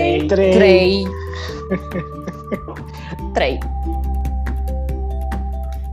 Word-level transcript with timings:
3. 0.00 0.26
3. 0.26 0.50
3. 0.52 1.06
3. 3.32 3.58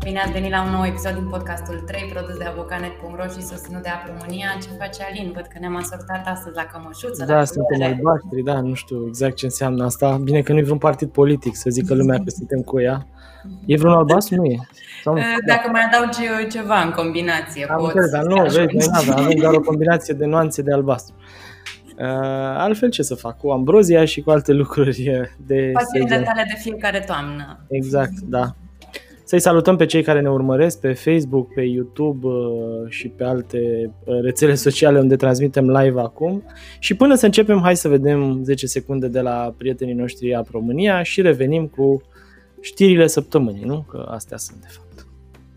Bine 0.04 0.20
ați 0.20 0.32
venit 0.32 0.52
la 0.52 0.64
un 0.64 0.72
nou 0.72 0.86
episod 0.86 1.14
din 1.14 1.28
podcastul 1.30 1.84
3, 1.88 2.10
produs 2.14 2.38
de 2.38 2.44
avocanet.ro 2.44 3.24
și 3.36 3.42
susținut 3.46 3.82
de 3.84 3.90
Apă 3.90 4.08
România. 4.14 4.48
Ce 4.62 4.68
face 4.80 5.04
Alin? 5.10 5.32
Văd 5.36 5.46
că 5.54 5.58
ne-am 5.60 5.76
asortat 5.76 6.28
astăzi 6.28 6.56
la 6.56 6.66
cămășuță. 6.72 7.26
Da, 7.26 7.36
la 7.36 7.44
suntem 7.46 7.78
culere. 7.78 7.94
albaștri, 7.96 8.44
da, 8.44 8.60
nu 8.62 8.74
știu 8.74 9.04
exact 9.08 9.36
ce 9.36 9.46
înseamnă 9.46 9.86
asta. 9.86 10.18
Bine 10.24 10.42
că 10.42 10.52
nu 10.52 10.58
e 10.60 10.62
vreun 10.64 10.78
partid 10.78 11.10
politic 11.10 11.56
să 11.56 11.70
zică 11.70 11.94
lumea 11.94 12.18
că 12.18 12.30
suntem 12.30 12.62
cu 12.62 12.80
ea. 12.82 13.06
E 13.66 13.78
vreun 13.78 13.94
albastru? 13.94 14.36
Nu 14.36 14.46
e. 14.46 14.58
Sau 15.04 15.14
nu? 15.14 15.20
Eh, 15.20 15.26
Dacă 15.54 15.70
mai 15.72 15.82
adaugi 15.92 16.20
eu 16.26 16.48
ceva 16.50 16.80
în 16.82 16.92
combinație, 16.92 17.66
Am 17.70 17.78
poți 17.78 17.96
înțeles, 17.96 18.12
dar 18.12 18.22
să 18.22 18.28
nu, 18.28 18.36
vezi, 18.44 18.58
ajungi. 18.58 18.76
noi 18.76 18.88
n-avem, 18.92 19.24
avem 19.24 19.38
doar 19.40 19.54
o 19.54 19.60
combinație 19.60 20.14
de 20.14 20.26
nuanțe 20.26 20.62
de 20.62 20.74
albastru. 20.74 21.16
Uh, 22.00 22.04
altfel 22.58 22.90
ce 22.90 23.02
să 23.02 23.16
fac? 23.16 23.38
Cu 23.38 23.50
ambrozia 23.50 24.06
și 24.06 24.22
cu 24.22 24.30
alte 24.30 24.52
lucruri 24.52 25.10
uh, 25.10 25.28
de 25.46 25.70
Pasiunile 25.74 26.10
segen. 26.10 26.24
tale 26.24 26.46
de 26.48 26.60
fiecare 26.62 27.00
toamnă. 27.00 27.66
Exact, 27.70 28.20
da. 28.20 28.56
Să-i 29.24 29.40
salutăm 29.40 29.76
pe 29.76 29.86
cei 29.86 30.04
care 30.04 30.22
ne 30.22 30.30
urmăresc 30.30 30.80
pe 30.80 30.94
Facebook, 30.94 31.54
pe 31.54 31.62
YouTube 31.62 32.28
uh, 32.28 32.90
și 32.90 33.08
pe 33.08 33.24
alte 33.24 33.92
uh, 34.04 34.20
rețele 34.22 34.56
sociale 34.56 35.00
unde 35.00 35.16
transmitem 35.16 35.70
live 35.70 36.00
acum. 36.00 36.44
Și 36.80 36.94
până 36.96 37.16
să 37.16 37.26
începem, 37.26 37.62
hai 37.62 37.76
să 37.76 37.88
vedem 37.88 38.44
10 38.44 38.68
secunde 38.68 39.08
de 39.08 39.20
la 39.20 39.54
prietenii 39.58 39.94
noștri 39.94 40.36
Ap 40.36 40.48
România 40.52 41.04
și 41.04 41.22
revenim 41.22 41.68
cu 41.68 42.02
știrile 42.62 43.08
săptămânii, 43.08 43.64
nu? 43.64 43.86
Că 43.90 44.08
astea 44.10 44.38
sunt 44.38 44.58
de 44.62 44.68
fapt. 44.70 44.87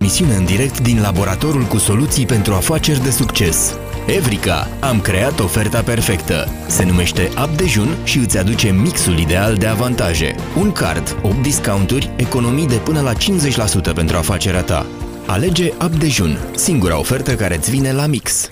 Misiune 0.03 0.35
în 0.35 0.45
direct 0.45 0.81
din 0.81 1.01
laboratorul 1.01 1.65
cu 1.65 1.79
soluții 1.79 2.27
pentru 2.27 2.53
afaceri 2.53 3.03
de 3.03 3.11
succes. 3.11 3.79
Evrica, 4.07 4.69
am 4.81 5.01
creat 5.01 5.41
oferta 5.41 5.83
perfectă. 5.83 6.49
Se 6.69 6.85
numește 6.85 7.29
App 7.37 7.57
Dejun 7.57 7.89
și 8.05 8.19
îți 8.19 8.39
aduce 8.39 8.71
mixul 8.71 9.19
ideal 9.19 9.55
de 9.55 9.67
avantaje. 9.67 10.35
Un 10.59 10.73
card, 10.73 11.17
8 11.23 11.43
discounturi, 11.43 12.11
economii 12.17 12.67
de 12.67 12.77
până 12.77 13.01
la 13.01 13.13
50% 13.13 13.95
pentru 13.95 14.17
afacerea 14.17 14.63
ta. 14.63 14.87
Alege 15.27 15.73
App 15.79 15.95
Dejun, 15.95 16.39
singura 16.57 16.99
ofertă 16.99 17.35
care 17.35 17.57
îți 17.57 17.71
vine 17.71 17.93
la 17.93 18.07
mix. 18.07 18.51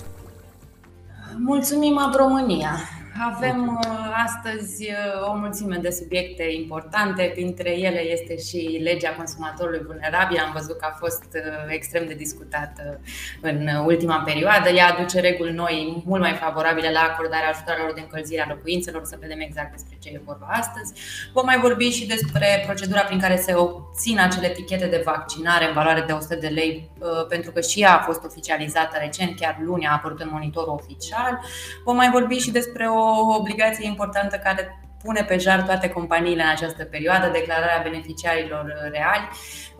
Mulțumim, 1.45 1.97
Ab 1.97 2.15
România! 2.15 2.98
Avem 3.21 3.67
uh, 3.67 3.97
astăzi 4.25 4.89
uh, 4.89 5.29
o 5.29 5.35
mulțime 5.35 5.77
de 5.77 5.89
subiecte 5.89 6.43
importante, 6.43 7.31
printre 7.33 7.79
ele 7.79 8.01
este 8.01 8.37
și 8.37 8.79
legea 8.83 9.15
consumatorului 9.15 9.81
vulnerabil. 9.85 10.37
Am 10.37 10.51
văzut 10.53 10.77
că 10.77 10.87
a 10.89 10.95
fost 10.99 11.23
uh, 11.33 11.65
extrem 11.67 12.07
de 12.07 12.13
discutată 12.13 12.99
în 13.41 13.67
ultima 13.85 14.21
perioadă. 14.25 14.69
Ea 14.69 14.87
aduce 14.87 15.19
reguli 15.19 15.51
noi, 15.51 16.03
mult 16.05 16.21
mai 16.21 16.33
favorabile 16.33 16.91
la 16.91 16.99
acordarea 16.99 17.49
ajutoarelor 17.49 17.93
de 17.93 17.99
încălzire 17.99 18.41
a 18.41 18.53
locuințelor, 18.53 19.03
să 19.03 19.17
vedem 19.19 19.39
exact 19.39 19.71
despre 19.71 19.97
ce 20.01 20.09
e 20.09 20.21
vorba 20.25 20.47
astăzi. 20.49 20.93
Vom 21.33 21.45
mai 21.45 21.59
vorbi 21.59 21.89
și 21.89 22.07
despre 22.07 22.63
procedura 22.65 23.01
prin 23.01 23.19
care 23.19 23.35
se 23.35 23.53
obțin 23.53 24.19
acele 24.19 24.49
etichete 24.49 24.85
de 24.85 25.01
vaccinare 25.05 25.67
în 25.67 25.73
valoare 25.73 26.03
de 26.07 26.11
100 26.11 26.35
de 26.35 26.47
lei, 26.47 26.89
uh, 26.99 27.25
pentru 27.29 27.51
că 27.51 27.61
și 27.61 27.81
ea 27.81 27.95
a 27.95 28.03
fost 28.03 28.23
oficializată 28.23 28.97
recent, 28.99 29.39
chiar 29.39 29.57
luni 29.65 29.87
a 29.87 29.93
apărut 29.93 30.19
în 30.19 30.29
monitorul 30.31 30.79
oficial. 30.81 31.39
Vom 31.83 31.95
mai 31.95 32.09
vorbi 32.09 32.35
și 32.35 32.51
despre 32.51 32.87
o 32.87 33.08
obligație 33.37 33.85
importantă 33.85 34.37
care 34.37 34.79
pune 35.03 35.23
pe 35.23 35.37
jar 35.37 35.61
toate 35.61 35.89
companiile 35.89 36.43
în 36.43 36.49
această 36.49 36.83
perioadă, 36.83 37.29
declararea 37.29 37.81
beneficiarilor 37.83 38.89
reali, 38.91 39.29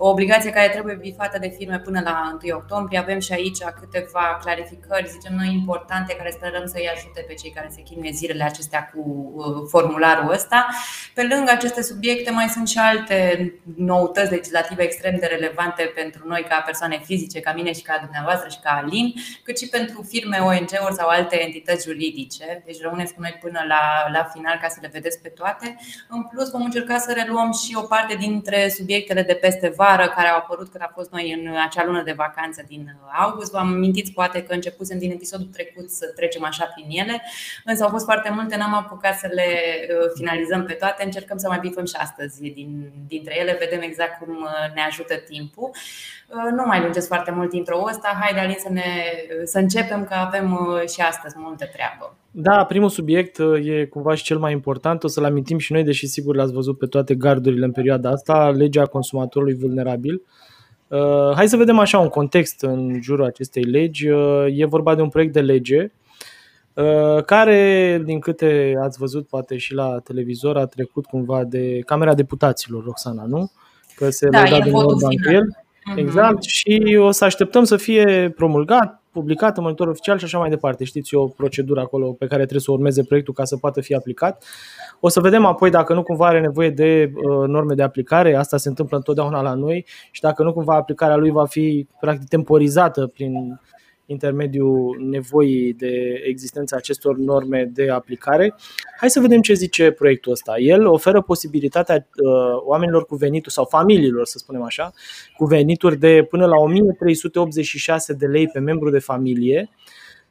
o 0.01 0.09
obligație 0.09 0.51
care 0.51 0.69
trebuie 0.69 0.95
bifată 0.95 1.37
de 1.39 1.47
firme 1.57 1.79
până 1.79 2.01
la 2.03 2.39
1 2.43 2.55
octombrie. 2.55 2.99
Avem 2.99 3.19
și 3.19 3.33
aici 3.33 3.57
câteva 3.79 4.37
clarificări, 4.41 5.09
zicem 5.09 5.35
noi, 5.35 5.53
importante, 5.53 6.15
care 6.15 6.29
sperăm 6.31 6.65
să-i 6.65 6.89
ajute 6.95 7.25
pe 7.27 7.33
cei 7.33 7.51
care 7.51 7.69
se 7.71 7.81
chinuie 7.81 8.11
zilele 8.11 8.43
acestea 8.43 8.91
cu 8.93 9.01
uh, 9.35 9.67
formularul 9.69 10.31
ăsta. 10.31 10.67
Pe 11.13 11.27
lângă 11.31 11.51
aceste 11.51 11.81
subiecte 11.81 12.31
mai 12.31 12.47
sunt 12.47 12.67
și 12.67 12.77
alte 12.77 13.17
noutăți 13.75 14.31
legislative 14.31 14.83
extrem 14.83 15.15
de 15.19 15.25
relevante 15.25 15.83
pentru 15.95 16.27
noi 16.27 16.45
ca 16.49 16.63
persoane 16.66 17.01
fizice, 17.05 17.39
ca 17.39 17.53
mine 17.53 17.73
și 17.73 17.81
ca 17.81 17.99
dumneavoastră 18.01 18.49
și 18.49 18.59
ca 18.59 18.81
Alin, 18.83 19.13
cât 19.43 19.57
și 19.59 19.67
pentru 19.67 20.05
firme, 20.09 20.37
ONG-uri 20.37 20.95
sau 20.99 21.07
alte 21.07 21.43
entități 21.45 21.87
juridice. 21.87 22.63
Deci 22.66 22.81
rămâneți 22.81 23.13
cu 23.13 23.21
noi 23.21 23.37
până 23.41 23.59
la, 23.67 24.09
la 24.11 24.23
final 24.33 24.57
ca 24.61 24.67
să 24.67 24.77
le 24.81 24.89
vedeți 24.91 25.21
pe 25.21 25.29
toate. 25.29 25.75
În 26.09 26.23
plus, 26.23 26.49
vom 26.49 26.63
încerca 26.63 26.97
să 26.97 27.13
reluăm 27.13 27.51
și 27.51 27.75
o 27.75 27.81
parte 27.81 28.16
dintre 28.16 28.69
subiectele 28.69 29.21
de 29.21 29.33
peste 29.33 29.73
vară 29.75 29.87
care 29.97 30.27
au 30.27 30.38
apărut 30.38 30.69
când 30.69 30.83
a 30.83 30.91
fost 30.94 31.11
noi 31.11 31.31
în 31.31 31.55
acea 31.66 31.85
lună 31.85 32.03
de 32.03 32.11
vacanță 32.11 32.63
din 32.67 32.97
august. 33.19 33.51
Vă 33.51 33.57
amintiți 33.57 34.11
poate 34.11 34.44
că 34.44 34.53
începusem 34.53 34.97
din 34.97 35.11
episodul 35.11 35.47
trecut 35.47 35.89
să 35.89 36.05
trecem 36.16 36.44
așa 36.44 36.66
prin 36.66 37.00
ele, 37.00 37.22
însă 37.66 37.83
au 37.83 37.89
fost 37.89 38.05
foarte 38.05 38.29
multe, 38.29 38.55
n-am 38.55 38.73
apucat 38.73 39.17
să 39.17 39.28
le 39.33 39.47
uh, 39.89 40.11
finalizăm 40.16 40.66
pe 40.66 40.73
toate. 40.73 41.03
Încercăm 41.03 41.38
să 41.38 41.47
mai 41.47 41.59
bifăm 41.59 41.85
și 41.85 41.95
astăzi 41.97 42.41
din, 42.41 42.91
dintre 43.07 43.39
ele, 43.39 43.57
vedem 43.59 43.81
exact 43.81 44.23
cum 44.23 44.35
uh, 44.41 44.73
ne 44.73 44.81
ajută 44.81 45.16
timpul. 45.16 45.72
Uh, 46.29 46.51
Nu 46.56 46.63
mai 46.66 46.81
lungesc 46.81 47.07
foarte 47.07 47.31
mult 47.31 47.53
intro 47.53 47.85
ăsta, 47.90 48.17
haide 48.22 48.40
Alin 48.40 48.56
să, 48.59 48.69
ne, 48.72 48.84
să 49.44 49.59
începem 49.59 50.03
că 50.03 50.13
avem 50.13 50.51
uh, 50.51 50.90
și 50.90 51.01
astăzi 51.01 51.35
multă 51.38 51.66
treabă. 51.73 52.16
Da, 52.31 52.63
primul 52.66 52.90
subiect 52.90 53.38
uh, 53.38 53.66
e 53.67 53.85
cumva 53.85 54.16
și 54.16 54.23
cel 54.23 54.38
mai 54.38 54.51
important. 54.51 55.03
O 55.03 55.07
să-l 55.07 55.23
amintim 55.23 55.57
și 55.57 55.72
noi, 55.73 55.84
deși 55.84 56.07
sigur 56.07 56.35
l-ați 56.35 56.53
văzut 56.53 56.78
pe 56.78 56.85
toate 56.85 57.16
gardurile 57.16 57.66
în 57.66 57.72
perioada 57.72 58.09
asta, 58.09 58.50
legea 58.50 58.85
consumatorului 58.85 59.56
vulnerabil. 59.56 60.22
Uh, 60.88 61.31
Hai 61.35 61.47
să 61.47 61.57
vedem 61.57 61.79
așa 61.79 62.00
un 62.00 62.07
context 62.07 62.61
în 62.61 63.00
jurul 63.01 63.25
acestei 63.25 63.63
legi. 63.63 64.09
Uh, 64.09 64.46
E 64.50 64.66
vorba 64.66 64.96
de 64.96 65.01
un 65.01 65.09
proiect 65.09 65.34
de 65.34 65.41
lege 65.41 65.91
uh, 66.73 67.23
care, 67.25 68.01
din 68.06 68.19
câte 68.19 68.73
ați 68.81 68.97
văzut 68.97 69.28
poate 69.28 69.57
și 69.57 69.73
la 69.73 70.00
televizor, 70.03 70.57
a 70.57 70.66
trecut 70.66 71.06
cumva 71.06 71.44
de 71.44 71.79
Camera 71.79 72.13
Deputaților, 72.13 72.84
Roxana, 72.84 73.23
nu? 73.28 73.51
Că 73.96 74.09
se 74.09 74.29
Da, 74.29 74.40
lăuda 74.41 74.56
e 74.57 74.61
din 74.61 74.72
votul 74.72 74.94
Orban 74.94 75.09
cu 75.09 75.16
final. 75.22 75.34
el. 75.34 75.57
Exact, 75.95 76.44
și 76.44 76.97
o 77.00 77.11
să 77.11 77.25
așteptăm 77.25 77.63
să 77.63 77.77
fie 77.77 78.33
promulgat, 78.35 79.01
publicat 79.11 79.57
în 79.57 79.63
monitor 79.63 79.88
oficial 79.88 80.17
și 80.17 80.23
așa 80.23 80.38
mai 80.38 80.50
departe. 80.50 80.83
Știți, 80.83 81.16
e 81.16 81.17
o 81.17 81.27
procedură 81.27 81.79
acolo 81.79 82.11
pe 82.11 82.25
care 82.25 82.41
trebuie 82.41 82.61
să 82.61 82.72
o 82.72 82.73
urmeze 82.73 83.03
proiectul 83.03 83.33
ca 83.33 83.44
să 83.44 83.57
poată 83.57 83.81
fi 83.81 83.95
aplicat. 83.95 84.44
O 84.99 85.09
să 85.09 85.19
vedem 85.19 85.45
apoi 85.45 85.69
dacă 85.69 85.94
nu 85.94 86.03
cumva 86.03 86.28
are 86.28 86.39
nevoie 86.39 86.69
de 86.69 87.11
uh, 87.13 87.47
norme 87.47 87.73
de 87.73 87.83
aplicare, 87.83 88.35
asta 88.35 88.57
se 88.57 88.69
întâmplă 88.69 88.97
întotdeauna 88.97 89.41
la 89.41 89.53
noi 89.53 89.85
și 90.11 90.22
dacă 90.22 90.44
nu 90.44 90.53
cumva 90.53 90.75
aplicarea 90.75 91.16
lui 91.16 91.31
va 91.31 91.45
fi 91.45 91.88
practic 91.99 92.28
temporizată 92.28 93.07
prin 93.13 93.59
intermediul 94.12 94.97
nevoii 95.09 95.74
de 95.74 96.22
existența 96.25 96.75
acestor 96.75 97.18
norme 97.18 97.70
de 97.74 97.90
aplicare. 97.90 98.56
Hai 99.00 99.09
să 99.09 99.20
vedem 99.20 99.42
ce 99.42 99.53
zice 99.53 99.92
proiectul 99.92 100.31
ăsta. 100.31 100.53
El 100.58 100.88
oferă 100.88 101.22
posibilitatea 101.22 101.96
uh, 101.96 102.62
oamenilor 102.66 103.06
cu 103.06 103.16
venituri 103.16 103.53
sau 103.53 103.66
familiilor, 103.66 104.25
să 104.25 104.38
spunem 104.38 104.62
așa, 104.62 104.92
cu 105.38 105.46
venituri 105.46 105.97
de 105.97 106.25
până 106.30 106.46
la 106.46 106.58
1386 106.58 108.14
de 108.14 108.25
lei 108.25 108.47
pe 108.47 108.59
membru 108.59 108.90
de 108.90 109.00
familie 109.00 109.70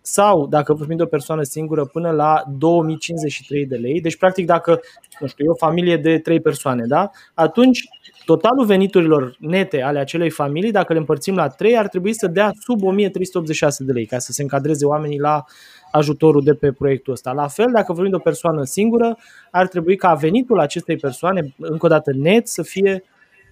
sau, 0.01 0.47
dacă 0.47 0.75
vorbim 0.75 0.97
de 0.97 1.03
o 1.03 1.07
persoană 1.07 1.43
singură, 1.43 1.85
până 1.85 2.11
la 2.11 2.43
2053 2.59 3.67
de 3.67 3.77
lei. 3.77 4.01
Deci, 4.01 4.17
practic, 4.17 4.47
dacă 4.47 4.81
nu 5.21 5.27
știu, 5.27 5.45
e 5.45 5.49
o 5.49 5.55
familie 5.55 5.97
de 5.97 6.19
3 6.19 6.41
persoane, 6.41 6.85
da? 6.87 7.11
atunci 7.35 7.81
totalul 8.29 8.65
veniturilor 8.65 9.37
nete 9.39 9.83
ale 9.83 9.99
acelei 9.99 10.31
familii, 10.31 10.71
dacă 10.71 10.93
le 10.93 10.99
împărțim 10.99 11.35
la 11.35 11.49
3, 11.49 11.79
ar 11.79 11.89
trebui 11.89 12.13
să 12.13 12.27
dea 12.27 12.51
sub 12.61 12.83
1386 12.83 13.85
de 13.85 13.93
lei, 13.93 14.07
ca 14.07 14.19
să 14.19 14.33
se 14.33 14.43
încadreze 14.43 14.87
oamenii 14.87 15.19
la 15.19 15.45
ajutorul 15.93 16.43
de 16.45 16.55
pe 16.55 16.73
proiectul 16.73 17.13
ăsta. 17.13 17.33
La 17.33 17.47
fel, 17.47 17.67
dacă 17.73 17.93
vorbim 17.93 18.11
de 18.11 18.17
o 18.17 18.29
persoană 18.31 18.63
singură, 18.63 19.19
ar 19.51 19.69
trebui 19.69 19.97
ca 19.97 20.15
venitul 20.15 20.61
acestei 20.61 20.97
persoane, 20.97 21.55
încă 21.59 21.87
o 21.87 21.89
dată 21.89 22.11
net, 22.15 22.49
să 22.49 22.63
fie 22.63 23.05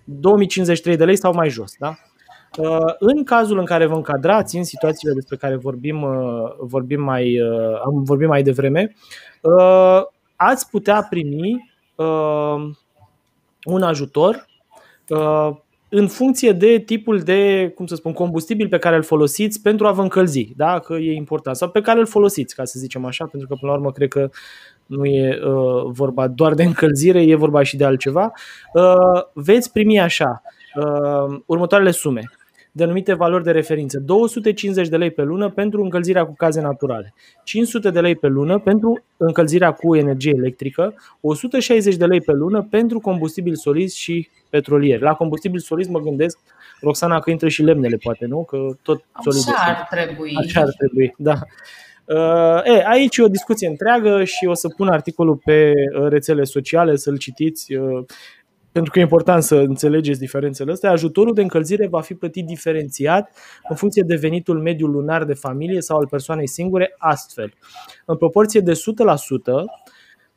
2053 0.05 0.97
de 0.97 1.05
lei 1.05 1.17
sau 1.17 1.33
mai 1.35 1.49
jos. 1.49 1.73
Da? 1.79 1.95
Uh, 2.59 2.95
În 2.99 3.25
cazul 3.25 3.59
în 3.59 3.65
care 3.65 3.87
vă 3.87 3.95
încadrați 3.95 4.57
în 4.57 4.65
situațiile 4.65 5.15
despre 5.15 5.37
care 5.37 5.57
vorbim, 5.57 6.03
uh, 6.03 6.53
vorbim, 6.61 7.03
mai, 7.03 7.41
uh, 7.41 7.81
am 7.85 8.03
vorbit 8.05 8.29
mai 8.29 8.43
devreme, 8.43 8.95
uh, 9.41 10.01
ați 10.37 10.71
putea 10.71 11.07
primi 11.11 11.73
uh, 11.95 12.71
un 13.65 13.83
ajutor 13.83 14.35
uh, 14.35 14.56
în 15.89 16.09
funcție 16.09 16.53
de 16.53 16.79
tipul 16.79 17.19
de, 17.19 17.73
cum 17.75 17.87
să 17.87 17.95
spun, 17.95 18.13
combustibil 18.13 18.69
pe 18.69 18.79
care 18.79 18.97
îl 18.97 19.03
folosiți 19.03 19.63
pentru 19.63 19.87
a 19.87 19.93
vă 19.93 20.03
încălzi, 20.03 20.53
da? 20.57 20.79
că 20.79 20.95
e 20.95 21.13
important, 21.13 21.57
sau 21.57 21.69
pe 21.69 21.81
care 21.81 21.99
îl 21.99 22.07
folosiți, 22.07 22.55
ca 22.55 22.65
să 22.65 22.79
zicem 22.79 23.05
așa, 23.05 23.25
pentru 23.25 23.49
că 23.49 23.55
până 23.61 23.73
la 23.73 23.79
urmă 23.79 23.93
cred 23.93 24.09
că 24.09 24.31
nu 24.87 25.05
e 25.05 25.39
uh, 25.45 25.85
vorba 25.87 26.29
doar 26.29 26.55
de 26.55 26.63
încălzire, 26.63 27.23
e 27.23 27.35
vorba 27.35 27.63
și 27.63 27.77
de 27.77 27.85
altceva, 27.85 28.33
veți 29.33 29.73
primi 29.73 30.01
așa 30.01 30.43
următoarele 31.47 31.91
sume 31.91 32.31
denumite 32.77 33.15
valori 33.15 33.45
de 33.45 33.51
referință. 33.51 33.99
250 33.99 34.89
de 34.89 34.97
lei 34.97 35.11
pe 35.11 35.23
lună 35.23 35.51
pentru 35.51 35.83
încălzirea 35.83 36.25
cu 36.25 36.35
gaze 36.39 36.61
naturale, 36.61 37.15
500 37.45 37.91
de 37.91 38.01
lei 38.01 38.17
pe 38.17 38.27
lună 38.27 38.59
pentru 38.59 39.05
încălzirea 39.17 39.73
cu 39.73 39.97
energie 39.97 40.33
electrică, 40.37 40.95
160 41.21 41.97
de 41.97 42.07
lei 42.07 42.21
pe 42.21 42.33
lună 42.33 42.67
pentru 42.71 43.01
combustibil 43.01 43.55
solizi 43.55 43.99
și 43.99 44.29
petrolier. 44.51 45.01
La 45.01 45.15
combustibil 45.15 45.61
solizi 45.61 45.91
mă 45.91 46.01
gândesc, 46.01 46.39
Roxana, 46.81 47.21
că 47.21 47.31
intră 47.31 47.49
și 47.49 47.63
lemnele, 47.63 47.97
poate, 47.97 48.27
nu? 48.27 48.45
Că 48.45 48.67
tot 48.83 49.05
solid. 49.23 49.43
Așa 49.49 49.63
ar 49.67 49.87
trebui. 49.91 50.33
Așa 50.37 50.61
ar 50.61 50.69
trebui, 50.79 51.15
da. 51.19 51.35
Uh, 52.05 52.61
e, 52.65 52.85
aici 52.87 53.17
e 53.17 53.23
o 53.23 53.29
discuție 53.29 53.69
întreagă 53.69 54.25
și 54.25 54.47
o 54.47 54.55
să 54.55 54.69
pun 54.69 54.89
articolul 54.89 55.41
pe 55.45 55.73
uh, 55.73 56.09
rețele 56.09 56.45
sociale 56.45 56.97
să-l 56.97 57.19
citiți. 57.19 57.75
Uh, 57.75 58.05
pentru 58.77 58.95
că 58.95 58.99
e 58.99 59.03
important 59.03 59.43
să 59.43 59.55
înțelegeți 59.57 60.19
diferențele 60.19 60.73
astea, 60.73 60.91
ajutorul 60.91 61.35
de 61.35 61.43
încălzire 61.43 61.87
va 61.87 62.01
fi 62.01 62.15
plătit 62.15 62.47
diferențiat 62.47 63.31
în 63.69 63.77
funcție 63.77 64.03
de 64.07 64.17
venitul 64.17 64.61
mediu 64.61 64.87
lunar 64.87 65.25
de 65.25 65.35
familie 65.35 65.81
sau 65.81 65.99
al 65.99 66.07
persoanei 66.07 66.49
singure, 66.49 66.95
astfel. 66.99 67.53
În 68.05 68.17
proporție 68.17 68.61
de 68.61 68.73
100%, 68.73 69.65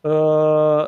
uh, 0.01 0.85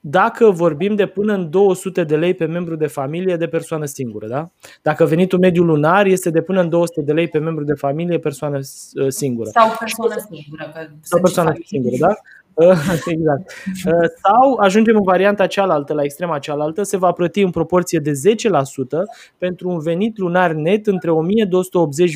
dacă 0.00 0.50
vorbim 0.50 0.94
de 0.94 1.06
până 1.06 1.32
în 1.32 1.50
200 1.50 2.04
de 2.04 2.16
lei 2.16 2.34
pe 2.34 2.44
membru 2.44 2.76
de 2.76 2.86
familie 2.86 3.36
de 3.36 3.46
persoană 3.46 3.84
singură. 3.84 4.26
Da? 4.26 4.44
Dacă 4.82 5.04
venitul 5.04 5.38
mediu 5.38 5.62
lunar 5.62 6.06
este 6.06 6.30
de 6.30 6.42
până 6.42 6.60
în 6.60 6.68
200 6.68 7.00
de 7.00 7.12
lei 7.12 7.28
pe 7.28 7.38
membru 7.38 7.64
de 7.64 7.74
familie 7.74 8.18
persoană 8.18 8.58
uh, 8.58 9.08
singură. 9.08 9.50
Sau 9.52 9.76
persoană 9.78 10.14
singură. 10.30 10.70
Că 10.74 10.86
sau 11.00 11.20
persoană 11.20 11.52
singură, 11.64 11.96
da? 11.98 12.14
exact. 13.14 13.52
Uh, 13.86 14.08
sau 14.22 14.56
ajungem 14.56 14.96
în 14.96 15.02
varianta 15.02 15.46
cealaltă, 15.46 15.92
la 15.94 16.02
extrema 16.02 16.38
cealaltă, 16.38 16.82
se 16.82 16.96
va 16.96 17.12
plăti 17.12 17.40
în 17.40 17.50
proporție 17.50 17.98
de 17.98 18.10
10% 18.10 18.14
pentru 19.38 19.68
un 19.68 19.78
venit 19.78 20.18
lunar 20.18 20.52
net 20.52 20.86
între 20.86 21.10
1280,1 21.10 21.16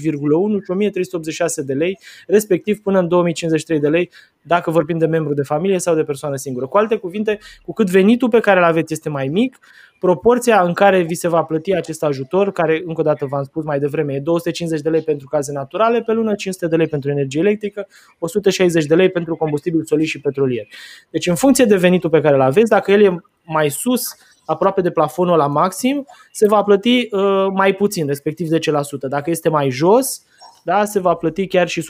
și 0.01 0.71
1386 0.71 1.63
de 1.63 1.73
lei, 1.73 1.99
respectiv 2.27 2.81
până 2.81 2.99
în 2.99 3.09
2053 3.09 3.81
de 3.81 3.89
lei, 3.89 4.11
dacă 4.43 4.71
vorbim 4.71 4.99
de 4.99 5.07
membru 5.07 5.35
de 5.35 5.43
familie 5.43 5.79
sau 5.79 5.95
de 5.95 6.03
persoană 6.03 6.37
singură. 6.37 6.67
Cu 6.67 6.77
alte 6.77 6.97
cuvinte, 6.97 7.39
cu 7.63 7.73
cât 7.73 7.91
venitul 7.91 8.29
pe 8.29 8.41
care 8.41 8.59
îl 8.59 8.65
aveți 8.65 8.93
este 8.93 9.09
mai 9.09 9.29
mic, 9.29 9.59
proporția 10.01 10.63
în 10.63 10.73
care 10.73 11.03
vi 11.03 11.15
se 11.15 11.29
va 11.29 11.43
plăti 11.43 11.75
acest 11.75 12.03
ajutor, 12.03 12.53
care 12.53 12.83
încă 12.87 13.01
o 13.01 13.05
dată 13.05 13.27
v-am 13.27 13.43
spus 13.43 13.65
mai 13.65 13.79
devreme, 13.79 14.15
e 14.15 14.21
250 14.21 14.81
de 14.81 14.89
lei 14.89 15.03
pentru 15.03 15.29
gaze 15.31 15.53
naturale 15.53 16.03
pe 16.03 16.13
lună, 16.13 16.35
500 16.35 16.67
de 16.67 16.77
lei 16.77 16.87
pentru 16.87 17.11
energie 17.11 17.41
electrică, 17.41 17.87
160 18.19 18.85
de 18.85 18.95
lei 18.95 19.11
pentru 19.11 19.37
combustibil 19.37 19.85
solid 19.85 20.07
și 20.07 20.21
petrolier. 20.21 20.67
Deci 21.11 21.27
în 21.27 21.35
funcție 21.35 21.65
de 21.65 21.77
venitul 21.77 22.11
pe 22.11 22.21
care 22.21 22.35
îl 22.35 22.41
aveți, 22.41 22.71
dacă 22.71 22.93
el 22.93 23.03
e 23.03 23.17
mai 23.45 23.71
sus, 23.71 24.17
aproape 24.45 24.81
de 24.81 24.91
plafonul 24.91 25.37
la 25.37 25.47
maxim, 25.47 26.07
se 26.33 26.47
va 26.47 26.63
plăti 26.63 27.09
uh, 27.11 27.47
mai 27.55 27.73
puțin, 27.73 28.07
respectiv 28.07 28.49
10%. 28.49 28.59
Dacă 29.09 29.31
este 29.31 29.49
mai 29.49 29.71
jos, 29.71 30.23
da, 30.65 30.85
se 30.85 31.01
va 31.01 31.15
plăti 31.15 31.47
chiar 31.47 31.69
și 31.69 31.83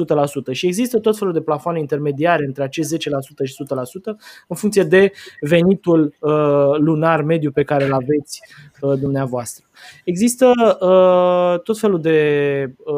100%. 0.50 0.52
Și 0.52 0.66
există 0.66 0.98
tot 0.98 1.18
felul 1.18 1.32
de 1.32 1.40
plafoane 1.40 1.78
intermediare 1.78 2.44
între 2.44 2.62
acest 2.62 2.94
10% 2.94 2.98
și 3.44 3.54
100% 3.64 4.16
în 4.48 4.56
funcție 4.56 4.82
de 4.82 5.12
venitul 5.40 6.14
uh, 6.20 6.32
lunar 6.78 7.22
mediu 7.22 7.50
pe 7.50 7.62
care 7.62 7.84
îl 7.84 7.92
aveți 7.92 8.40
uh, 8.80 8.98
dumneavoastră. 8.98 9.64
Există 10.04 10.46
uh, 10.80 11.62
tot 11.62 11.78
felul 11.78 12.00
de 12.00 12.74
uh, 12.84 12.94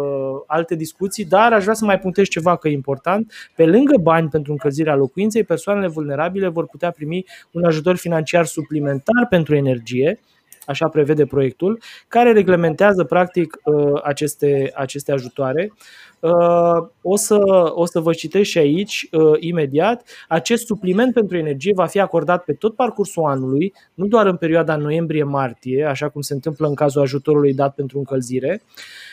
alte 0.46 0.74
discuții, 0.74 1.24
dar 1.24 1.52
aș 1.52 1.62
vrea 1.62 1.75
să 1.75 1.84
mai 1.84 1.98
punctez 1.98 2.26
ceva 2.28 2.56
că 2.56 2.68
e 2.68 2.72
important. 2.72 3.32
Pe 3.56 3.64
lângă 3.64 3.96
bani 3.96 4.28
pentru 4.28 4.52
încălzirea 4.52 4.94
locuinței, 4.94 5.44
persoanele 5.44 5.88
vulnerabile 5.88 6.48
vor 6.48 6.66
putea 6.66 6.90
primi 6.90 7.25
un 7.50 7.64
ajutor 7.64 7.96
financiar 7.96 8.44
suplimentar 8.44 9.26
pentru 9.28 9.54
energie, 9.54 10.20
așa 10.67 10.88
prevede 10.88 11.26
proiectul, 11.26 11.81
care 12.09 12.32
reglementează 12.32 13.05
practic 13.05 13.56
uh, 13.64 14.00
aceste, 14.03 14.70
aceste 14.75 15.12
ajutoare. 15.12 15.73
Uh, 16.20 16.88
o 17.03 17.17
să, 17.17 17.38
o 17.75 17.87
să 17.87 18.00
vă 18.00 18.12
citesc 18.12 18.50
și 18.50 18.59
aici, 18.59 19.09
uh, 19.12 19.32
imediat. 19.38 20.09
Acest 20.29 20.67
supliment 20.67 21.14
pentru 21.14 21.37
energie 21.37 21.73
va 21.75 21.87
fi 21.87 22.00
acordat 22.00 22.44
pe 22.44 22.53
tot 22.53 22.75
parcursul 22.76 23.25
anului, 23.25 23.73
nu 23.94 24.06
doar 24.06 24.26
în 24.26 24.37
perioada 24.37 24.76
noiembrie-martie, 24.76 25.85
așa 25.85 26.09
cum 26.09 26.20
se 26.20 26.35
întâmplă 26.35 26.67
în 26.67 26.75
cazul 26.75 27.00
ajutorului 27.00 27.55
dat 27.55 27.75
pentru 27.75 27.99
încălzire, 27.99 28.62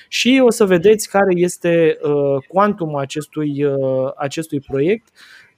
și 0.07 0.41
o 0.45 0.49
să 0.49 0.65
vedeți 0.65 1.09
care 1.09 1.33
este 1.35 1.97
cuantumul 2.47 2.99
acestui, 2.99 3.65
acestui 4.15 4.59
proiect 4.59 5.07
Uh, 5.07 5.48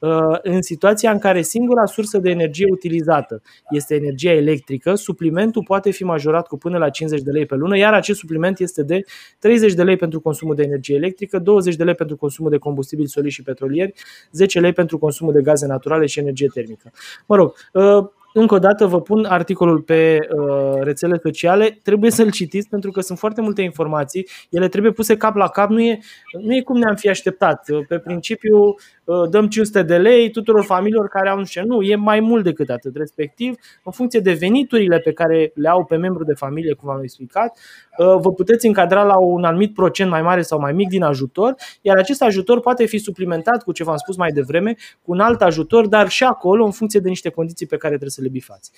în 0.42 0.62
situația 0.62 1.12
în 1.12 1.20
care 1.20 1.42
singura 1.42 1.86
sursă 1.86 2.18
de 2.18 2.30
energie 2.30 2.66
utilizată 2.72 3.42
este 3.70 3.96
energia 3.96 4.32
electrică, 4.32 4.96
suplimentul 4.96 5.64
poate 5.64 5.92
fi 5.92 6.04
majorat 6.04 6.48
cu 6.48 6.58
până 6.58 6.78
la 6.78 6.90
50 6.90 7.22
de 7.22 7.32
lei 7.32 7.46
pe 7.46 7.56
lună, 7.56 7.78
iar 7.78 7.94
acest 7.94 8.20
supliment 8.20 8.60
este 8.60 8.84
de 8.84 9.02
30 9.40 9.74
de 9.74 9.84
lei 9.84 9.96
pentru 9.96 10.20
consumul 10.20 10.56
de 10.56 10.64
energie 10.64 10.96
electrică, 10.96 11.40
20 11.40 11.76
de 11.76 11.84
lei 11.84 11.96
pentru 11.96 12.16
consumul 12.16 12.52
de 12.52 12.58
combustibil 12.58 13.06
solid 13.06 13.32
și 13.32 13.44
petrolieri, 13.44 13.94
10 14.32 14.60
lei 14.60 14.74
pentru 14.74 14.98
consumul 14.98 15.34
de 15.34 15.42
gaze 15.42 15.66
naturale 15.66 16.06
și 16.06 16.20
energie 16.20 16.48
termică. 16.54 16.92
Mă 17.26 17.36
rog, 17.36 17.54
uh, 17.74 18.10
încă 18.34 18.56
o 18.56 18.60
dată 18.60 18.86
vă 18.86 19.02
pun 19.02 19.26
articolul 19.26 19.82
pe 19.82 20.18
uh, 20.20 20.82
rețele 20.82 21.20
sociale, 21.24 21.80
trebuie 21.84 22.12
să-l 22.12 22.32
citiți 22.32 22.70
pentru 22.70 22.92
că 22.92 23.02
sunt 23.02 23.18
foarte 23.18 23.42
multe 23.42 23.62
informații, 23.62 24.28
ele 24.50 24.68
trebuie 24.68 24.92
puse 24.92 25.18
cap 25.18 25.36
la 25.36 25.48
cap, 25.48 25.70
nu 25.70 25.82
e, 25.82 26.00
nu 26.42 26.56
e 26.56 26.62
cum 26.62 26.78
ne-am 26.78 26.96
fi 26.96 27.10
așteptat. 27.10 27.66
Pe 27.88 28.00
principiu, 28.00 28.76
Uh, 29.12 29.30
dăm 29.30 29.48
500 29.48 29.84
de 29.84 29.98
lei 29.98 30.32
tuturor 30.32 30.64
familiilor 30.64 31.08
care 31.08 31.30
au 31.30 31.38
nu 31.38 31.46
știu, 31.46 31.66
nu, 31.66 31.82
e 31.82 31.96
mai 31.96 32.20
mult 32.20 32.44
decât 32.44 32.70
atât. 32.70 32.96
Respectiv, 32.96 33.56
în 33.84 33.92
funcție 33.92 34.20
de 34.20 34.34
veniturile 34.34 35.00
pe 35.00 35.12
care 35.12 35.52
le 35.56 35.70
au 35.70 35.86
pe 35.86 35.96
membru 35.96 36.24
de 36.24 36.34
familie, 36.34 36.74
cum 36.74 36.90
am 36.90 37.02
explicat, 37.02 37.58
uh, 37.98 38.06
vă 38.22 38.32
puteți 38.32 38.68
încadra 38.68 39.04
la 39.04 39.18
un 39.20 39.44
anumit 39.44 39.74
procent 39.74 40.10
mai 40.10 40.22
mare 40.22 40.42
sau 40.42 40.60
mai 40.60 40.74
mic 40.74 40.88
din 40.88 41.04
ajutor, 41.04 41.56
iar 41.82 41.98
acest 41.98 42.22
ajutor 42.22 42.60
poate 42.60 42.86
fi 42.86 42.98
suplimentat 42.98 43.64
cu 43.64 43.72
ce 43.72 43.84
v-am 43.84 43.98
spus 43.98 44.16
mai 44.18 44.32
devreme, 44.32 44.76
cu 45.02 45.12
un 45.12 45.20
alt 45.20 45.42
ajutor, 45.42 45.88
dar 45.88 46.10
și 46.10 46.24
acolo 46.24 46.66
în 46.66 46.72
funcție 46.72 47.00
de 47.00 47.10
niște 47.10 47.30
condiții 47.30 47.66
pe 47.66 47.78
care 47.78 47.92
trebuie 47.92 48.12
să 48.12 48.21
le 48.22 48.30
bifați. 48.30 48.72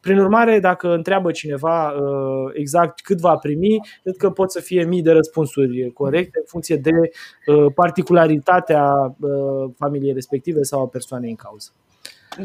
Prin 0.00 0.18
urmare, 0.18 0.60
dacă 0.60 0.94
întreabă 0.94 1.30
cineva 1.30 1.88
uh, 1.88 2.50
exact 2.52 3.00
cât 3.00 3.20
va 3.20 3.36
primi, 3.36 3.78
cred 4.02 4.16
că 4.16 4.30
pot 4.30 4.52
să 4.52 4.60
fie 4.60 4.84
mii 4.84 5.02
de 5.02 5.10
răspunsuri 5.10 5.90
corecte 5.92 6.38
în 6.38 6.46
funcție 6.46 6.76
de 6.76 6.90
particularitatea 7.74 9.16
familiei 9.76 10.12
respective 10.12 10.62
sau 10.62 10.82
a 10.82 10.88
persoanei 10.88 11.30
în 11.30 11.36
cauză. 11.36 11.70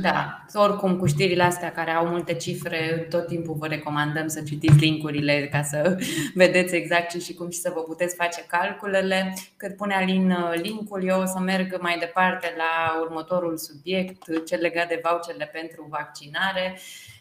Da, 0.01 0.45
oricum 0.53 0.97
cu 0.97 1.05
știrile 1.05 1.43
astea 1.43 1.71
care 1.71 1.91
au 1.91 2.05
multe 2.05 2.33
cifre, 2.33 3.07
tot 3.09 3.27
timpul 3.27 3.55
vă 3.59 3.67
recomandăm 3.67 4.27
să 4.27 4.41
citiți 4.41 4.77
linkurile 4.77 5.47
ca 5.51 5.61
să 5.61 5.97
vedeți 6.33 6.75
exact 6.75 7.09
ce 7.09 7.19
și 7.19 7.33
cum 7.33 7.49
și 7.49 7.59
să 7.59 7.71
vă 7.75 7.81
puteți 7.81 8.15
face 8.15 8.43
calculele. 8.47 9.33
Cât 9.57 9.75
pune 9.75 9.93
Alin 9.93 10.31
uh, 10.31 10.61
linkul, 10.61 11.03
eu 11.07 11.21
o 11.21 11.25
să 11.25 11.39
merg 11.39 11.77
mai 11.81 11.97
departe 11.99 12.53
la 12.57 12.99
următorul 13.01 13.57
subiect, 13.57 14.45
cel 14.45 14.59
legat 14.61 14.87
de 14.87 15.01
voucherele 15.03 15.49
pentru 15.53 15.87
vaccinare. 15.89 16.73
Uh, 16.75 17.12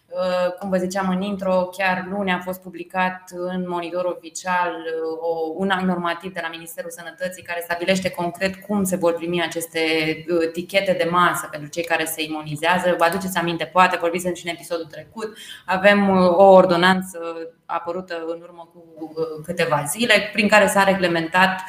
cum 0.59 0.71
vă 0.71 0.77
ziceam 0.77 1.09
în 1.09 1.21
intro, 1.21 1.69
chiar 1.77 2.07
luni 2.11 2.33
a 2.33 2.39
fost 2.39 2.61
publicat 2.61 3.23
în 3.31 3.65
monitor 3.69 4.05
oficial 4.05 4.71
uh, 4.71 5.55
un 5.57 5.71
act 5.71 5.85
normativ 5.85 6.33
de 6.33 6.41
la 6.43 6.49
Ministerul 6.49 6.91
Sănătății 6.91 7.43
care 7.43 7.61
stabilește 7.65 8.11
concret 8.11 8.55
cum 8.57 8.85
se 8.85 8.97
vor 8.97 9.15
primi 9.15 9.43
aceste 9.43 9.81
uh, 10.29 10.51
tichete 10.53 10.93
de 10.93 11.09
masă 11.11 11.49
pentru 11.51 11.71
cei 11.71 11.85
care 11.85 12.05
se 12.05 12.23
imunizează. 12.23 12.95
Vă 12.99 13.05
aduceți 13.05 13.39
aminte, 13.39 13.65
poate 13.65 13.97
vorbiți 14.01 14.29
și 14.35 14.47
în 14.47 14.53
episodul 14.55 14.85
trecut. 14.85 15.37
Avem 15.67 16.09
o 16.37 16.45
ordonanță 16.45 17.19
apărută 17.67 18.25
în 18.27 18.41
urmă 18.43 18.71
cu 18.73 19.13
câteva 19.45 19.83
zile, 19.87 20.31
prin 20.33 20.49
care 20.49 20.67
s-a 20.67 20.85
reglementat, 20.85 21.61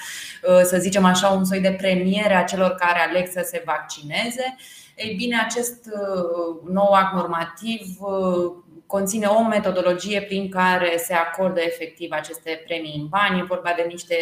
să 0.64 0.78
zicem 0.80 1.06
așa, 1.06 1.28
un 1.28 1.46
soi 1.46 1.60
de 1.60 1.76
premiere 1.78 2.36
a 2.36 2.44
celor 2.44 2.72
care 2.72 3.00
aleg 3.00 3.28
să 3.28 3.42
se 3.46 3.64
vaccineze. 3.66 4.56
Ei 4.96 5.16
bine, 5.16 5.40
acest 5.40 5.86
uh, 5.86 6.72
nou 6.72 6.92
act 6.92 7.14
normativ 7.14 7.82
uh, 8.00 8.52
conține 8.86 9.26
o 9.26 9.44
metodologie 9.44 10.22
prin 10.22 10.50
care 10.50 10.98
se 10.98 11.14
acordă 11.14 11.60
efectiv 11.60 12.12
aceste 12.12 12.62
premii 12.66 13.00
în 13.00 13.08
bani. 13.08 13.40
E 13.40 13.44
vorba 13.44 13.74
de 13.76 13.86
niște 13.88 14.16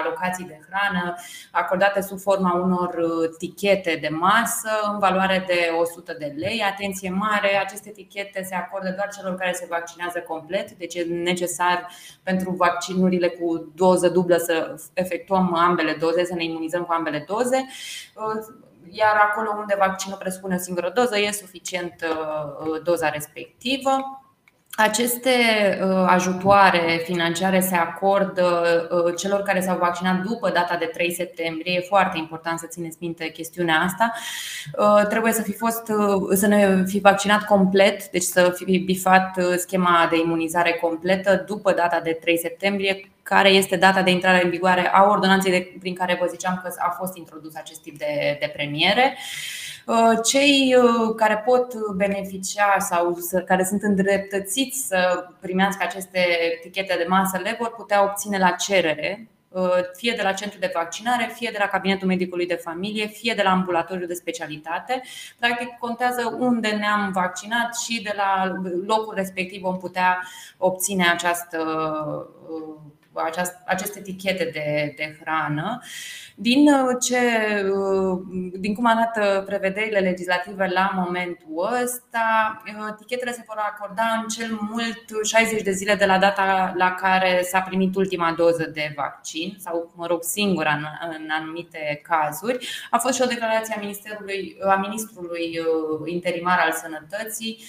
alocații 0.00 0.44
de 0.44 0.58
hrană 0.68 1.14
acordate 1.50 2.00
sub 2.00 2.18
forma 2.18 2.54
unor 2.54 2.94
uh, 2.94 3.28
tichete 3.38 3.98
de 4.00 4.08
masă 4.08 4.70
în 4.92 4.98
valoare 4.98 5.44
de 5.46 5.70
100 5.80 6.16
de 6.18 6.34
lei. 6.36 6.62
Atenție 6.62 7.10
mare, 7.10 7.56
aceste 7.56 7.90
tichete 7.90 8.42
se 8.42 8.54
acordă 8.54 8.92
doar 8.96 9.08
celor 9.16 9.34
care 9.34 9.52
se 9.52 9.66
vaccinează 9.70 10.20
complet, 10.28 10.72
deci 10.72 10.94
e 10.94 11.02
necesar 11.02 11.88
pentru 12.22 12.50
vaccinurile 12.50 13.28
cu 13.28 13.72
doză 13.74 14.08
dublă 14.08 14.36
să 14.36 14.74
efectuăm 14.92 15.54
ambele 15.54 15.96
doze, 16.00 16.24
să 16.24 16.34
ne 16.34 16.44
imunizăm 16.44 16.82
cu 16.82 16.92
ambele 16.92 17.24
doze 17.28 17.66
iar 18.90 19.16
acolo 19.16 19.50
unde 19.58 19.74
vaccinul 19.78 20.18
presupune 20.18 20.54
o 20.54 20.58
singură 20.58 20.90
doză, 20.90 21.18
e 21.18 21.30
suficient 21.30 21.94
uh, 22.02 22.82
doza 22.82 23.08
respectivă. 23.08 24.23
Aceste 24.76 25.30
uh, 25.82 26.04
ajutoare 26.06 27.02
financiare 27.04 27.60
se 27.60 27.74
acordă 27.74 28.88
uh, 28.90 29.14
celor 29.16 29.42
care 29.42 29.60
s-au 29.60 29.78
vaccinat 29.78 30.22
după 30.22 30.50
data 30.50 30.76
de 30.76 30.84
3 30.84 31.12
septembrie. 31.12 31.72
E 31.72 31.80
foarte 31.80 32.18
important 32.18 32.58
să 32.58 32.66
țineți 32.66 32.96
minte 33.00 33.28
chestiunea 33.28 33.80
asta. 33.80 34.12
Uh, 34.78 35.06
trebuie 35.08 35.32
să 35.32 35.42
fi 35.42 35.52
fost 35.52 35.92
să 36.32 36.46
ne 36.46 36.84
fi 36.86 36.98
vaccinat 36.98 37.44
complet, 37.44 38.10
deci 38.10 38.22
să 38.22 38.52
fi 38.64 38.78
bifat 38.78 39.40
schema 39.56 40.06
de 40.10 40.18
imunizare 40.18 40.72
completă 40.72 41.44
după 41.46 41.72
data 41.72 42.00
de 42.00 42.18
3 42.20 42.38
septembrie, 42.38 43.10
care 43.22 43.48
este 43.48 43.76
data 43.76 44.02
de 44.02 44.10
intrare 44.10 44.44
în 44.44 44.50
vigoare 44.50 44.90
a 44.92 45.02
ordonanței 45.02 45.62
prin 45.80 45.94
care 45.94 46.16
vă 46.20 46.26
ziceam 46.30 46.60
că 46.62 46.72
a 46.78 46.90
fost 46.98 47.16
introdus 47.16 47.54
acest 47.54 47.80
tip 47.80 47.98
de, 47.98 48.36
de 48.40 48.52
premiere. 48.54 49.16
Uh, 49.16 49.63
cei 50.24 50.76
uh, 50.76 51.14
care 51.16 51.42
pot 51.46 51.74
beneficia 51.94 52.76
sau 52.78 53.18
care 53.46 53.64
sunt 53.64 53.82
îndreptățiți 53.82 54.86
să 54.86 55.28
primească 55.40 55.82
aceste 55.82 56.18
etichete 56.52 56.94
de 56.96 57.06
masă 57.08 57.38
le 57.42 57.56
vor 57.58 57.74
putea 57.76 58.02
obține 58.02 58.38
la 58.38 58.50
cerere 58.50 59.28
uh, 59.48 59.78
fie 59.96 60.12
de 60.16 60.22
la 60.22 60.32
centru 60.32 60.58
de 60.58 60.70
vaccinare, 60.74 61.30
fie 61.34 61.50
de 61.52 61.58
la 61.60 61.66
cabinetul 61.66 62.08
medicului 62.08 62.46
de 62.46 62.54
familie, 62.54 63.06
fie 63.06 63.34
de 63.36 63.42
la 63.42 63.50
ambulatoriu 63.50 64.06
de 64.06 64.14
specialitate. 64.14 65.02
Practic, 65.38 65.68
contează 65.78 66.36
unde 66.38 66.68
ne-am 66.68 67.10
vaccinat 67.12 67.76
și 67.76 68.02
de 68.02 68.12
la 68.16 68.52
locul 68.86 69.14
respectiv 69.14 69.60
vom 69.60 69.78
putea 69.78 70.28
obține 70.58 71.08
această 71.08 71.58
aceste 73.66 73.98
etichete 73.98 74.50
de, 74.52 74.94
de 74.96 75.16
hrană. 75.20 75.82
Din, 76.36 76.68
uh, 76.68 76.96
ce, 77.00 77.16
uh, 77.70 78.20
din 78.52 78.74
cum 78.74 78.86
arată 78.86 79.42
prevederile 79.46 79.98
legislative 79.98 80.70
la 80.72 80.90
momentul 80.94 81.78
ăsta, 81.82 82.62
uh, 82.66 82.86
etichetele 82.90 83.32
se 83.32 83.44
vor 83.46 83.56
acorda 83.58 84.20
în 84.22 84.28
cel 84.28 84.58
mult 84.70 85.24
60 85.24 85.62
de 85.62 85.70
zile 85.70 85.94
de 85.94 86.04
la 86.04 86.18
data 86.18 86.72
la 86.76 86.94
care 86.94 87.42
s-a 87.42 87.60
primit 87.60 87.94
ultima 87.94 88.34
doză 88.36 88.70
de 88.72 88.92
vaccin, 88.96 89.56
sau, 89.58 89.92
mă 89.96 90.06
rog, 90.06 90.22
singura 90.22 90.72
în, 90.72 90.84
în 91.18 91.28
anumite 91.40 92.00
cazuri. 92.02 92.68
A 92.90 92.98
fost 92.98 93.14
și 93.14 93.22
o 93.22 93.26
declarație 93.26 93.74
a, 93.76 93.80
Ministerului, 93.80 94.56
a 94.66 94.74
Ministrului 94.74 95.58
Interimar 96.04 96.58
al 96.58 96.72
Sănătății, 96.72 97.64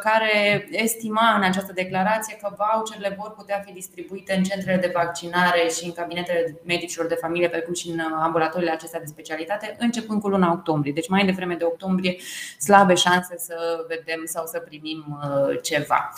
care 0.00 0.66
estima 0.70 1.34
în 1.36 1.42
această 1.42 1.72
declarație 1.72 2.36
că 2.42 2.56
voucherele 2.56 3.16
vor 3.18 3.34
putea 3.34 3.62
fi 3.66 3.72
distribuite 3.72 4.34
în 4.34 4.42
centrele 4.42 4.77
de 4.80 4.90
vaccinare 4.94 5.68
și 5.68 5.84
în 5.84 5.92
cabinetele 5.92 6.60
medicilor 6.64 7.06
de 7.06 7.14
familie, 7.14 7.48
precum 7.48 7.74
și 7.74 7.88
în 7.88 7.98
ambulatoriile 7.98 8.72
acestea 8.72 9.00
de 9.00 9.06
specialitate, 9.06 9.76
începând 9.78 10.20
cu 10.20 10.28
luna 10.28 10.52
octombrie. 10.52 10.92
Deci 10.92 11.08
mai 11.08 11.24
devreme 11.24 11.54
de 11.54 11.64
octombrie, 11.64 12.16
slabe 12.58 12.94
șanse 12.94 13.34
să 13.38 13.84
vedem 13.88 14.22
sau 14.24 14.46
să 14.46 14.58
primim 14.58 15.20
uh, 15.22 15.58
ceva. 15.62 16.12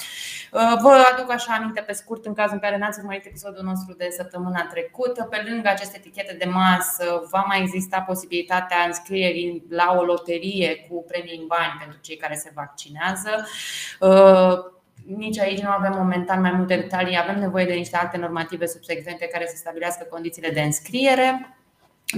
Uh, 0.52 0.78
vă 0.82 1.02
aduc 1.12 1.30
așa 1.30 1.52
aminte 1.52 1.80
pe 1.80 1.92
scurt, 1.92 2.26
în 2.26 2.34
cazul 2.34 2.54
în 2.54 2.60
care 2.60 2.78
n-ați 2.78 2.98
urmărit 2.98 3.24
episodul 3.26 3.62
nostru 3.64 3.94
de 3.94 4.08
săptămâna 4.16 4.66
trecută, 4.70 5.24
pe 5.30 5.44
lângă 5.48 5.68
aceste 5.68 5.96
etichete 5.96 6.36
de 6.38 6.44
masă, 6.44 7.22
va 7.30 7.44
mai 7.46 7.60
exista 7.60 8.00
posibilitatea 8.00 8.76
înscrierii 8.86 9.64
la 9.68 9.96
o 9.98 10.02
loterie 10.02 10.86
cu 10.88 11.04
premii 11.08 11.38
în 11.40 11.46
bani 11.46 11.76
pentru 11.78 11.98
cei 12.00 12.16
care 12.16 12.34
se 12.34 12.50
vaccinează 12.54 13.46
uh, 14.00 14.78
nici 15.20 15.38
aici 15.38 15.60
nu 15.60 15.70
avem 15.70 15.92
momentan 15.96 16.40
mai 16.40 16.52
multe 16.52 16.76
detalii, 16.76 17.18
avem 17.18 17.38
nevoie 17.40 17.64
de 17.64 17.72
niște 17.72 17.96
acte 17.96 18.18
normative 18.18 18.66
subsecvente 18.66 19.26
care 19.26 19.46
să 19.46 19.56
stabilească 19.56 20.06
condițiile 20.10 20.50
de 20.50 20.60
înscriere. 20.60 21.54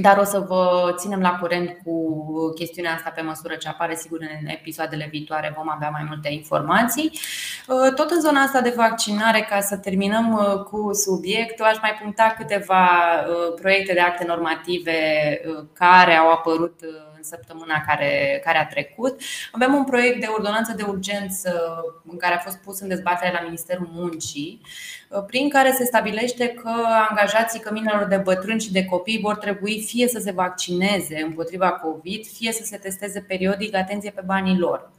Dar 0.00 0.18
o 0.18 0.24
să 0.24 0.38
vă 0.38 0.94
ținem 0.96 1.20
la 1.20 1.38
curent 1.40 1.78
cu 1.84 2.16
chestiunea 2.54 2.94
asta 2.94 3.10
pe 3.10 3.20
măsură 3.20 3.54
ce 3.54 3.68
apare, 3.68 3.94
sigur, 3.94 4.18
în 4.20 4.46
episoadele 4.46 5.08
viitoare 5.10 5.54
vom 5.56 5.70
avea 5.70 5.88
mai 5.88 6.04
multe 6.08 6.28
informații. 6.28 7.18
Tot 7.96 8.10
în 8.10 8.20
zona 8.20 8.40
asta 8.40 8.60
de 8.60 8.74
vaccinare, 8.76 9.46
ca 9.48 9.60
să 9.60 9.76
terminăm 9.76 10.32
uh, 10.32 10.62
cu 10.62 10.92
subiectul, 10.92 11.64
aș 11.64 11.80
mai 11.80 11.98
puncta 12.02 12.34
câteva 12.38 12.88
uh, 13.28 13.60
proiecte 13.60 13.92
de 13.92 14.00
acte 14.00 14.24
normative 14.26 14.92
uh, 15.46 15.64
care 15.72 16.14
au 16.14 16.30
apărut 16.30 16.80
în 17.22 17.28
săptămâna 17.28 17.84
care, 17.86 18.40
care 18.44 18.58
a 18.58 18.66
trecut. 18.66 19.20
Avem 19.52 19.74
un 19.74 19.84
proiect 19.84 20.20
de 20.20 20.26
ordonanță 20.26 20.72
de 20.76 20.82
urgență 20.82 21.82
în 22.10 22.16
care 22.16 22.34
a 22.34 22.38
fost 22.38 22.56
pus 22.56 22.80
în 22.80 22.88
dezbatere 22.88 23.32
la 23.32 23.40
Ministerul 23.40 23.88
Muncii, 23.92 24.60
prin 25.26 25.48
care 25.48 25.72
se 25.72 25.84
stabilește 25.84 26.48
că 26.48 26.72
angajații 27.08 27.60
căminelor 27.60 28.04
de 28.04 28.16
bătrâni 28.16 28.60
și 28.60 28.72
de 28.72 28.84
copii 28.84 29.20
vor 29.20 29.36
trebui 29.36 29.82
fie 29.82 30.08
să 30.08 30.18
se 30.18 30.30
vaccineze 30.30 31.22
împotriva 31.22 31.70
COVID, 31.70 32.26
fie 32.26 32.52
să 32.52 32.64
se 32.64 32.76
testeze 32.76 33.20
periodic, 33.20 33.74
atenție 33.74 34.10
pe 34.10 34.22
banii 34.24 34.58
lor. 34.58 34.90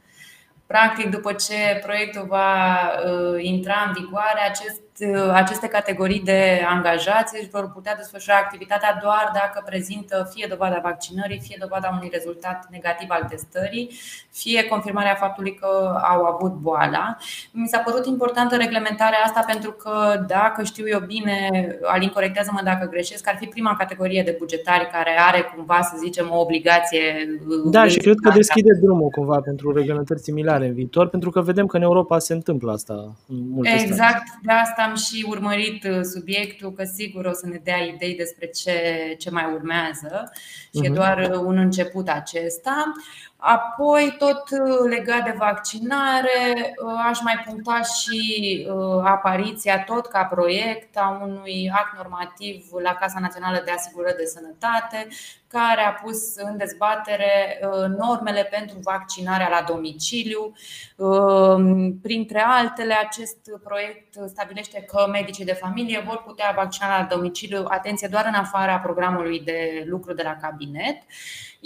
Practic, 0.66 1.10
după 1.10 1.32
ce 1.32 1.80
proiectul 1.82 2.26
va 2.28 2.90
uh, 3.06 3.42
intra 3.42 3.84
în 3.86 3.92
vigoare, 3.92 4.40
acest 4.48 4.82
Uh, 4.93 4.93
aceste 5.32 5.66
categorii 5.66 6.20
de 6.20 6.64
angajați 6.68 7.36
își 7.40 7.50
vor 7.50 7.70
putea 7.74 7.96
desfășura 7.96 8.36
activitatea 8.36 8.98
doar 9.02 9.30
dacă 9.34 9.62
prezintă 9.66 10.30
fie 10.34 10.46
dovada 10.50 10.80
vaccinării, 10.82 11.40
fie 11.40 11.56
dovada 11.60 11.92
unui 11.96 12.08
rezultat 12.12 12.66
negativ 12.70 13.08
al 13.10 13.26
testării, 13.28 13.90
fie 14.30 14.64
confirmarea 14.64 15.14
faptului 15.14 15.54
că 15.54 16.00
au 16.02 16.24
avut 16.24 16.52
boala. 16.52 17.16
Mi 17.50 17.68
s-a 17.68 17.78
părut 17.78 18.06
importantă 18.06 18.56
reglementarea 18.56 19.18
asta 19.24 19.44
pentru 19.46 19.72
că, 19.72 20.24
dacă 20.26 20.62
știu 20.62 20.88
eu 20.88 21.00
bine, 21.00 21.68
Alin, 21.82 22.08
corectează-mă 22.08 22.60
dacă 22.64 22.88
greșesc, 22.88 23.28
ar 23.28 23.36
fi 23.36 23.46
prima 23.46 23.76
categorie 23.76 24.22
de 24.22 24.36
bugetari 24.38 24.88
care 24.92 25.18
are 25.28 25.52
cumva, 25.54 25.80
să 25.82 25.96
zicem, 25.98 26.26
o 26.30 26.40
obligație. 26.40 27.02
Uh, 27.48 27.70
da, 27.70 27.86
și 27.86 27.98
cred 27.98 28.16
că 28.22 28.30
deschide 28.30 28.72
drumul 28.82 29.08
cumva 29.08 29.40
pentru 29.40 29.72
reglementări 29.72 30.20
similare 30.20 30.66
în 30.66 30.74
viitor, 30.74 31.08
pentru 31.08 31.30
că 31.30 31.40
vedem 31.40 31.66
că 31.66 31.76
în 31.76 31.82
Europa 31.82 32.18
se 32.18 32.32
întâmplă 32.32 32.72
asta. 32.72 33.12
exact, 33.62 34.22
de 34.42 34.52
asta 34.52 34.83
am 34.84 34.96
și 34.96 35.24
urmărit 35.28 35.84
uh, 35.84 36.00
subiectul, 36.02 36.72
că 36.72 36.84
sigur 36.84 37.24
o 37.24 37.32
să 37.32 37.46
ne 37.46 37.60
dea 37.64 37.78
idei 37.78 38.14
despre 38.14 38.46
ce, 38.46 38.74
ce 39.18 39.30
mai 39.30 39.52
urmează 39.52 40.30
și 40.32 40.80
uh-huh. 40.80 40.84
e 40.84 40.88
mhm. 40.88 40.94
doar 40.94 41.30
uh, 41.30 41.38
un 41.38 41.56
început 41.56 42.08
acesta. 42.08 42.92
Apoi, 43.46 44.14
tot 44.18 44.42
uh, 44.50 44.88
legat 44.88 45.24
de 45.24 45.34
vaccinare, 45.38 46.74
aș 47.08 47.20
mai 47.22 47.42
puncta 47.46 47.80
și 47.82 48.66
apariția, 49.02 49.84
tot 49.84 50.06
ca 50.06 50.24
proiect, 50.24 50.96
a 50.96 51.20
unui 51.22 51.70
act 51.74 51.96
normativ 51.96 52.66
la 52.82 52.94
Casa 52.94 53.20
Națională 53.20 53.62
de 53.64 53.70
Asigurări 53.70 54.16
de 54.16 54.24
Sănătate, 54.24 55.08
care 55.48 55.80
a 55.80 55.92
pus 55.92 56.36
în 56.36 56.56
dezbatere 56.56 57.60
uh, 57.62 57.96
normele 57.98 58.48
pentru 58.50 58.78
vaccinarea 58.82 59.48
la 59.48 59.64
domiciliu. 59.72 60.52
Uh, 60.96 61.90
printre 62.02 62.44
altele, 62.46 62.94
acest 62.94 63.38
proiect 63.64 64.14
stabilește 64.26 64.80
că 64.80 65.06
medicii 65.10 65.44
de 65.44 65.52
familie 65.52 66.04
vor 66.06 66.22
putea 66.26 66.52
vaccina 66.56 66.98
la 66.98 67.06
domiciliu, 67.16 67.64
atenție, 67.68 68.08
doar 68.08 68.24
în 68.26 68.34
afara 68.34 68.78
programului 68.78 69.40
de 69.40 69.84
lucru 69.86 70.12
de 70.14 70.22
la 70.22 70.36
cabinet 70.40 70.96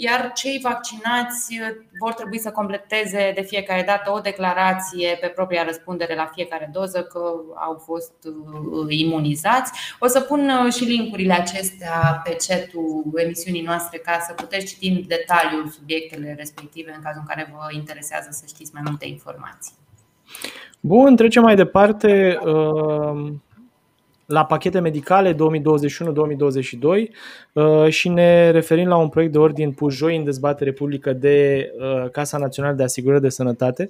iar 0.01 0.31
cei 0.33 0.59
vaccinați 0.63 1.59
uh, 1.61 1.75
vor 1.99 2.13
trebui 2.13 2.39
să 2.39 2.51
completeze 2.51 3.31
de 3.35 3.41
fiecare 3.41 3.83
dată 3.87 4.11
o 4.11 4.19
declarație 4.19 5.17
pe 5.21 5.27
propria 5.27 5.63
răspundere 5.63 6.15
la 6.15 6.29
fiecare 6.33 6.69
doză 6.73 7.01
că 7.03 7.19
au 7.55 7.81
fost 7.85 8.13
uh, 8.25 8.85
imunizați. 8.87 9.71
O 9.99 10.07
să 10.07 10.19
pun 10.19 10.49
uh, 10.49 10.73
și 10.73 10.83
linkurile 10.83 11.33
acestea 11.33 12.21
pe 12.23 12.35
chatul 12.47 13.03
emisiunii 13.15 13.61
noastre 13.61 13.97
ca 13.97 14.19
să 14.27 14.33
puteți 14.33 14.65
citi 14.65 14.87
în 14.87 15.03
detaliu 15.07 15.69
subiectele 15.69 16.35
respective 16.37 16.93
în 16.95 17.01
cazul 17.01 17.21
în 17.21 17.27
care 17.27 17.53
vă 17.53 17.73
interesează 17.73 18.27
să 18.31 18.43
știți 18.47 18.73
mai 18.73 18.83
multe 18.85 19.07
informații. 19.07 19.73
Bun, 20.79 21.15
trecem 21.15 21.43
mai 21.43 21.55
departe 21.55 22.39
la 24.29 24.45
pachete 24.45 24.79
medicale 24.79 25.33
2021-2022 25.33 25.37
uh, 27.53 27.87
și 27.87 28.09
ne 28.09 28.49
referim 28.49 28.87
la 28.87 28.97
un 28.97 29.09
proiect 29.09 29.33
de 29.33 29.39
ordin 29.39 29.71
pus 29.71 29.93
joi 29.95 30.15
în 30.15 30.23
dezbatere 30.23 30.71
publică 30.71 31.13
de 31.13 31.69
uh, 31.79 32.09
Casa 32.09 32.37
Națională 32.37 32.75
de 32.75 32.83
Asigurări 32.83 33.21
de 33.21 33.29
Sănătate, 33.29 33.89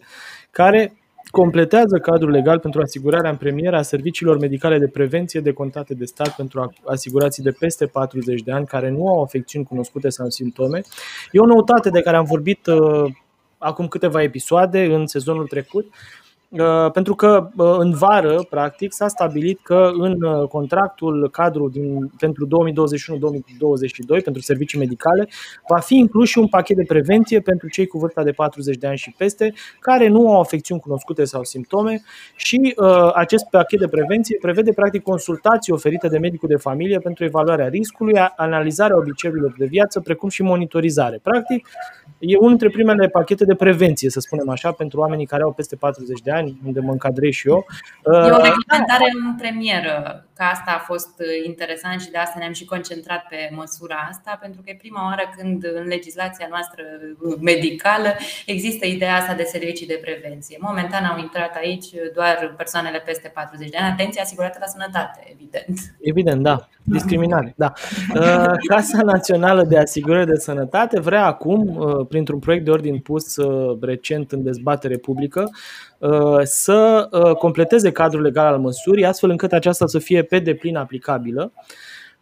care 0.52 0.94
completează 1.32 1.98
cadrul 1.98 2.32
legal 2.32 2.60
pentru 2.60 2.82
asigurarea 2.82 3.30
în 3.30 3.36
premieră 3.36 3.78
a 3.78 3.82
serviciilor 3.82 4.38
medicale 4.38 4.78
de 4.78 4.88
prevenție 4.88 5.40
de 5.40 5.52
contate 5.52 5.94
de 5.94 6.06
stat 6.06 6.36
pentru 6.36 6.74
asigurații 6.86 7.44
de 7.44 7.52
peste 7.52 7.86
40 7.86 8.42
de 8.42 8.52
ani 8.52 8.66
care 8.66 8.90
nu 8.90 9.08
au 9.08 9.22
afecțiuni 9.22 9.66
cunoscute 9.66 10.10
sau 10.10 10.30
simptome. 10.30 10.82
E 11.32 11.40
o 11.40 11.46
noutate 11.46 11.90
de 11.90 12.02
care 12.02 12.18
am 12.18 12.26
vorbit 12.26 12.66
uh, 12.66 13.12
acum 13.58 13.88
câteva 13.88 14.22
episoade 14.22 14.84
în 14.94 15.08
sezonul 15.08 15.48
trecut 15.48 15.86
Uh, 15.86 16.29
pentru 16.94 17.16
că 17.16 17.50
uh, 17.58 17.76
în 17.78 17.92
vară, 17.92 18.46
practic, 18.50 18.94
s-a 18.94 19.08
stabilit 19.08 19.60
că 19.64 19.90
în 19.94 20.24
uh, 20.24 20.48
contractul 20.48 21.30
cadru 21.32 21.70
din, 21.70 22.12
pentru 22.20 22.48
2021-2022 22.48 24.24
pentru 24.24 24.42
servicii 24.42 24.80
medicale 24.80 25.28
va 25.68 25.80
fi 25.80 25.96
inclus 25.96 26.30
și 26.30 26.38
un 26.38 26.48
pachet 26.48 26.76
de 26.76 26.84
prevenție 26.88 27.40
pentru 27.40 27.68
cei 27.68 27.88
cu 27.88 27.98
vârsta 27.98 28.24
de 28.24 28.32
40 28.32 28.78
de 28.78 28.88
ani 28.88 28.98
și 28.98 29.14
peste, 29.18 29.54
care 29.80 30.08
nu 30.08 30.34
au 30.34 30.40
afecțiuni 30.40 30.82
cunoscute 30.82 31.24
sau 31.24 31.44
simptome 31.44 32.02
și 32.36 32.74
uh, 32.78 33.12
acest 33.14 33.46
pachet 33.50 33.80
de 33.80 33.88
prevenție 33.88 34.38
prevede 34.42 34.72
practic 34.74 35.02
consultații 35.02 35.74
oferite 35.74 36.08
de 36.08 36.18
medicul 36.18 36.50
de 36.50 36.56
familie 36.56 37.00
pentru 37.00 37.24
evaluarea 37.24 37.68
riscului, 37.68 38.14
analizarea 38.36 38.98
obiceiurilor 38.98 39.56
de 39.58 39.66
viață, 39.66 40.00
precum 40.00 40.30
și 40.30 40.42
monitorizare. 40.42 41.20
Practic, 41.24 41.68
e 42.20 42.38
unul 42.38 42.50
dintre 42.50 42.70
primele 42.70 43.08
pachete 43.08 43.46
de 43.46 43.56
prevenție, 43.56 44.10
să 44.10 44.20
spunem 44.20 44.50
așa, 44.50 44.72
pentru 44.72 45.00
oamenii 45.00 45.26
care 45.26 45.44
au 45.44 45.52
peste 45.52 45.76
40 45.76 46.20
de 46.22 46.32
ani 46.32 46.39
ani, 46.40 46.60
unde 46.66 46.80
mă 46.80 46.92
încadrez 46.92 47.32
și 47.32 47.48
eu. 47.48 47.66
E 48.06 48.10
o 48.40 48.42
reglementare 48.50 49.08
în 49.24 49.36
premieră, 49.38 50.26
că 50.36 50.44
asta 50.44 50.72
a 50.76 50.84
fost 50.92 51.14
interesant 51.46 52.02
și 52.02 52.12
de 52.12 52.18
asta 52.18 52.40
ne-am 52.40 52.54
și 52.54 52.66
concentrat 52.66 53.28
pe 53.30 53.50
măsura 53.56 54.08
asta, 54.10 54.38
pentru 54.42 54.62
că 54.62 54.70
e 54.70 54.76
prima 54.86 55.04
oară 55.06 55.24
când 55.38 55.64
în 55.64 55.88
legislația 55.88 56.48
noastră 56.50 56.84
medicală 57.42 58.10
există 58.46 58.86
ideea 58.86 59.16
asta 59.16 59.34
de 59.34 59.44
servicii 59.44 59.88
de 59.88 60.00
prevenție. 60.02 60.58
Momentan 60.62 61.04
au 61.04 61.18
intrat 61.20 61.56
aici 61.56 61.88
doar 62.16 62.54
persoanele 62.58 63.00
peste 63.06 63.32
40 63.34 63.70
de 63.70 63.78
ani. 63.78 63.92
Atenție 63.92 64.22
asigurată 64.22 64.58
la 64.60 64.66
sănătate, 64.66 65.20
evident. 65.34 65.80
Evident, 66.02 66.44
da. 66.44 66.68
Discriminare, 66.84 67.54
da. 67.58 67.74
Uh, 68.16 68.54
Casa 68.68 69.02
Națională 69.04 69.64
de 69.64 69.78
Asigurări 69.78 70.26
de 70.26 70.36
Sănătate 70.36 71.00
vrea 71.00 71.26
acum, 71.26 71.78
uh, 71.78 72.06
printr-un 72.08 72.40
proiect 72.40 72.66
de 72.66 72.72
ordin 72.72 73.00
pus 73.00 73.36
uh, 73.36 73.78
recent 73.82 74.32
în 74.32 74.44
dezbatere 74.44 74.98
publică, 74.98 75.50
să 76.44 77.08
completeze 77.38 77.92
cadrul 77.92 78.22
legal 78.22 78.46
al 78.46 78.60
măsurii, 78.60 79.06
astfel 79.06 79.30
încât 79.30 79.52
aceasta 79.52 79.86
să 79.86 80.00
fie 80.00 80.24
pe 80.24 80.40
deplin 80.40 80.76
aplicabilă. 80.76 81.52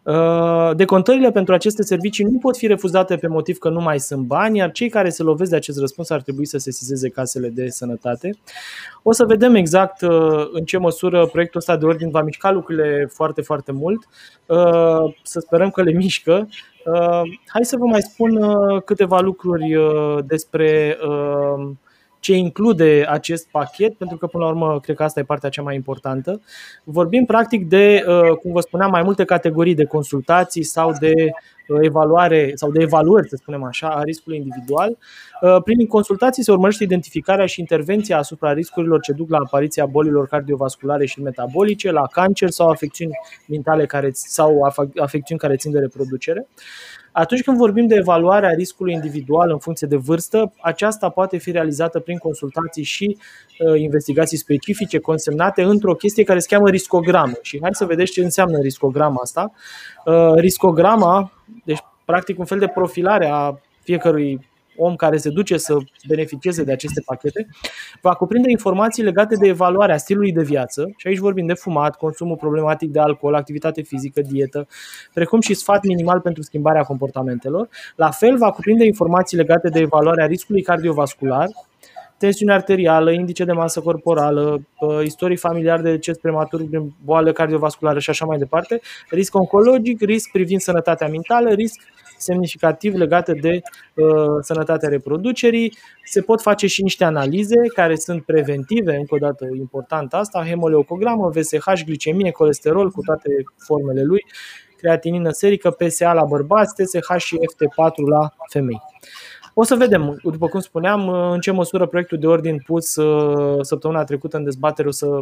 Uh, 0.08 0.70
decontările 0.76 1.30
pentru 1.30 1.54
aceste 1.54 1.82
servicii 1.82 2.24
nu 2.24 2.38
pot 2.38 2.56
fi 2.56 2.66
refuzate 2.66 3.16
pe 3.16 3.26
motiv 3.26 3.58
că 3.58 3.68
nu 3.68 3.80
mai 3.80 4.00
sunt 4.00 4.26
bani, 4.26 4.58
iar 4.58 4.70
cei 4.70 4.88
care 4.88 5.08
se 5.08 5.22
lovesc 5.22 5.50
de 5.50 5.56
acest 5.56 5.78
răspuns 5.78 6.10
ar 6.10 6.22
trebui 6.22 6.46
să 6.46 6.58
sesizeze 6.58 7.08
casele 7.08 7.48
de 7.48 7.68
sănătate. 7.68 8.30
O 9.02 9.12
să 9.12 9.24
vedem 9.24 9.54
exact 9.54 10.02
uh, 10.02 10.48
în 10.52 10.64
ce 10.64 10.78
măsură 10.78 11.26
proiectul 11.26 11.60
ăsta 11.60 11.76
de 11.76 11.84
ordin 11.84 12.10
va 12.10 12.22
mișca 12.22 12.50
lucrurile 12.50 13.08
foarte, 13.12 13.42
foarte 13.42 13.72
mult. 13.72 14.08
Uh, 14.46 15.14
să 15.22 15.40
sperăm 15.40 15.70
că 15.70 15.82
le 15.82 15.92
mișcă. 15.92 16.48
Hai 17.46 17.64
să 17.64 17.76
vă 17.76 17.84
mai 17.84 18.02
spun 18.02 18.40
câteva 18.84 19.20
lucruri 19.20 19.76
despre 20.26 20.98
ce 22.20 22.34
include 22.34 23.04
acest 23.08 23.48
pachet, 23.50 23.94
pentru 23.94 24.16
că 24.16 24.26
până 24.26 24.44
la 24.44 24.50
urmă 24.50 24.80
cred 24.80 24.96
că 24.96 25.02
asta 25.02 25.20
e 25.20 25.24
partea 25.24 25.48
cea 25.48 25.62
mai 25.62 25.74
importantă. 25.74 26.40
Vorbim 26.84 27.24
practic 27.24 27.68
de, 27.68 28.04
uh, 28.06 28.36
cum 28.36 28.52
vă 28.52 28.60
spuneam, 28.60 28.90
mai 28.90 29.02
multe 29.02 29.24
categorii 29.24 29.74
de 29.74 29.84
consultații 29.84 30.62
sau 30.62 30.92
de 31.00 31.12
uh, 31.68 31.78
evaluare 31.80 32.52
sau 32.54 32.70
de 32.70 32.82
evaluări, 32.82 33.28
să 33.28 33.36
spunem 33.36 33.62
așa, 33.62 33.88
a 33.88 34.02
riscului 34.02 34.36
individual. 34.36 34.98
Uh, 35.40 35.62
prin 35.62 35.86
consultații 35.86 36.42
se 36.42 36.50
urmărește 36.50 36.84
identificarea 36.84 37.46
și 37.46 37.60
intervenția 37.60 38.18
asupra 38.18 38.52
riscurilor 38.52 39.00
ce 39.00 39.12
duc 39.12 39.30
la 39.30 39.38
apariția 39.44 39.86
bolilor 39.86 40.26
cardiovasculare 40.26 41.06
și 41.06 41.22
metabolice, 41.22 41.90
la 41.90 42.06
cancer 42.06 42.50
sau 42.50 42.68
afecțiuni 42.68 43.12
mentale 43.46 43.86
care, 43.86 44.10
sau 44.12 44.72
afecțiuni 44.96 45.40
care 45.40 45.56
țin 45.56 45.72
de 45.72 45.78
reproducere. 45.78 46.46
Atunci 47.12 47.42
când 47.42 47.56
vorbim 47.56 47.86
de 47.86 47.94
evaluarea 47.94 48.50
riscului 48.50 48.92
individual 48.92 49.50
în 49.50 49.58
funcție 49.58 49.86
de 49.86 49.96
vârstă, 49.96 50.52
aceasta 50.60 51.08
poate 51.08 51.36
fi 51.36 51.50
realizată 51.50 52.00
prin 52.00 52.18
consultații 52.18 52.82
și 52.82 53.18
uh, 53.58 53.80
investigații 53.80 54.36
specifice 54.36 54.98
consemnate 54.98 55.62
într-o 55.62 55.94
chestie 55.94 56.24
care 56.24 56.38
se 56.38 56.54
cheamă 56.54 56.68
riscogramă. 56.68 57.32
Și 57.42 57.58
hai 57.62 57.70
să 57.72 57.84
vedeți 57.84 58.12
ce 58.12 58.22
înseamnă 58.22 58.58
riscograma 58.58 59.20
asta. 59.22 59.52
Uh, 60.04 60.34
riscograma, 60.34 61.32
deci 61.64 61.80
practic 62.04 62.38
un 62.38 62.44
fel 62.44 62.58
de 62.58 62.68
profilare 62.68 63.28
a 63.32 63.58
fiecărui 63.82 64.47
om 64.78 64.96
care 64.96 65.16
se 65.16 65.30
duce 65.30 65.56
să 65.56 65.76
beneficieze 66.06 66.64
de 66.64 66.72
aceste 66.72 67.02
pachete, 67.06 67.46
va 68.00 68.14
cuprinde 68.14 68.50
informații 68.50 69.02
legate 69.02 69.34
de 69.36 69.46
evaluarea 69.46 69.96
stilului 69.96 70.32
de 70.32 70.42
viață, 70.42 70.92
și 70.96 71.06
aici 71.06 71.18
vorbim 71.18 71.46
de 71.46 71.54
fumat, 71.54 71.96
consumul 71.96 72.36
problematic 72.36 72.90
de 72.90 73.00
alcool, 73.00 73.34
activitate 73.34 73.82
fizică, 73.82 74.20
dietă, 74.20 74.66
precum 75.14 75.40
și 75.40 75.54
sfat 75.54 75.84
minimal 75.84 76.20
pentru 76.20 76.42
schimbarea 76.42 76.82
comportamentelor. 76.82 77.68
La 77.96 78.10
fel, 78.10 78.36
va 78.36 78.50
cuprinde 78.50 78.84
informații 78.84 79.36
legate 79.36 79.68
de 79.68 79.80
evaluarea 79.80 80.26
riscului 80.26 80.62
cardiovascular, 80.62 81.46
tensiune 82.18 82.52
arterială, 82.52 83.10
indice 83.10 83.44
de 83.44 83.52
masă 83.52 83.80
corporală, 83.80 84.60
istorii 85.04 85.36
familiare 85.36 85.82
de 85.82 85.90
deces 85.90 86.18
prematur, 86.18 86.62
boală 87.04 87.32
cardiovasculară 87.32 87.98
și 87.98 88.10
așa 88.10 88.24
mai 88.24 88.38
departe, 88.38 88.80
risc 89.10 89.34
oncologic, 89.34 90.00
risc 90.00 90.30
privind 90.30 90.60
sănătatea 90.60 91.08
mentală, 91.08 91.50
risc 91.50 91.80
semnificativ 92.18 92.94
legate 92.94 93.32
de 93.32 93.60
uh, 93.94 94.04
sănătatea 94.40 94.88
reproducerii. 94.88 95.76
Se 96.04 96.20
pot 96.20 96.40
face 96.40 96.66
și 96.66 96.82
niște 96.82 97.04
analize 97.04 97.56
care 97.74 97.94
sunt 97.96 98.24
preventive, 98.24 98.96
încă 98.96 99.14
o 99.14 99.18
dată 99.18 99.46
important 99.58 100.14
asta, 100.14 100.44
hemoleucogramă, 100.44 101.28
VSH, 101.28 101.84
glicemie, 101.84 102.30
colesterol 102.30 102.90
cu 102.90 103.00
toate 103.00 103.28
formele 103.56 104.02
lui, 104.02 104.24
creatinină 104.76 105.30
serică, 105.30 105.70
PSA 105.70 106.12
la 106.12 106.24
bărbați, 106.24 106.74
TSH 106.74 107.16
și 107.16 107.36
FT4 107.36 107.94
la 108.10 108.32
femei. 108.50 108.80
O 109.60 109.62
să 109.64 109.74
vedem, 109.74 110.18
după 110.22 110.46
cum 110.46 110.60
spuneam, 110.60 111.08
în 111.08 111.40
ce 111.40 111.50
măsură 111.50 111.86
proiectul 111.86 112.18
de 112.18 112.26
ordin 112.26 112.62
pus 112.66 112.96
uh, 112.96 113.58
săptămâna 113.60 114.04
trecută 114.04 114.36
în 114.36 114.44
dezbatere 114.44 114.88
o 114.88 114.90
să 114.90 115.20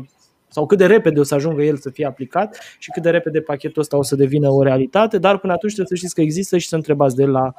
sau 0.48 0.66
cât 0.66 0.78
de 0.78 0.86
repede 0.86 1.20
o 1.20 1.22
să 1.22 1.34
ajungă 1.34 1.62
el 1.62 1.76
să 1.76 1.90
fie 1.90 2.06
aplicat 2.06 2.58
și 2.78 2.90
cât 2.90 3.02
de 3.02 3.10
repede 3.10 3.40
pachetul 3.40 3.82
ăsta 3.82 3.96
o 3.96 4.02
să 4.02 4.16
devină 4.16 4.48
o 4.48 4.62
realitate, 4.62 5.18
dar 5.18 5.38
până 5.38 5.52
atunci 5.52 5.72
trebuie 5.72 5.98
să 5.98 6.04
știți 6.04 6.14
că 6.14 6.20
există 6.20 6.58
și 6.58 6.68
să 6.68 6.76
întrebați 6.76 7.16
de 7.16 7.24
la 7.24 7.52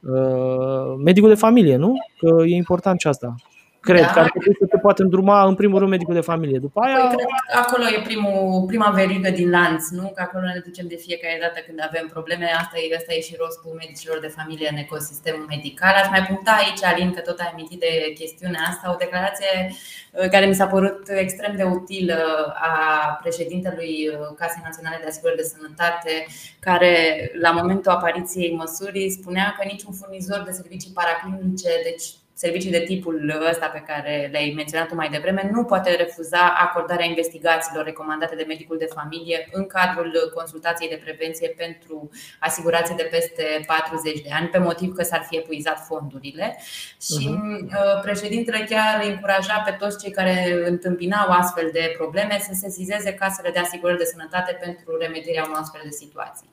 uh, 0.00 0.94
medicul 1.04 1.28
de 1.28 1.34
familie, 1.34 1.76
nu? 1.76 1.92
Că 2.18 2.44
e 2.44 2.54
important 2.54 3.00
și 3.00 3.06
asta. 3.06 3.34
Cred 3.80 4.00
da. 4.00 4.12
că 4.12 4.18
ar 4.18 4.28
trebui 4.28 4.56
să 4.58 4.66
te 4.66 4.78
poată 4.78 5.02
îndruma 5.02 5.38
în 5.50 5.54
primul 5.54 5.78
rând 5.78 5.90
medicul 5.90 6.14
de 6.14 6.28
familie. 6.32 6.58
După 6.58 6.80
aia... 6.80 6.96
Păi, 6.96 7.16
cred 7.16 7.26
că 7.50 7.58
acolo 7.64 7.84
e 7.96 8.08
primul, 8.10 8.64
prima 8.66 8.90
verigă 9.00 9.30
din 9.30 9.50
lanț, 9.50 9.82
nu? 9.98 10.06
Că 10.14 10.20
acolo 10.26 10.44
ne 10.46 10.62
ducem 10.68 10.86
de 10.88 11.02
fiecare 11.06 11.38
dată 11.44 11.58
când 11.66 11.78
avem 11.88 12.06
probleme. 12.14 12.46
Asta 12.62 12.76
e, 12.78 12.96
asta 13.00 13.12
e 13.14 13.20
și 13.28 13.40
rostul 13.42 13.72
medicilor 13.82 14.18
de 14.20 14.34
familie 14.38 14.68
în 14.70 14.78
ecosistemul 14.84 15.46
medical. 15.54 15.94
Aș 15.96 16.08
mai 16.14 16.22
puncta 16.30 16.52
aici, 16.62 16.84
Alin, 16.90 17.10
că 17.14 17.20
tot 17.20 17.38
ai 17.40 17.50
amintit 17.52 17.80
de 17.86 17.92
chestiunea 18.20 18.62
asta, 18.70 18.92
o 18.94 19.02
declarație 19.04 19.52
uh, 19.68 20.28
care 20.34 20.46
mi 20.46 20.58
s-a 20.58 20.72
părut 20.74 21.00
extrem 21.24 21.52
de 21.56 21.66
utilă 21.78 22.18
a 22.70 22.74
președintelui 23.22 23.94
uh, 24.08 24.16
Casei 24.38 24.66
Naționale 24.68 24.98
de 25.00 25.08
Asigurări 25.08 25.40
de 25.42 25.52
Sănătate, 25.54 26.14
care 26.68 26.92
la 27.44 27.50
momentul 27.50 27.90
apariției 27.92 28.58
măsurii 28.62 29.16
spunea 29.18 29.46
că 29.56 29.62
niciun 29.72 29.92
furnizor 30.00 30.40
de 30.46 30.58
servicii 30.60 30.96
paraclinice, 30.98 31.70
deci 31.88 32.06
servicii 32.44 32.70
de 32.70 32.84
tipul 32.90 33.44
ăsta 33.50 33.66
pe 33.66 33.82
care 33.86 34.28
le-ai 34.32 34.52
menționat 34.56 34.92
mai 34.92 35.08
devreme, 35.08 35.50
nu 35.52 35.64
poate 35.64 35.90
refuza 35.94 36.42
acordarea 36.66 37.06
investigațiilor 37.06 37.84
recomandate 37.84 38.34
de 38.36 38.44
medicul 38.48 38.78
de 38.78 38.94
familie 38.98 39.48
în 39.52 39.66
cadrul 39.66 40.32
consultației 40.34 40.88
de 40.88 41.00
prevenție 41.04 41.48
pentru 41.48 42.10
asigurații 42.38 42.94
de 42.94 43.08
peste 43.10 43.44
40 43.66 44.20
de 44.20 44.30
ani, 44.32 44.48
pe 44.48 44.58
motiv 44.58 44.94
că 44.94 45.02
s-ar 45.02 45.26
fi 45.28 45.36
epuizat 45.36 45.78
fondurile. 45.86 46.56
Și 47.06 47.28
uh-huh. 47.28 48.02
președintele 48.02 48.66
chiar 48.68 49.04
încuraja 49.04 49.62
pe 49.66 49.76
toți 49.78 49.98
cei 50.02 50.10
care 50.10 50.62
întâmpinau 50.64 51.28
astfel 51.28 51.68
de 51.72 51.94
probleme 51.96 52.38
să 52.40 52.52
sesizeze 52.54 53.14
casele 53.14 53.50
de 53.50 53.58
asigurări 53.58 53.98
de 53.98 54.12
sănătate 54.14 54.52
pentru 54.60 54.96
remedierea 55.00 55.44
unor 55.44 55.58
astfel 55.58 55.80
de 55.84 55.90
situații. 56.02 56.48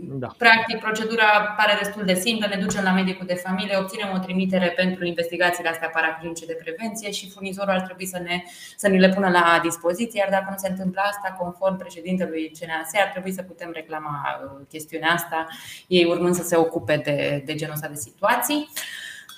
Da. 0.00 0.34
Practic, 0.38 0.78
procedura 0.78 1.54
pare 1.56 1.76
destul 1.78 2.04
de 2.04 2.14
simplă. 2.14 2.46
Ne 2.46 2.60
ducem 2.60 2.82
la 2.82 2.92
medicul 2.92 3.26
de 3.26 3.34
familie, 3.34 3.76
obținem 3.76 4.12
o 4.14 4.18
trimitere 4.18 4.68
pentru 4.68 5.04
investigațiile 5.04 5.68
astea 5.68 5.88
paraclinice 5.88 6.46
de 6.46 6.58
prevenție 6.62 7.10
și 7.10 7.30
furnizorul 7.30 7.72
ar 7.72 7.80
trebui 7.80 8.06
să, 8.06 8.18
ne, 8.18 8.42
să 8.76 8.88
ni 8.88 8.98
le 8.98 9.08
pună 9.08 9.28
la 9.28 9.60
dispoziție. 9.62 10.20
Iar 10.20 10.30
dacă 10.30 10.46
nu 10.50 10.56
se 10.56 10.68
întâmplă 10.68 11.00
asta, 11.04 11.36
conform 11.38 11.76
președintelui 11.76 12.52
CNAS, 12.58 12.90
ar 13.04 13.08
trebui 13.10 13.32
să 13.32 13.42
putem 13.42 13.70
reclama 13.74 14.22
uh, 14.44 14.66
chestiunea 14.68 15.10
asta, 15.10 15.46
ei 15.86 16.04
urmând 16.04 16.34
să 16.34 16.42
se 16.42 16.56
ocupe 16.56 16.96
de, 17.04 17.42
de 17.44 17.54
genul 17.54 17.74
ăsta 17.74 17.88
de 17.88 17.94
situații. 17.94 18.68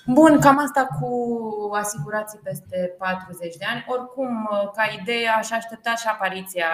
Bun, 0.07 0.41
cam 0.41 0.59
asta 0.59 0.87
cu 1.01 1.11
asigurații 1.75 2.39
peste 2.43 2.95
40 2.99 3.57
de 3.57 3.65
ani. 3.69 3.85
Oricum, 3.89 4.49
ca 4.77 4.85
idee, 5.01 5.29
aș 5.29 5.51
aștepta 5.51 5.95
și 5.95 6.07
apariția 6.09 6.67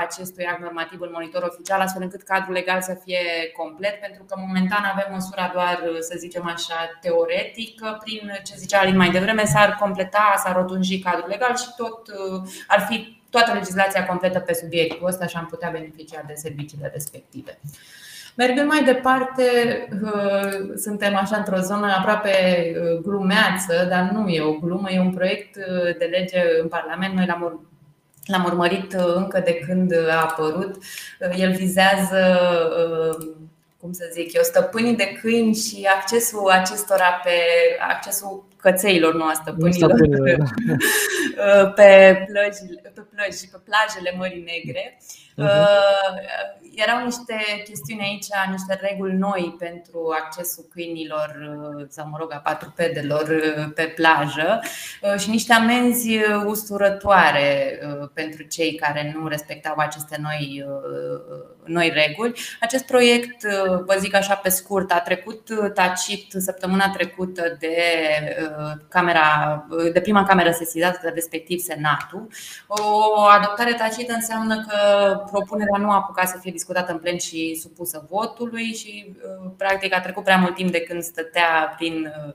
acestui 0.00 0.46
act 0.46 0.60
normativ 0.60 1.00
în 1.00 1.08
monitor 1.12 1.42
oficial, 1.42 1.80
astfel 1.80 2.02
încât 2.02 2.22
cadrul 2.22 2.52
legal 2.52 2.80
să 2.82 2.94
fie 3.04 3.20
complet, 3.56 4.00
pentru 4.00 4.24
că 4.24 4.34
momentan 4.38 4.84
avem 4.84 5.12
măsura 5.12 5.50
doar, 5.52 5.82
să 6.00 6.14
zicem 6.18 6.46
așa, 6.46 6.98
teoretic. 7.00 7.80
Prin 8.04 8.32
ce 8.42 8.54
zicea 8.56 8.78
Alin 8.78 8.96
mai 8.96 9.10
devreme, 9.10 9.44
s-ar 9.44 9.76
completa, 9.80 10.34
s-ar 10.36 10.54
rotunji 10.56 10.98
cadrul 10.98 11.28
legal 11.28 11.56
și 11.56 11.68
tot 11.76 12.08
ar 12.66 12.80
fi 12.80 13.22
toată 13.30 13.52
legislația 13.52 14.06
completă 14.06 14.38
pe 14.38 14.54
subiectul 14.54 15.06
ăsta 15.06 15.26
și 15.26 15.36
am 15.36 15.46
putea 15.46 15.70
beneficia 15.70 16.22
de 16.26 16.34
serviciile 16.34 16.90
respective. 16.92 17.58
Mergând 18.36 18.68
mai 18.68 18.84
departe, 18.84 19.42
uh, 20.02 20.76
suntem 20.76 21.16
așa 21.16 21.36
într-o 21.36 21.60
zonă 21.60 21.86
aproape 21.98 22.30
uh, 22.30 23.00
glumeață, 23.02 23.86
dar 23.88 24.10
nu 24.12 24.28
e 24.28 24.40
o 24.40 24.52
glumă, 24.52 24.90
e 24.90 25.00
un 25.00 25.14
proiect 25.14 25.56
uh, 25.56 25.96
de 25.98 26.04
lege 26.04 26.40
în 26.62 26.68
Parlament. 26.68 27.14
Noi 27.14 27.26
l-am 27.26 27.64
L-am 28.24 28.44
urmărit 28.44 28.92
încă 28.92 29.40
de 29.44 29.54
când 29.66 29.92
a 30.08 30.20
apărut. 30.20 30.82
El 31.36 31.52
vizează, 31.52 32.38
cum 33.80 33.92
să 33.92 34.04
zic 34.12 34.32
eu, 34.32 34.42
stăpânii 34.42 34.96
de 34.96 35.18
câini 35.20 35.54
și 35.54 35.88
accesul 35.94 36.50
acestora 36.50 37.20
pe 37.24 37.30
accesul 37.88 38.44
cățeilor, 38.60 39.14
nu 39.14 39.24
a 39.24 39.32
stăpânilor, 39.32 39.92
pe, 41.76 42.24
plăji, 42.26 42.80
pe 42.82 43.00
plăji 43.10 43.38
și 43.38 43.48
pe 43.48 43.58
plajele 43.64 44.14
Mării 44.18 44.44
Negre. 44.52 44.98
Uh-huh 45.38 46.60
erau 46.74 47.04
niște 47.04 47.62
chestiuni 47.64 48.02
aici, 48.02 48.26
niște 48.50 48.78
reguli 48.80 49.14
noi 49.14 49.56
pentru 49.58 50.14
accesul 50.22 50.64
câinilor 50.70 51.56
sau, 51.88 52.08
mă 52.10 52.16
rog, 52.20 52.32
a 52.32 52.36
patrupedelor 52.36 53.40
pe 53.74 53.82
plajă 53.82 54.60
și 55.18 55.30
niște 55.30 55.52
amenzi 55.52 56.18
usturătoare 56.44 57.78
pentru 58.14 58.42
cei 58.42 58.74
care 58.74 59.14
nu 59.16 59.28
respectau 59.28 59.74
aceste 59.76 60.16
noi, 60.20 60.64
noi 61.64 61.92
reguli. 61.94 62.40
Acest 62.60 62.84
proiect, 62.84 63.42
vă 63.86 63.96
zic 63.98 64.14
așa 64.14 64.34
pe 64.34 64.48
scurt, 64.48 64.92
a 64.92 65.00
trecut 65.00 65.48
tacit 65.74 66.32
săptămâna 66.38 66.90
trecută 66.90 67.56
de, 67.58 67.76
camera, 68.88 69.66
de 69.92 70.00
prima 70.00 70.24
cameră 70.24 70.50
sesizată, 70.50 71.08
respectiv 71.14 71.58
Senatul. 71.58 72.26
O 72.66 73.20
adoptare 73.20 73.72
tacită 73.72 74.12
înseamnă 74.12 74.66
că 74.68 74.76
propunerea 75.30 75.78
nu 75.78 75.90
a 75.90 75.94
apucat 75.94 76.28
să 76.28 76.38
fie 76.40 76.50
discutată 76.50 76.92
în 76.92 76.98
plen 76.98 77.18
și 77.18 77.54
supusă 77.54 78.06
votului 78.10 78.74
și 78.74 79.14
uh, 79.16 79.50
practic 79.56 79.94
a 79.94 80.00
trecut 80.00 80.24
prea 80.24 80.36
mult 80.36 80.54
timp 80.54 80.70
de 80.70 80.80
când 80.80 81.02
stătea 81.02 81.74
prin, 81.76 82.12
uh, 82.26 82.32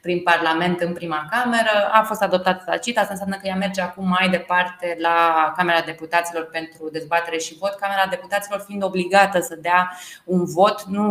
prin 0.00 0.22
Parlament 0.22 0.80
în 0.80 0.92
prima 0.92 1.28
cameră. 1.30 1.90
A 1.92 2.02
fost 2.02 2.22
adoptată 2.22 2.62
tacit, 2.66 2.98
asta 2.98 3.12
înseamnă 3.12 3.36
că 3.36 3.46
ea 3.46 3.54
merge 3.54 3.80
acum 3.80 4.08
mai 4.08 4.28
departe 4.28 4.96
la 5.00 5.52
Camera 5.56 5.80
Deputaților 5.80 6.44
pentru 6.44 6.88
dezbatere 6.92 7.38
și 7.38 7.56
vot. 7.58 7.74
Camera 7.74 8.06
Deputaților 8.10 8.64
fiind 8.66 8.82
obligată 8.82 9.40
să 9.40 9.56
dea 9.56 9.92
un 10.24 10.44
vot, 10.44 10.82
nu, 10.82 11.06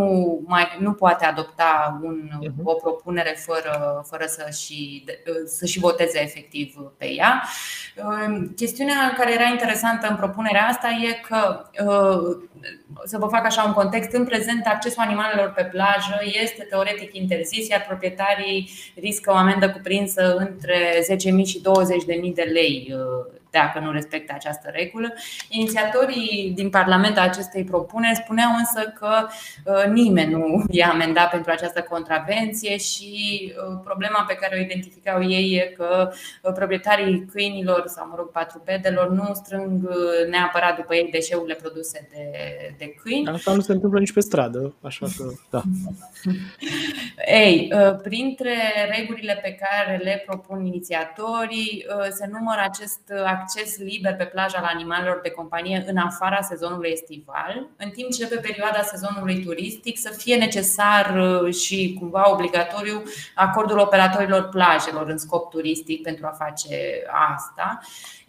mai, 0.46 0.78
nu 0.80 0.94
poate 0.94 1.26
adopta 1.26 2.00
un, 2.04 2.30
mhm. 2.40 2.62
o 2.64 2.74
propunere 2.74 3.38
fără, 3.46 4.02
fără 4.10 4.26
să, 4.26 4.47
și, 4.50 5.04
să 5.46 5.66
și 5.66 5.80
voteze 5.80 6.22
efectiv 6.22 6.76
pe 6.98 7.12
ea. 7.12 7.44
Chestiunea 8.56 9.14
care 9.18 9.34
era 9.34 9.44
interesantă 9.44 10.08
în 10.10 10.16
propunerea 10.16 10.68
asta 10.68 10.88
e 10.88 11.14
că 11.28 11.70
să 13.06 13.18
vă 13.18 13.28
fac 13.28 13.46
așa 13.46 13.64
un 13.64 13.74
context, 13.74 14.12
în 14.12 14.26
prezent 14.26 14.66
accesul 14.66 15.04
animalelor 15.04 15.52
pe 15.52 15.64
plajă 15.64 16.20
este 16.44 16.64
teoretic 16.64 17.16
interzis, 17.16 17.68
iar 17.68 17.86
proprietarii 17.88 18.70
riscă 18.96 19.32
o 19.32 19.36
amendă 19.36 19.70
cuprinsă 19.70 20.36
între 20.36 21.06
10.000 21.40 21.46
și 21.46 21.62
20.000 22.28 22.34
de 22.34 22.50
lei 22.54 22.96
dacă 23.52 23.80
nu 23.80 23.92
respectă 23.92 24.34
această 24.36 24.70
regulă. 24.74 25.14
Inițiatorii 25.50 26.52
din 26.56 26.70
Parlament 26.70 27.18
a 27.18 27.22
acestei 27.22 27.64
propuneri 27.64 28.16
spuneau 28.16 28.52
însă 28.58 28.94
că 29.00 29.28
uh, 29.66 29.92
nimeni 29.92 30.32
nu 30.32 30.64
i-a 30.70 30.90
amendat 30.90 31.30
pentru 31.30 31.52
această 31.52 31.82
contravenție 31.82 32.78
și 32.78 33.14
uh, 33.70 33.80
problema 33.84 34.26
pe 34.28 34.34
care 34.34 34.56
o 34.58 34.62
identificau 34.62 35.24
ei 35.24 35.54
e 35.56 35.74
că 35.78 36.12
uh, 36.42 36.54
proprietarii 36.54 37.26
câinilor 37.32 37.84
sau, 37.88 38.08
mă 38.08 38.14
rog, 38.18 38.32
patrupedelor 38.32 39.10
nu 39.10 39.34
strâng 39.34 39.90
neapărat 40.30 40.76
după 40.76 40.96
ei 40.96 41.10
deșeurile 41.12 41.54
produse 41.54 42.08
de, 42.12 42.26
de 42.78 42.94
câini. 43.04 43.28
Asta 43.28 43.54
nu 43.54 43.62
se 43.62 43.72
întâmplă 43.72 44.00
nici 44.00 44.14
pe 44.14 44.20
stradă, 44.20 44.74
așa 44.82 45.08
că 45.18 45.24
da. 45.50 45.62
Ei, 47.44 47.72
printre 48.02 48.56
regulile 48.98 49.40
pe 49.42 49.58
care 49.60 49.98
le 49.98 50.24
propun 50.26 50.66
inițiatorii 50.66 51.86
se 52.10 52.28
numără 52.32 52.62
acest 52.64 53.02
acces 53.42 53.78
liber 53.78 54.16
pe 54.16 54.24
plaja 54.24 54.62
la 54.62 54.68
animalelor 54.68 55.20
de 55.24 55.30
companie 55.30 55.84
în 55.88 55.98
afara 55.98 56.42
sezonului 56.42 56.90
estival, 56.92 57.68
în 57.78 57.90
timp 57.90 58.12
ce 58.12 58.28
pe 58.28 58.36
perioada 58.36 58.82
sezonului 58.82 59.44
turistic 59.44 59.98
să 59.98 60.14
fie 60.18 60.36
necesar 60.36 61.16
uh, 61.18 61.54
și 61.54 61.98
cumva 62.00 62.32
obligatoriu 62.32 63.04
acordul 63.36 63.78
operatorilor 63.78 64.50
plajelor 64.50 65.08
în 65.08 65.18
scop 65.18 65.50
turistic 65.50 66.02
pentru 66.02 66.26
a 66.26 66.36
face 66.46 67.04
asta. 67.36 67.80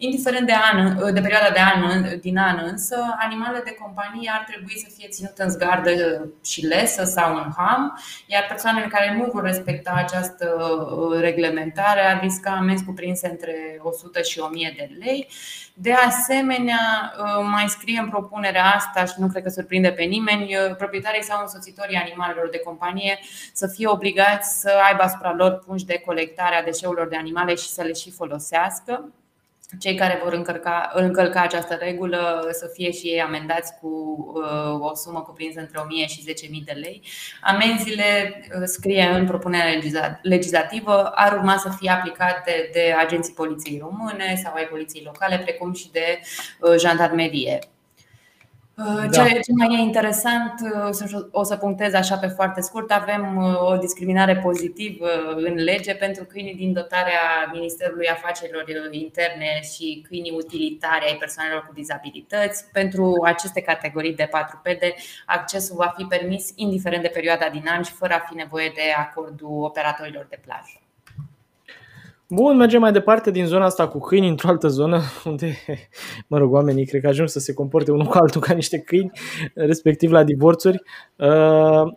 Indiferent 0.01 0.47
de, 0.47 0.53
an, 0.71 0.95
de 1.13 1.21
perioada 1.21 1.49
de 1.49 1.59
an, 1.59 2.19
din 2.19 2.37
an 2.37 2.59
însă, 2.65 3.15
animalele 3.17 3.61
de 3.65 3.77
companie 3.81 4.31
ar 4.33 4.43
trebui 4.47 4.77
să 4.77 4.87
fie 4.97 5.07
ținute 5.07 5.43
în 5.43 5.49
zgardă 5.49 5.91
și 6.43 6.65
lesă 6.65 7.03
sau 7.03 7.35
în 7.35 7.51
ham, 7.57 7.99
iar 8.25 8.45
persoanele 8.47 8.87
care 8.87 9.15
nu 9.17 9.29
vor 9.33 9.43
respecta 9.43 9.91
această 9.95 10.45
uh, 10.55 11.19
reglementare 11.19 12.01
ar 12.01 12.19
risca 12.21 12.51
amenzi 12.51 12.85
cuprinse 12.85 13.27
între 13.27 13.79
100 13.81 14.21
și 14.21 14.39
1000 14.39 14.73
de 14.77 14.89
lei. 14.99 15.27
De 15.73 15.93
asemenea, 15.93 17.13
uh, 17.19 17.47
mai 17.51 17.65
scrie 17.67 17.99
în 17.99 18.09
propunerea 18.09 18.65
asta 18.65 19.05
și 19.05 19.13
nu 19.17 19.27
cred 19.27 19.43
că 19.43 19.49
surprinde 19.49 19.91
pe 19.91 20.03
nimeni, 20.03 20.55
uh, 20.55 20.75
proprietarii 20.75 21.23
sau 21.23 21.41
însoțitorii 21.41 21.97
animalelor 21.97 22.49
de 22.49 22.59
companie 22.59 23.19
să 23.53 23.67
fie 23.67 23.87
obligați 23.87 24.59
să 24.59 24.71
aibă 24.87 25.01
asupra 25.01 25.33
lor 25.33 25.59
pungi 25.65 25.85
de 25.85 26.01
colectare 26.05 26.55
a 26.55 26.63
deșeurilor 26.63 27.07
de 27.07 27.17
animale 27.17 27.55
și 27.55 27.69
să 27.69 27.81
le 27.81 27.93
și 27.93 28.11
folosească 28.11 29.13
cei 29.79 29.95
care 29.95 30.19
vor 30.23 30.33
încălca, 30.33 30.91
încălca 30.93 31.41
această 31.41 31.73
regulă 31.73 32.47
să 32.51 32.69
fie 32.73 32.91
și 32.91 33.07
ei 33.07 33.21
amendați 33.21 33.73
cu 33.81 33.87
uh, 34.35 34.79
o 34.79 34.95
sumă 34.95 35.21
cuprinsă 35.21 35.59
între 35.59 35.79
1000 35.79 36.07
și 36.07 36.23
10.000 36.47 36.63
de 36.65 36.71
lei. 36.71 37.01
Amenziile, 37.41 38.41
uh, 38.59 38.61
scrie 38.65 39.03
în 39.03 39.25
propunerea 39.25 39.81
legislativă, 40.21 41.05
ar 41.07 41.33
urma 41.33 41.57
să 41.57 41.69
fie 41.79 41.89
aplicate 41.89 42.69
de 42.73 42.95
agenții 42.97 43.33
poliției 43.33 43.79
române 43.81 44.41
sau 44.43 44.53
ai 44.53 44.65
poliției 44.65 45.03
locale, 45.05 45.37
precum 45.37 45.73
și 45.73 45.91
de 45.91 46.19
uh, 46.59 46.75
jandarmerie. 46.77 47.59
Uh, 48.79 49.09
da. 49.09 49.27
Ce, 49.27 49.39
ce 49.39 49.51
mai 49.53 49.75
e 49.75 49.81
interesant, 49.81 50.53
uh, 50.61 51.27
o 51.31 51.43
să 51.43 51.55
punctez 51.55 51.93
așa 51.93 52.17
pe 52.17 52.27
foarte 52.27 52.61
scurt, 52.61 52.91
avem 52.91 53.37
uh, 53.37 53.71
o 53.71 53.77
discriminare 53.77 54.37
pozitivă 54.37 55.07
în 55.35 55.53
lege 55.53 55.95
pentru 55.95 56.23
câinii 56.25 56.55
din 56.55 56.73
dotarea 56.73 57.49
Ministerului 57.53 58.07
Afacerilor 58.07 58.63
Interne 58.91 59.61
și 59.73 60.05
câinii 60.07 60.33
utilitari 60.35 61.05
ai 61.05 61.15
persoanelor 61.19 61.65
cu 61.67 61.73
dizabilități. 61.73 62.65
Pentru 62.71 63.21
aceste 63.23 63.61
categorii 63.61 64.15
de 64.15 64.29
4PD, 64.37 64.83
accesul 65.25 65.75
va 65.75 65.93
fi 65.97 66.03
permis 66.03 66.51
indiferent 66.55 67.01
de 67.01 67.07
perioada 67.13 67.49
din 67.49 67.67
an 67.67 67.83
și 67.83 67.91
fără 67.91 68.13
a 68.13 68.25
fi 68.29 68.35
nevoie 68.35 68.71
de 68.75 68.81
acordul 68.97 69.63
operatorilor 69.63 70.27
de 70.29 70.39
plajă. 70.45 70.88
Bun, 72.31 72.57
mergem 72.57 72.79
mai 72.79 72.91
departe 72.91 73.31
din 73.31 73.45
zona 73.45 73.65
asta 73.65 73.87
cu 73.87 73.99
câini 73.99 74.27
într-o 74.27 74.47
altă 74.47 74.67
zonă 74.67 75.01
unde, 75.25 75.57
mă 76.27 76.37
rog, 76.37 76.53
oamenii 76.53 76.85
cred 76.85 77.01
că 77.01 77.07
ajung 77.07 77.27
să 77.27 77.39
se 77.39 77.53
comporte 77.53 77.91
unul 77.91 78.05
cu 78.05 78.17
altul 78.17 78.41
ca 78.41 78.53
niște 78.53 78.79
câini, 78.79 79.11
respectiv 79.53 80.11
la 80.11 80.23
divorțuri. 80.23 80.81
Uh, 81.15 81.93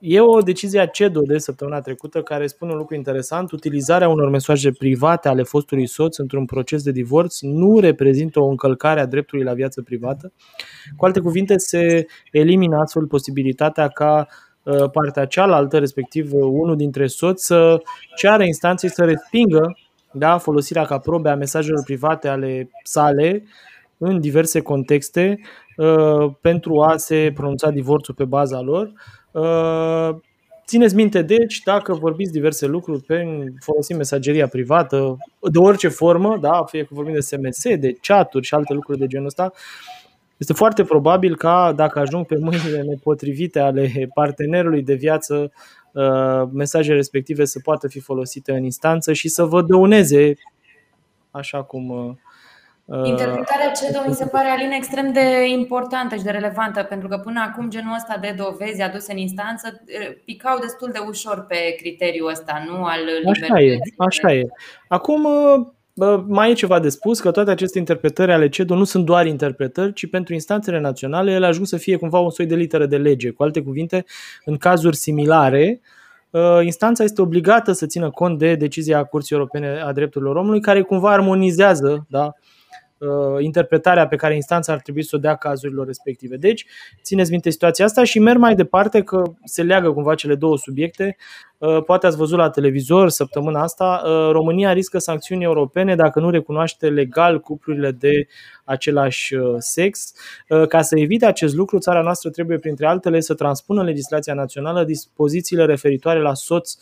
e 0.00 0.20
o 0.20 0.40
decizie 0.40 0.80
a 0.80 0.86
CEDO 0.86 1.20
de 1.20 1.38
săptămâna 1.38 1.80
trecută 1.80 2.22
care 2.22 2.46
spune 2.46 2.72
un 2.72 2.78
lucru 2.78 2.94
interesant. 2.94 3.50
Utilizarea 3.50 4.08
unor 4.08 4.28
mesaje 4.28 4.70
private 4.70 5.28
ale 5.28 5.42
fostului 5.42 5.86
soț 5.86 6.16
într-un 6.16 6.44
proces 6.44 6.82
de 6.82 6.90
divorț 6.90 7.40
nu 7.40 7.78
reprezintă 7.78 8.40
o 8.40 8.48
încălcare 8.48 9.00
a 9.00 9.06
dreptului 9.06 9.44
la 9.44 9.54
viață 9.54 9.82
privată. 9.82 10.32
Cu 10.96 11.04
alte 11.04 11.20
cuvinte, 11.20 11.58
se 11.58 12.06
elimină 12.30 12.76
astfel 12.76 13.06
posibilitatea 13.06 13.88
ca 13.88 14.26
Uh, 14.26 14.43
partea 14.92 15.24
cealaltă, 15.24 15.78
respectiv 15.78 16.32
uh, 16.32 16.40
unul 16.42 16.76
dintre 16.76 17.06
soți, 17.06 17.46
să 17.46 17.82
ceară 18.16 18.44
instanței 18.44 18.90
să 18.90 19.04
respingă 19.04 19.76
da, 20.12 20.38
folosirea 20.38 20.84
ca 20.84 20.98
probe 20.98 21.28
a 21.28 21.34
mesajelor 21.34 21.82
private 21.84 22.28
ale 22.28 22.70
sale 22.82 23.44
în 23.98 24.20
diverse 24.20 24.60
contexte 24.60 25.40
uh, 25.76 26.32
pentru 26.40 26.80
a 26.80 26.96
se 26.96 27.32
pronunța 27.34 27.70
divorțul 27.70 28.14
pe 28.14 28.24
baza 28.24 28.60
lor. 28.60 28.92
Țineți 30.66 30.94
minte, 30.94 31.22
deci, 31.22 31.60
dacă 31.64 31.94
vorbiți 31.94 32.32
diverse 32.32 32.66
lucruri 32.66 33.02
pe 33.02 33.24
folosim 33.60 33.96
mesageria 33.96 34.48
privată, 34.48 35.16
de 35.52 35.58
orice 35.58 35.88
formă, 35.88 36.38
da, 36.40 36.64
fie 36.66 36.82
că 36.82 36.88
vorbim 36.90 37.12
de 37.12 37.20
SMS, 37.20 37.62
de 37.78 37.92
chaturi 38.02 38.46
și 38.46 38.54
alte 38.54 38.72
lucruri 38.72 38.98
de 38.98 39.06
genul 39.06 39.26
ăsta, 39.26 39.52
este 40.36 40.52
foarte 40.52 40.84
probabil 40.84 41.36
ca 41.36 41.72
dacă 41.76 41.98
ajung 41.98 42.26
pe 42.26 42.36
mâinile 42.38 42.82
nepotrivite 42.82 43.58
ale 43.58 44.10
partenerului 44.14 44.82
de 44.82 44.94
viață, 44.94 45.52
uh, 45.92 46.48
mesajele 46.52 46.96
respective 46.96 47.44
să 47.44 47.60
poată 47.62 47.88
fi 47.88 48.00
folosite 48.00 48.52
în 48.52 48.64
instanță 48.64 49.12
și 49.12 49.28
să 49.28 49.44
vă 49.44 49.62
dăuneze 49.62 50.34
așa 51.30 51.62
cum 51.62 51.88
uh, 51.88 52.14
uh, 52.84 53.08
Interpretarea 53.08 53.70
CEDO 53.70 53.98
mi 54.06 54.14
se 54.14 54.26
pare, 54.26 54.48
Alin, 54.48 54.70
extrem 54.70 55.12
de 55.12 55.48
importantă 55.48 56.16
și 56.16 56.22
de 56.22 56.30
relevantă, 56.30 56.82
pentru 56.82 57.08
că 57.08 57.18
până 57.18 57.40
acum 57.48 57.70
genul 57.70 57.94
ăsta 57.94 58.18
de 58.20 58.34
dovezi 58.36 58.82
aduse 58.82 59.12
în 59.12 59.18
instanță 59.18 59.82
picau 60.24 60.58
destul 60.58 60.90
de 60.92 60.98
ușor 61.08 61.46
pe 61.48 61.74
criteriul 61.78 62.28
ăsta, 62.28 62.64
nu 62.66 62.84
al 62.84 63.00
libertății. 63.18 63.52
Așa 63.52 63.62
e, 63.62 63.78
așa 63.98 64.32
e. 64.32 64.42
Acum 64.88 65.26
mai 66.26 66.50
e 66.50 66.54
ceva 66.54 66.80
de 66.80 66.88
spus, 66.88 67.20
că 67.20 67.30
toate 67.30 67.50
aceste 67.50 67.78
interpretări 67.78 68.32
ale 68.32 68.48
CEDO 68.48 68.74
nu 68.74 68.84
sunt 68.84 69.04
doar 69.04 69.26
interpretări, 69.26 69.92
ci 69.92 70.10
pentru 70.10 70.34
instanțele 70.34 70.80
naționale 70.80 71.32
ele 71.32 71.46
ajung 71.46 71.66
să 71.66 71.76
fie 71.76 71.96
cumva 71.96 72.18
un 72.18 72.30
soi 72.30 72.46
de 72.46 72.54
literă 72.54 72.86
de 72.86 72.96
lege. 72.96 73.30
Cu 73.30 73.42
alte 73.42 73.62
cuvinte, 73.62 74.04
în 74.44 74.56
cazuri 74.56 74.96
similare, 74.96 75.80
ă, 76.34 76.62
instanța 76.62 77.04
este 77.04 77.22
obligată 77.22 77.72
să 77.72 77.86
țină 77.86 78.10
cont 78.10 78.38
de 78.38 78.54
decizia 78.54 79.04
Curții 79.04 79.36
Europene 79.36 79.80
a 79.80 79.92
Drepturilor 79.92 80.36
Omului, 80.36 80.60
care 80.60 80.82
cumva 80.82 81.12
armonizează 81.12 82.06
da, 82.08 82.34
interpretarea 83.38 84.06
pe 84.06 84.16
care 84.16 84.34
instanța 84.34 84.72
ar 84.72 84.80
trebui 84.80 85.02
să 85.02 85.16
o 85.16 85.18
dea 85.18 85.34
cazurilor 85.34 85.86
respective. 85.86 86.36
Deci, 86.36 86.66
țineți 87.02 87.30
minte 87.30 87.50
situația 87.50 87.84
asta 87.84 88.04
și 88.04 88.18
merg 88.18 88.38
mai 88.38 88.54
departe 88.54 89.02
că 89.02 89.22
se 89.44 89.62
leagă 89.62 89.92
cumva 89.92 90.14
cele 90.14 90.34
două 90.34 90.56
subiecte. 90.56 91.16
Poate 91.86 92.06
ați 92.06 92.16
văzut 92.16 92.38
la 92.38 92.50
televizor 92.50 93.08
săptămâna 93.08 93.62
asta, 93.62 94.02
România 94.30 94.72
riscă 94.72 94.98
sancțiuni 94.98 95.44
europene 95.44 95.94
dacă 95.94 96.20
nu 96.20 96.30
recunoaște 96.30 96.88
legal 96.88 97.40
cuplurile 97.40 97.90
de 97.90 98.26
același 98.64 99.36
sex. 99.58 100.12
Ca 100.68 100.82
să 100.82 100.98
evite 100.98 101.26
acest 101.26 101.54
lucru, 101.54 101.78
țara 101.78 102.02
noastră 102.02 102.30
trebuie, 102.30 102.58
printre 102.58 102.86
altele, 102.86 103.20
să 103.20 103.34
transpună 103.34 103.80
în 103.80 103.86
legislația 103.86 104.34
națională 104.34 104.84
dispozițiile 104.84 105.64
referitoare 105.64 106.20
la 106.20 106.34
soț 106.34 106.74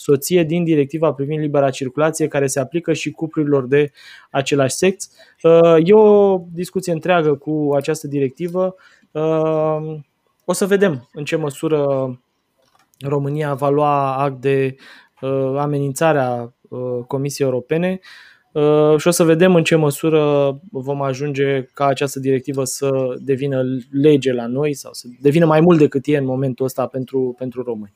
soție 0.00 0.42
din 0.42 0.64
directiva 0.64 1.12
privind 1.12 1.40
libera 1.40 1.70
circulație 1.70 2.28
care 2.28 2.46
se 2.46 2.60
aplică 2.60 2.92
și 2.92 3.10
cuplurilor 3.10 3.66
de 3.66 3.90
același 4.30 4.74
sex. 4.74 5.10
Uh, 5.42 5.76
e 5.84 5.94
o 5.94 6.40
discuție 6.52 6.92
întreagă 6.92 7.34
cu 7.34 7.70
această 7.76 8.06
directivă. 8.06 8.74
Uh, 9.10 9.96
o 10.44 10.52
să 10.52 10.66
vedem 10.66 11.08
în 11.12 11.24
ce 11.24 11.36
măsură 11.36 11.80
România 12.98 13.54
va 13.54 13.68
lua 13.68 14.16
act 14.16 14.40
de 14.40 14.76
uh, 15.20 15.54
amenințarea 15.56 16.54
Comisiei 17.06 17.48
Europene 17.48 18.00
și 18.96 19.08
o 19.08 19.10
să 19.10 19.24
vedem 19.24 19.54
în 19.54 19.64
ce 19.64 19.74
măsură 19.74 20.54
vom 20.70 21.02
ajunge 21.02 21.62
ca 21.62 21.86
această 21.86 22.20
directivă 22.20 22.64
să 22.64 22.90
devină 23.18 23.62
lege 23.90 24.32
la 24.32 24.46
noi 24.46 24.74
sau 24.74 24.92
să 24.92 25.06
devină 25.20 25.46
mai 25.46 25.60
mult 25.60 25.78
decât 25.78 26.06
e 26.06 26.16
în 26.16 26.24
momentul 26.24 26.64
ăsta 26.64 26.86
pentru, 26.86 27.34
pentru 27.38 27.62
români. 27.62 27.94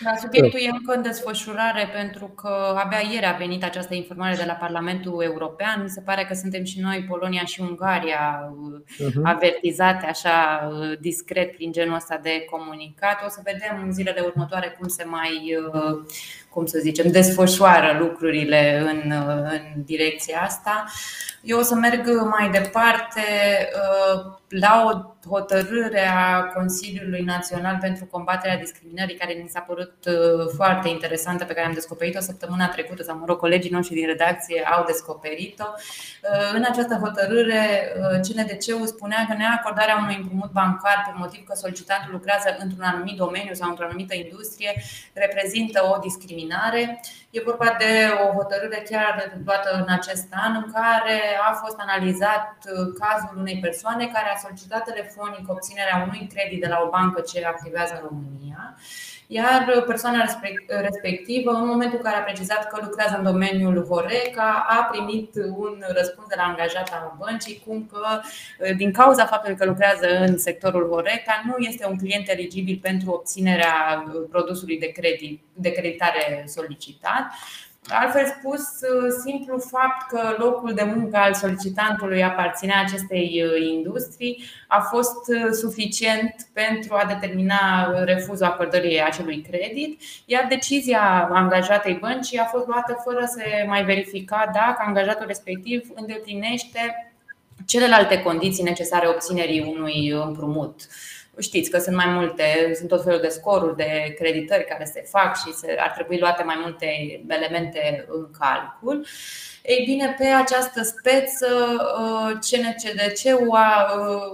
Da, 0.00 0.14
subiectul 0.16 0.60
e 0.60 0.68
încă 0.68 0.92
în 0.94 1.02
desfășurare 1.02 1.88
pentru 1.92 2.26
că 2.26 2.74
abia 2.84 2.98
ieri 3.12 3.26
a 3.26 3.32
venit 3.32 3.64
această 3.64 3.94
informare 3.94 4.36
de 4.36 4.44
la 4.46 4.52
Parlamentul 4.52 5.22
European. 5.22 5.88
Se 5.88 6.00
pare 6.00 6.24
că 6.24 6.34
suntem 6.34 6.64
și 6.64 6.80
noi, 6.80 7.04
Polonia 7.08 7.44
și 7.44 7.60
Ungaria, 7.60 8.52
uh-huh. 8.52 9.22
avertizate 9.22 10.06
așa 10.06 10.68
uh, 10.72 10.98
discret 11.00 11.52
prin 11.52 11.72
genul 11.72 11.94
ăsta 11.94 12.18
de 12.22 12.44
comunicat. 12.50 13.24
O 13.26 13.28
să 13.28 13.40
vedem 13.44 13.82
în 13.84 13.92
zilele 13.92 14.20
următoare 14.20 14.76
cum 14.78 14.88
se 14.88 15.04
mai, 15.04 15.56
uh, 15.72 16.06
cum 16.48 16.66
să 16.66 16.78
zicem, 16.78 17.10
desfășoară 17.10 17.96
lucrurile 17.98 18.78
în, 18.78 19.10
uh, 19.10 19.50
în 19.52 19.82
direcția 19.84 20.40
asta. 20.40 20.84
Eu 21.42 21.58
o 21.58 21.62
să 21.62 21.74
merg 21.74 22.06
mai 22.06 22.50
departe 22.50 23.20
la 24.48 24.84
o 24.86 25.16
hotărâre 25.30 26.06
a 26.06 26.42
Consiliului 26.42 27.22
Național 27.22 27.78
pentru 27.80 28.04
combaterea 28.04 28.58
discriminării, 28.58 29.16
care 29.16 29.40
mi 29.42 29.48
s-a 29.48 29.60
părut 29.60 29.94
uh, 30.06 30.48
foarte 30.54 30.88
interesantă, 30.88 31.44
pe 31.44 31.52
care 31.52 31.66
am 31.66 31.72
descoperit-o 31.72 32.20
săptămâna 32.20 32.68
trecută, 32.68 33.02
sau 33.02 33.16
mă 33.18 33.24
rog, 33.26 33.38
colegii 33.38 33.70
noștri 33.70 33.94
din 33.94 34.06
redacție 34.06 34.62
au 34.62 34.84
descoperit-o. 34.84 35.66
Uh, 35.68 36.52
în 36.54 36.64
această 36.70 36.94
hotărâre, 36.94 37.92
uh, 37.96 38.20
CNDC-ul 38.20 38.86
spunea 38.86 39.26
că 39.28 39.34
neacordarea 39.36 39.98
unui 40.02 40.16
împrumut 40.16 40.50
bancar 40.50 41.04
pe 41.06 41.12
motiv 41.18 41.44
că 41.46 41.54
solicitantul 41.54 42.12
lucrează 42.12 42.56
într-un 42.58 42.84
anumit 42.84 43.16
domeniu 43.16 43.54
sau 43.54 43.68
într-o 43.68 43.84
anumită 43.84 44.14
industrie 44.14 44.82
reprezintă 45.12 45.80
o 45.94 45.98
discriminare. 45.98 47.00
E 47.30 47.40
vorba 47.44 47.76
de 47.78 47.92
o 48.24 48.32
hotărâre 48.32 48.82
chiar 48.90 49.38
luată 49.44 49.70
în 49.76 49.92
acest 49.92 50.28
an, 50.30 50.54
în 50.54 50.72
care 50.72 51.20
a 51.48 51.52
fost 51.52 51.76
analizat 51.78 52.56
cazul 52.98 53.38
unei 53.38 53.58
persoane 53.60 54.06
care 54.06 54.30
a 54.30 54.36
solicitat 54.36 54.84
telefonic 54.84 55.50
obținerea 55.50 56.02
unui 56.06 56.30
credit 56.34 56.60
de 56.60 56.66
la 56.66 56.80
o 56.84 56.88
bancă 56.88 57.20
ce 57.20 57.44
activează 57.44 57.92
în 57.94 58.08
România 58.08 58.76
iar 59.30 59.84
persoana 59.86 60.24
respectivă, 60.68 61.50
în 61.50 61.66
momentul 61.66 61.96
în 61.96 62.04
care 62.04 62.16
a 62.16 62.22
precizat 62.22 62.68
că 62.68 62.78
lucrează 62.82 63.16
în 63.16 63.24
domeniul 63.24 63.86
Horeca, 63.86 64.66
a 64.68 64.82
primit 64.82 65.34
un 65.34 65.82
răspuns 65.88 66.28
de 66.28 66.34
la 66.36 66.42
angajat 66.42 66.88
al 66.92 67.16
băncii, 67.18 67.62
cum 67.66 67.86
că, 67.92 68.20
din 68.76 68.92
cauza 68.92 69.26
faptului 69.26 69.56
că 69.56 69.64
lucrează 69.64 70.06
în 70.18 70.38
sectorul 70.38 70.88
Horeca, 70.90 71.42
nu 71.46 71.54
este 71.58 71.86
un 71.86 71.96
client 71.96 72.28
eligibil 72.28 72.78
pentru 72.82 73.10
obținerea 73.10 74.04
produsului 74.30 74.78
de, 74.78 74.86
credit, 74.86 75.40
de 75.52 75.70
creditare 75.70 76.44
solicitat 76.46 77.22
Altfel 77.86 78.26
spus, 78.26 78.62
simplu 79.24 79.58
fapt 79.58 80.08
că 80.08 80.34
locul 80.38 80.74
de 80.74 80.82
muncă 80.82 81.16
al 81.16 81.34
solicitantului 81.34 82.24
aparținea 82.24 82.80
acestei 82.80 83.42
uh, 83.44 83.68
industrii 83.70 84.44
a 84.68 84.80
fost 84.80 85.28
uh, 85.28 85.50
suficient 85.52 86.34
pentru 86.52 86.94
a 86.94 87.04
determina 87.04 87.94
refuzul 88.04 88.46
acordării 88.46 89.02
acelui 89.02 89.40
credit, 89.50 90.00
iar 90.24 90.46
decizia 90.48 91.28
angajatei 91.32 91.98
băncii 92.00 92.38
a 92.38 92.44
fost 92.44 92.66
luată 92.66 93.00
fără 93.04 93.24
să 93.26 93.42
mai 93.66 93.84
verifica 93.84 94.50
dacă 94.52 94.82
angajatul 94.86 95.26
respectiv 95.26 95.88
îndeplinește 95.94 97.12
celelalte 97.66 98.22
condiții 98.22 98.62
necesare 98.62 99.08
obținerii 99.08 99.74
unui 99.76 100.08
împrumut 100.08 100.80
știți 101.38 101.70
că 101.70 101.78
sunt 101.78 101.96
mai 101.96 102.06
multe, 102.08 102.72
sunt 102.74 102.88
tot 102.88 103.02
felul 103.04 103.20
de 103.20 103.28
scoruri 103.28 103.76
de 103.76 104.14
creditări 104.18 104.64
care 104.64 104.84
se 104.84 105.00
fac 105.00 105.36
și 105.36 105.52
se, 105.52 105.76
ar 105.78 105.90
trebui 105.90 106.18
luate 106.18 106.42
mai 106.42 106.56
multe 106.60 106.86
elemente 107.28 108.06
în 108.08 108.30
calcul. 108.38 109.06
Ei 109.74 109.84
bine, 109.84 110.14
pe 110.18 110.26
această 110.26 110.82
speță, 110.82 111.46
CNCDC-ul 112.46 113.46
uh, 113.48 113.58
a, 113.58 113.86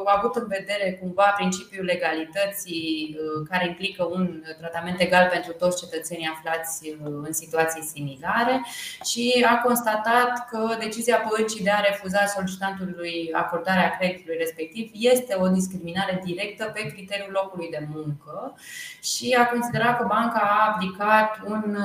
a 0.05 0.15
avut 0.19 0.35
în 0.35 0.47
vedere 0.49 0.99
cumva 1.01 1.33
principiul 1.37 1.85
legalității 1.85 3.17
uh, 3.19 3.47
care 3.51 3.67
implică 3.67 4.05
un 4.05 4.43
tratament 4.59 5.01
egal 5.01 5.29
pentru 5.33 5.53
toți 5.53 5.81
cetățenii 5.83 6.33
aflați 6.35 6.89
uh, 6.89 6.97
în 7.27 7.33
situații 7.33 7.83
similare 7.83 8.65
și 9.05 9.47
a 9.49 9.57
constatat 9.57 10.49
că 10.51 10.77
decizia 10.79 11.25
băncii 11.29 11.65
de 11.65 11.71
a 11.71 11.81
refuza 11.91 12.27
solicitantului 12.27 13.31
acordarea 13.33 13.97
creditului 13.99 14.37
respectiv 14.39 14.91
este 14.93 15.37
o 15.41 15.49
discriminare 15.49 16.21
directă 16.25 16.65
pe 16.75 16.87
criteriul 16.93 17.33
locului 17.33 17.69
de 17.71 17.87
muncă 17.95 18.57
și 19.03 19.37
a 19.39 19.47
considerat 19.47 19.99
că 19.99 20.05
banca 20.09 20.41
a 20.41 20.71
aplicat 20.73 21.39
un 21.47 21.77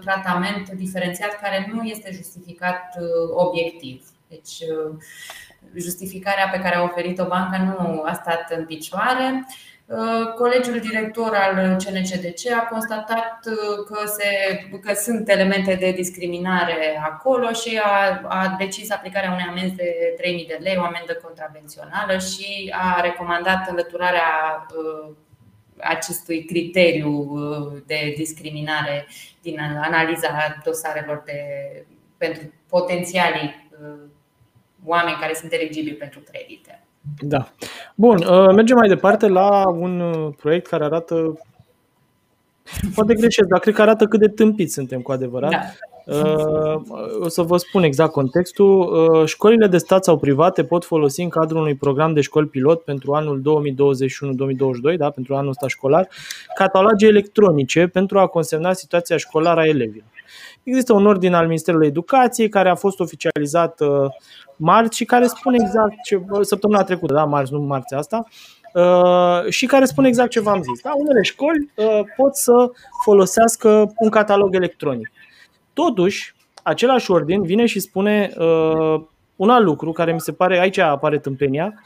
tratament 0.00 0.70
diferențiat 0.70 1.40
care 1.40 1.70
nu 1.72 1.82
este 1.82 2.10
justificat 2.12 2.81
Uh, 3.00 3.30
obiectiv. 3.34 4.02
Deci, 4.28 4.68
uh, 4.70 4.94
justificarea 5.76 6.48
pe 6.48 6.58
care 6.58 6.76
a 6.76 6.82
oferit-o 6.82 7.24
banca 7.26 7.58
nu 7.62 8.02
a 8.04 8.12
stat 8.12 8.52
în 8.56 8.64
picioare. 8.64 9.46
Uh, 9.86 10.32
colegiul 10.34 10.80
director 10.80 11.34
al 11.34 11.76
CNCDC 11.76 12.50
a 12.60 12.66
constatat 12.70 13.38
că, 13.86 14.06
se, 14.06 14.28
că 14.80 14.92
sunt 14.94 15.28
elemente 15.28 15.74
de 15.74 15.90
discriminare 15.90 17.00
acolo 17.04 17.52
și 17.52 17.80
a, 17.82 18.20
a 18.28 18.56
decis 18.58 18.90
aplicarea 18.90 19.32
unei 19.32 19.46
amenzi 19.48 19.74
de 19.74 20.16
3.000 20.42 20.46
de 20.46 20.58
lei, 20.60 20.76
o 20.78 20.82
amendă 20.82 21.14
contravențională 21.22 22.18
și 22.18 22.74
a 22.76 23.00
recomandat 23.00 23.68
înlăturarea 23.68 24.66
acestui 25.80 26.44
criteriu 26.44 27.32
de 27.86 28.14
discriminare 28.16 29.06
din 29.42 29.58
analiza 29.60 30.60
dosarelor 30.64 31.22
de 31.26 31.40
pentru 32.26 32.52
potențialii 32.68 33.70
uh, 33.82 34.00
oameni 34.84 35.16
care 35.20 35.34
sunt 35.34 35.52
eligibili 35.52 35.94
pentru 35.94 36.20
credite. 36.30 36.84
Da. 37.20 37.52
Bun, 37.94 38.16
uh, 38.16 38.54
mergem 38.54 38.76
mai 38.76 38.88
departe 38.88 39.28
la 39.28 39.68
un 39.68 40.00
uh, 40.00 40.34
proiect 40.36 40.66
care 40.66 40.84
arată 40.84 41.38
Poate 42.94 43.14
greșesc, 43.14 43.48
dar 43.48 43.58
cred 43.58 43.74
că 43.74 43.82
arată 43.82 44.04
cât 44.04 44.20
de 44.20 44.28
tâmpiți 44.28 44.72
suntem 44.72 45.00
cu 45.00 45.12
adevărat. 45.12 45.50
Da. 45.50 45.58
O 47.20 47.28
să 47.28 47.42
vă 47.42 47.56
spun 47.56 47.82
exact 47.82 48.12
contextul. 48.12 49.26
Școlile 49.26 49.66
de 49.66 49.78
stat 49.78 50.04
sau 50.04 50.18
private 50.18 50.64
pot 50.64 50.84
folosi 50.84 51.22
în 51.22 51.28
cadrul 51.28 51.60
unui 51.60 51.74
program 51.74 52.12
de 52.12 52.20
școli 52.20 52.46
pilot 52.46 52.82
pentru 52.82 53.12
anul 53.12 53.42
2021-2022, 54.92 54.96
da, 54.96 55.10
pentru 55.10 55.34
anul 55.34 55.48
ăsta 55.48 55.68
școlar, 55.68 56.08
cataloge 56.54 57.06
electronice 57.06 57.86
pentru 57.86 58.18
a 58.18 58.26
consemna 58.26 58.72
situația 58.72 59.16
școlară 59.16 59.60
a 59.60 59.66
elevilor. 59.66 60.11
Există 60.62 60.92
un 60.92 61.06
ordin 61.06 61.34
al 61.34 61.46
Ministerului 61.46 61.86
Educației 61.86 62.48
care 62.48 62.68
a 62.68 62.74
fost 62.74 63.00
oficializat 63.00 63.80
uh, 63.80 64.10
marți 64.56 64.96
și 64.96 65.04
care 65.04 65.26
spune 65.26 65.56
exact 65.60 65.94
ce 66.04 66.22
săptămâna 66.40 66.84
trecută, 66.84 67.12
da, 67.12 67.24
marți, 67.24 67.52
nu 67.52 67.60
marți 67.60 67.94
asta, 67.94 68.24
uh, 68.74 69.50
și 69.50 69.66
care 69.66 69.84
spune 69.84 70.08
exact 70.08 70.30
ce 70.30 70.40
v-am 70.40 70.62
zis. 70.62 70.82
Da? 70.82 70.92
Unele 70.94 71.22
școli 71.22 71.70
uh, 71.74 72.00
pot 72.16 72.36
să 72.36 72.70
folosească 73.04 73.92
un 73.96 74.08
catalog 74.08 74.54
electronic. 74.54 75.10
Totuși, 75.72 76.34
același 76.62 77.10
ordin 77.10 77.42
vine 77.42 77.66
și 77.66 77.80
spune 77.80 78.32
un 79.36 79.50
alt 79.50 79.64
lucru 79.64 79.92
care 79.92 80.12
mi 80.12 80.20
se 80.20 80.32
pare, 80.32 80.58
aici 80.58 80.78
apare 80.78 81.18
tâmpenia, 81.18 81.82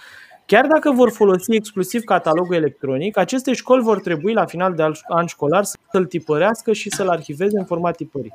Chiar 0.46 0.66
dacă 0.66 0.90
vor 0.90 1.10
folosi 1.10 1.54
exclusiv 1.54 2.02
catalogul 2.04 2.54
electronic, 2.54 3.16
aceste 3.16 3.52
școli 3.52 3.82
vor 3.82 4.00
trebui 4.00 4.32
la 4.32 4.44
final 4.44 4.74
de 4.74 4.82
an 5.08 5.26
școlar 5.26 5.64
să-l 5.64 6.06
tipărească 6.06 6.72
și 6.72 6.90
să-l 6.90 7.08
arhiveze 7.08 7.58
în 7.58 7.64
format 7.64 7.96
tipărit. 7.96 8.32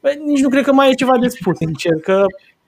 Băi, 0.00 0.20
nici 0.24 0.40
nu 0.40 0.48
cred 0.48 0.64
că 0.64 0.72
mai 0.72 0.90
e 0.90 0.94
ceva 0.94 1.18
de 1.18 1.28
spus, 1.28 1.56
sincer, 1.56 2.00
că 2.00 2.24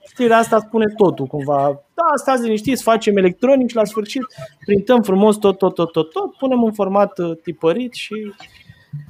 știrea 0.08 0.38
asta 0.38 0.58
spune 0.58 0.84
totul 0.96 1.26
cumva. 1.26 1.82
Da, 1.94 2.04
stați 2.14 2.42
liniștiți, 2.42 2.82
facem 2.82 3.16
electronic 3.16 3.68
și 3.68 3.76
la 3.76 3.84
sfârșit 3.84 4.22
printăm 4.64 5.02
frumos 5.02 5.36
tot, 5.36 5.58
tot, 5.58 5.74
tot, 5.74 5.92
tot, 5.92 6.10
tot, 6.10 6.36
punem 6.36 6.62
în 6.62 6.72
format 6.72 7.18
uh, 7.18 7.36
tipărit 7.42 7.92
și 7.92 8.32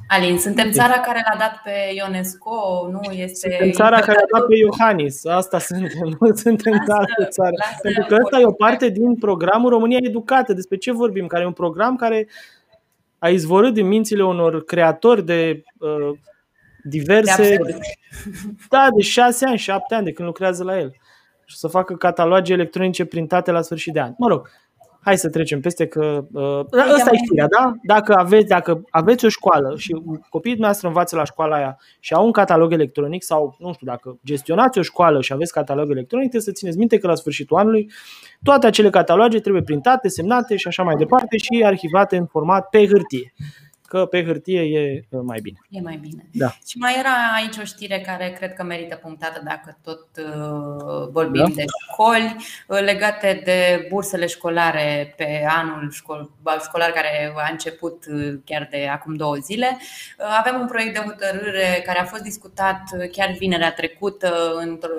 Alin, 0.09 0.39
suntem 0.39 0.71
țara 0.71 0.93
care 1.01 1.25
l-a 1.31 1.39
dat 1.39 1.61
pe 1.63 1.71
Ionesco, 1.95 2.89
nu 2.91 3.13
este. 3.13 3.49
Suntem 3.51 3.71
țara 3.71 4.01
care 4.01 4.19
l-a 4.19 4.39
dat 4.39 4.47
pe 4.47 4.57
Iohannis. 4.57 5.25
Asta 5.25 5.59
suntem, 5.69 6.17
nu 6.21 6.35
suntem 6.35 6.73
altă 6.73 7.25
țară. 7.29 7.55
Pentru 7.83 8.05
că 8.09 8.17
ăsta 8.23 8.41
e 8.41 8.47
o 8.47 8.53
parte 8.53 8.89
din 8.89 9.15
programul 9.15 9.71
România 9.71 9.99
Educată. 10.01 10.53
Despre 10.53 10.77
ce 10.77 10.93
vorbim? 10.93 11.27
Care 11.27 11.43
e 11.43 11.47
un 11.47 11.53
program 11.53 11.97
care 11.97 12.29
a 13.19 13.29
izvorât 13.29 13.75
din 13.75 13.87
mințile 13.87 14.25
unor 14.25 14.65
creatori 14.65 15.25
de 15.25 15.63
uh, 15.79 16.19
diverse. 16.83 17.57
De 17.57 17.79
da, 18.71 18.89
de 18.97 19.03
șase 19.03 19.47
ani, 19.47 19.59
șapte 19.59 19.95
ani 19.95 20.05
de 20.05 20.13
când 20.13 20.29
lucrează 20.29 20.65
la 20.65 20.79
el. 20.79 20.95
Și 21.45 21.57
să 21.57 21.69
facă 21.69 21.95
cataloge 21.95 22.53
electronice 22.53 23.05
printate 23.05 23.51
la 23.51 23.63
sfârșit 23.63 23.93
de 23.93 24.01
an. 24.01 24.15
Mă 24.19 24.29
rog, 24.29 24.49
hai 25.05 25.19
să 25.19 25.29
trecem 25.29 25.61
peste 25.61 25.87
că 25.87 26.25
uh, 26.33 26.61
ăsta 26.95 27.11
e 27.13 27.17
știrea, 27.25 27.47
da? 27.47 27.73
Dacă 27.83 28.15
aveți, 28.15 28.47
dacă 28.47 28.83
aveți 28.91 29.25
o 29.25 29.29
școală 29.29 29.75
și 29.77 29.97
copiii 30.29 30.57
noastre 30.57 30.89
învață 30.89 31.17
la 31.17 31.25
școala 31.25 31.57
aia 31.57 31.79
și 32.01 32.15
au 32.15 32.25
un 32.25 32.33
catalog 32.33 32.73
electronic 32.73 33.23
sau, 33.23 33.57
nu 33.59 33.73
știu, 33.73 33.87
dacă 33.87 34.19
gestionați 34.25 34.79
o 34.79 34.83
școală 34.83 35.21
și 35.21 35.33
aveți 35.33 35.53
catalog 35.53 35.91
electronic, 35.91 36.29
trebuie 36.29 36.53
să 36.53 36.59
țineți 36.59 36.79
minte 36.79 36.99
că 36.99 37.07
la 37.07 37.15
sfârșitul 37.15 37.57
anului 37.57 37.91
toate 38.43 38.67
acele 38.67 38.91
cataloge 38.91 39.41
trebuie 39.41 39.63
printate, 39.63 40.09
semnate 40.09 40.57
și 40.57 40.69
așa 40.69 40.83
mai 40.83 40.95
departe 40.95 41.37
și 41.37 41.63
arhivate 41.65 42.17
în 42.17 42.27
format 42.27 42.69
pe 42.69 42.87
hârtie 42.87 43.33
că 43.87 44.07
pe 44.07 44.25
hârtie 44.25 44.61
e 44.61 45.05
uh, 45.11 45.21
mai 45.25 45.41
bine. 45.43 45.59
E 45.69 45.81
mai 45.81 45.97
bine. 45.97 46.29
Da. 46.33 46.49
Și 46.67 46.79
mai 46.79 46.95
era 46.99 47.11
aici 47.35 47.57
o 47.57 47.65
știre 47.65 48.01
care 48.01 48.35
cred 48.39 48.53
că 48.53 48.63
merită 48.63 48.97
punctată 48.97 49.41
dacă 49.45 49.79
tot 49.83 50.07
uh, 50.19 51.09
vorbim 51.11 51.45
da. 51.49 51.55
de 51.55 51.65
școli, 51.91 52.37
uh, 52.69 52.81
legate 52.81 53.41
de 53.45 53.87
bursele 53.91 54.27
școlare 54.27 55.15
pe 55.17 55.47
anul 55.49 55.91
școlar 56.61 56.91
care 56.91 57.33
a 57.37 57.49
început 57.51 58.05
chiar 58.45 58.69
de 58.71 58.89
acum 58.93 59.15
două 59.15 59.35
zile. 59.35 59.79
Avem 60.39 60.61
un 60.61 60.67
proiect 60.67 60.95
de 60.95 61.05
hotărâre 61.05 61.83
care 61.87 61.99
a 61.99 62.05
fost 62.05 62.23
discutat 62.23 62.81
chiar 63.13 63.31
vinerea 63.39 63.73
trecută 63.73 64.53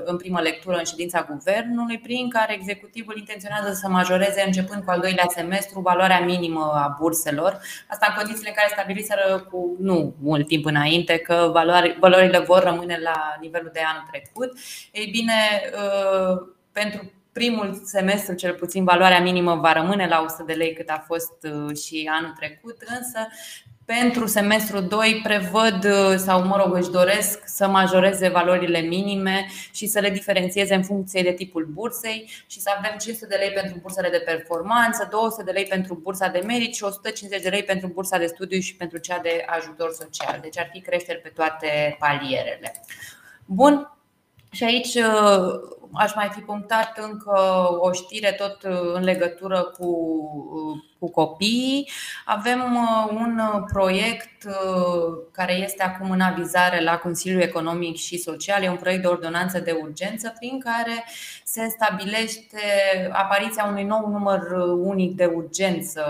în 0.05 0.17
primă 0.17 0.41
lectură 0.41 0.77
în 0.77 0.83
ședința 0.83 1.27
guvernului, 1.29 1.99
prin 1.99 2.29
care 2.29 2.53
executivul 2.53 3.17
intenționează 3.17 3.73
să 3.73 3.87
majoreze 3.87 4.43
începând 4.45 4.83
cu 4.83 4.91
al 4.91 4.99
doilea 4.99 5.25
semestru 5.35 5.79
valoarea 5.79 6.19
minimă 6.19 6.71
a 6.73 6.95
burselor. 6.99 7.59
Asta 7.87 8.05
în 8.09 8.15
condițiile 8.15 8.49
în 8.49 8.55
care 8.55 8.67
stabiliseră 8.75 9.47
cu 9.51 9.75
nu 9.79 10.15
mult 10.21 10.47
timp 10.47 10.65
înainte 10.65 11.17
că 11.17 11.51
valorile 11.99 12.39
vor 12.39 12.63
rămâne 12.63 12.99
la 13.03 13.37
nivelul 13.41 13.69
de 13.73 13.79
anul 13.79 14.07
trecut. 14.11 14.57
Ei 14.91 15.09
bine, 15.11 15.33
uh, 15.73 16.47
pentru 16.71 17.11
primul 17.31 17.81
semestru, 17.85 18.35
cel 18.35 18.53
puțin, 18.53 18.83
valoarea 18.83 19.21
minimă 19.21 19.55
va 19.55 19.73
rămâne 19.73 20.07
la 20.07 20.21
100 20.21 20.43
de 20.43 20.53
lei 20.53 20.73
cât 20.73 20.89
a 20.89 21.03
fost 21.07 21.33
uh, 21.43 21.77
și 21.77 22.09
anul 22.11 22.33
trecut, 22.39 22.77
însă 22.97 23.27
pentru 23.85 24.25
semestrul 24.25 24.87
2 24.87 25.19
prevăd 25.23 25.85
uh, 25.85 26.15
sau 26.17 26.45
mă 26.45 26.63
rog 26.65 26.75
își 26.75 26.89
doresc 26.89 27.41
să 27.45 27.67
majoreze 27.67 28.29
valorile 28.29 28.79
minime 28.79 29.47
și 29.71 29.87
să 29.87 29.99
le 29.99 30.09
diferențieze 30.09 30.75
în 30.75 30.83
funcție 30.83 31.21
de 31.21 31.31
tipul 31.31 31.65
bursei 31.73 32.29
și 32.47 32.61
să 32.61 32.69
avem 32.77 32.97
500 32.97 33.25
de 33.25 33.35
lei 33.35 33.51
pentru 33.51 33.79
bursele 33.81 34.09
de 34.09 34.23
performanță, 34.25 35.07
200 35.11 35.43
de 35.43 35.51
lei 35.51 35.65
pentru 35.65 35.99
bursa 36.03 36.27
de 36.27 36.39
merit 36.45 36.75
și 36.75 36.83
150 36.83 37.41
de 37.41 37.49
lei 37.49 37.63
pentru 37.63 37.87
bursa 37.87 38.17
de 38.17 38.25
studiu 38.25 38.59
și 38.59 38.75
pentru 38.75 38.97
cea 38.97 39.19
de 39.19 39.45
ajutor 39.47 39.91
social. 39.91 40.39
Deci 40.41 40.59
ar 40.59 40.69
fi 40.71 40.81
creșteri 40.81 41.21
pe 41.21 41.29
toate 41.29 41.95
palierele. 41.99 42.71
Bun, 43.45 43.91
și 44.51 44.63
aici 44.63 44.95
uh, 44.95 45.75
aș 45.97 46.15
mai 46.15 46.29
fi 46.33 46.39
punctat 46.39 46.97
încă 46.97 47.67
o 47.79 47.91
știre 47.91 48.31
tot 48.31 48.63
uh, 48.63 48.93
în 48.93 49.03
legătură 49.03 49.61
cu, 49.61 49.85
uh, 49.85 50.83
cu 50.99 51.09
copiii. 51.09 51.89
Avem 52.25 52.77
un 53.09 53.41
proiect 53.73 54.47
care 55.31 55.53
este 55.53 55.83
acum 55.83 56.11
în 56.11 56.21
avizare 56.21 56.83
la 56.83 56.97
Consiliul 56.97 57.41
Economic 57.41 57.95
și 57.95 58.17
Social, 58.17 58.63
e 58.63 58.69
un 58.69 58.75
proiect 58.75 59.01
de 59.01 59.07
ordonanță 59.07 59.59
de 59.59 59.77
urgență 59.81 60.33
prin 60.39 60.59
care 60.59 61.05
se 61.43 61.67
stabilește 61.67 62.59
apariția 63.11 63.65
unui 63.65 63.83
nou 63.83 64.07
număr 64.09 64.41
unic 64.77 65.15
de 65.15 65.25
urgență 65.25 66.01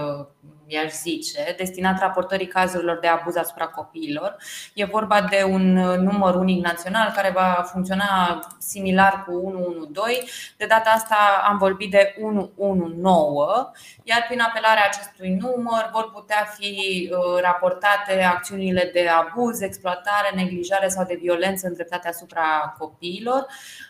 i-aș 0.68 0.92
zice, 0.92 1.54
destinat 1.58 2.00
raportării 2.00 2.48
cazurilor 2.48 3.00
de 3.00 3.08
abuz 3.08 3.36
asupra 3.36 3.68
copiilor. 3.68 4.38
E 4.74 4.86
vorba 4.86 5.22
de 5.22 5.44
un 5.44 5.74
număr 5.78 6.36
unic 6.36 6.66
național 6.66 7.12
care 7.16 7.32
va 7.32 7.66
funcționa 7.72 8.40
similar 8.60 9.24
cu 9.28 9.32
112. 9.32 10.24
De 10.58 10.66
data 10.66 10.90
asta 10.90 11.16
am 11.48 11.58
vorbit 11.58 11.92
de 11.92 12.16
119, 12.20 13.72
iar 14.04 14.26
prin 14.28 14.40
apelarea 14.40 14.86
acestui 14.86 15.34
număr 15.34 15.90
vor 15.94 16.12
putea 16.12 16.48
fi 16.58 17.10
uh, 17.12 17.42
raportate 17.42 18.24
acțiunile 18.24 18.90
de 18.94 19.08
abuz, 19.08 19.62
exploatare, 19.62 20.36
neglijare 20.36 20.88
sau 20.88 21.06
de 21.06 21.20
violență 21.22 21.68
îndreptate 21.68 22.08
asupra 22.08 22.76
copiilor. 22.78 23.46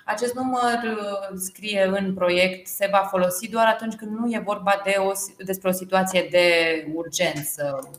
Acest 0.08 0.34
număr, 0.34 0.80
uh, 0.84 1.38
scrie 1.38 1.84
în 1.84 2.13
proiect, 2.13 2.68
se 2.68 2.88
va 2.91 3.08
folosi 3.10 3.50
doar 3.50 3.68
atunci 3.68 3.96
când 3.96 4.18
nu 4.18 4.28
e 4.32 4.41
vorba 4.46 4.82
de 4.84 4.96
o, 4.98 5.12
despre 5.38 5.70
o 5.70 5.72
situație 5.72 6.28
de 6.30 6.48
urgență 6.94 7.89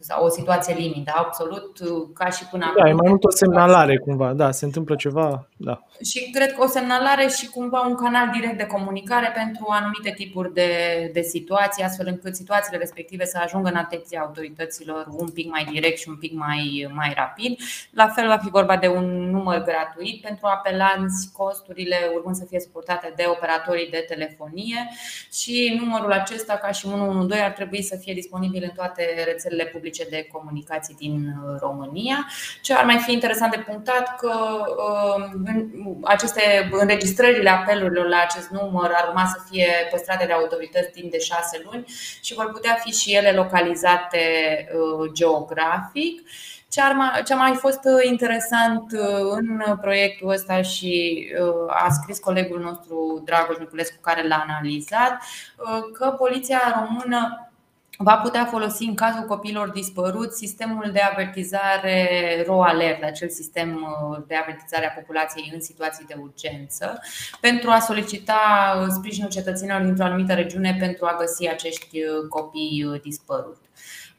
sau 0.00 0.24
o 0.24 0.28
situație 0.28 0.74
limită, 0.74 1.12
absolut 1.16 1.78
ca 2.14 2.30
și 2.30 2.44
până 2.46 2.62
da, 2.64 2.68
acum. 2.70 2.82
Da, 2.82 2.88
e 2.88 2.92
mai 2.92 3.08
mult 3.08 3.24
o 3.24 3.30
semnalare 3.30 3.96
cumva, 3.96 4.32
da, 4.32 4.50
se 4.50 4.64
întâmplă 4.64 4.94
ceva, 4.94 5.48
da. 5.56 5.82
Și 6.04 6.30
cred 6.30 6.52
că 6.52 6.62
o 6.62 6.66
semnalare 6.66 7.28
și 7.28 7.48
cumva 7.48 7.80
un 7.80 7.94
canal 7.94 8.30
direct 8.32 8.58
de 8.58 8.66
comunicare 8.66 9.32
pentru 9.34 9.66
anumite 9.68 10.10
tipuri 10.16 10.52
de, 10.52 10.70
de 11.12 11.20
situații, 11.20 11.84
astfel 11.84 12.06
încât 12.06 12.36
situațiile 12.36 12.78
respective 12.78 13.24
să 13.24 13.38
ajungă 13.42 13.68
în 13.68 13.76
atenția 13.76 14.20
autorităților 14.20 15.06
un 15.10 15.28
pic 15.28 15.50
mai 15.50 15.64
direct 15.72 15.98
și 15.98 16.08
un 16.08 16.16
pic 16.16 16.32
mai, 16.32 16.88
mai 16.94 17.12
rapid. 17.16 17.58
La 17.90 18.08
fel 18.08 18.26
va 18.26 18.36
fi 18.36 18.48
vorba 18.50 18.76
de 18.76 18.88
un 18.88 19.30
număr 19.30 19.62
gratuit 19.62 20.22
pentru 20.22 20.46
apelanți, 20.46 21.32
costurile 21.32 21.96
urmând 22.14 22.36
să 22.36 22.44
fie 22.48 22.60
suportate 22.60 23.12
de 23.16 23.24
operatorii 23.26 23.90
de 23.90 24.04
telefonie 24.08 24.88
și 25.32 25.78
numărul 25.80 26.12
acesta, 26.12 26.54
ca 26.54 26.70
și 26.70 26.86
112, 26.86 27.48
ar 27.48 27.52
trebui 27.52 27.82
să 27.82 27.96
fie 27.96 28.12
disponibil 28.12 28.62
în 28.62 28.74
toate 28.74 29.24
rețelele 29.24 29.64
publice 29.64 29.87
publice 29.88 30.06
de 30.10 30.28
comunicații 30.32 30.94
din 30.94 31.26
uh, 31.26 31.58
România. 31.60 32.26
Ce 32.62 32.74
ar 32.74 32.84
mai 32.84 32.98
fi 32.98 33.12
interesant 33.12 33.50
de 33.50 33.64
punctat 33.66 34.16
că 34.16 34.32
um, 35.84 35.98
aceste 36.04 36.68
înregistrările 36.70 37.50
apelurilor 37.50 38.08
la 38.08 38.20
acest 38.20 38.48
număr 38.48 38.90
ar 38.94 39.08
urma 39.08 39.26
să 39.26 39.46
fie 39.50 39.68
păstrate 39.90 40.26
de 40.26 40.32
autorități 40.32 40.90
timp 40.90 41.10
de 41.10 41.18
șase 41.18 41.62
luni 41.64 41.84
și 42.22 42.34
vor 42.34 42.50
putea 42.52 42.78
fi 42.84 42.90
și 42.90 43.14
ele 43.14 43.32
localizate 43.32 44.20
uh, 44.72 45.10
geografic. 45.12 46.28
Ce, 46.70 46.80
ar 46.80 46.92
mai, 46.92 47.22
ce 47.26 47.32
a 47.32 47.36
mai 47.36 47.54
fost 47.54 47.80
uh, 47.84 48.08
interesant 48.08 48.92
în 49.30 49.62
proiectul 49.80 50.30
ăsta 50.30 50.62
și 50.62 51.26
a 51.68 51.88
scris 51.90 52.18
colegul 52.18 52.60
nostru 52.60 53.22
Dragoș 53.24 53.56
Niculescu 53.56 53.96
care 54.00 54.26
l-a 54.28 54.44
analizat, 54.48 55.22
că 55.92 56.14
Poliția 56.18 56.60
Română 56.76 57.47
va 58.00 58.16
putea 58.16 58.44
folosi 58.44 58.84
în 58.84 58.94
cazul 58.94 59.24
copiilor 59.24 59.70
dispăruți 59.70 60.38
sistemul 60.38 60.90
de 60.92 61.00
avertizare 61.00 62.08
RO-Alert, 62.46 63.02
acel 63.02 63.28
sistem 63.28 63.74
uh, 63.74 64.18
de 64.26 64.34
avertizare 64.34 64.86
a 64.86 65.00
populației 65.00 65.50
în 65.54 65.60
situații 65.60 66.04
de 66.06 66.16
urgență, 66.22 67.00
pentru 67.40 67.70
a 67.70 67.78
solicita 67.78 68.40
uh, 68.80 68.86
sprijinul 68.90 69.30
cetățenilor 69.30 69.80
dintr-o 69.80 70.04
anumită 70.04 70.34
regiune 70.34 70.76
pentru 70.78 71.06
a 71.06 71.16
găsi 71.18 71.48
acești 71.48 71.98
uh, 71.98 72.28
copii 72.28 73.00
dispăruți. 73.02 73.60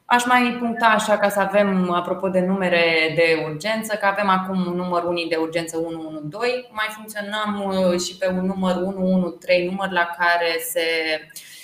Aș 0.06 0.26
mai 0.26 0.58
puncta 0.60 0.86
așa 0.86 1.18
ca 1.18 1.30
să 1.30 1.40
avem, 1.40 1.92
apropo 1.92 2.30
de 2.30 2.40
numere 2.40 3.14
de 3.16 3.44
urgență, 3.46 3.96
că 3.96 4.06
avem 4.06 4.30
acum 4.30 4.66
un 4.66 4.76
număr 4.76 5.04
unic 5.04 5.30
de 5.30 5.36
urgență 5.36 5.78
112, 5.78 6.68
mai 6.72 6.88
funcționăm 6.90 7.74
și 7.98 8.18
pe 8.18 8.28
un 8.28 8.46
număr 8.46 8.76
113, 8.76 9.70
număr 9.70 9.92
la 9.92 10.10
care 10.18 10.60
se 10.72 10.82
Uh, 11.22 11.59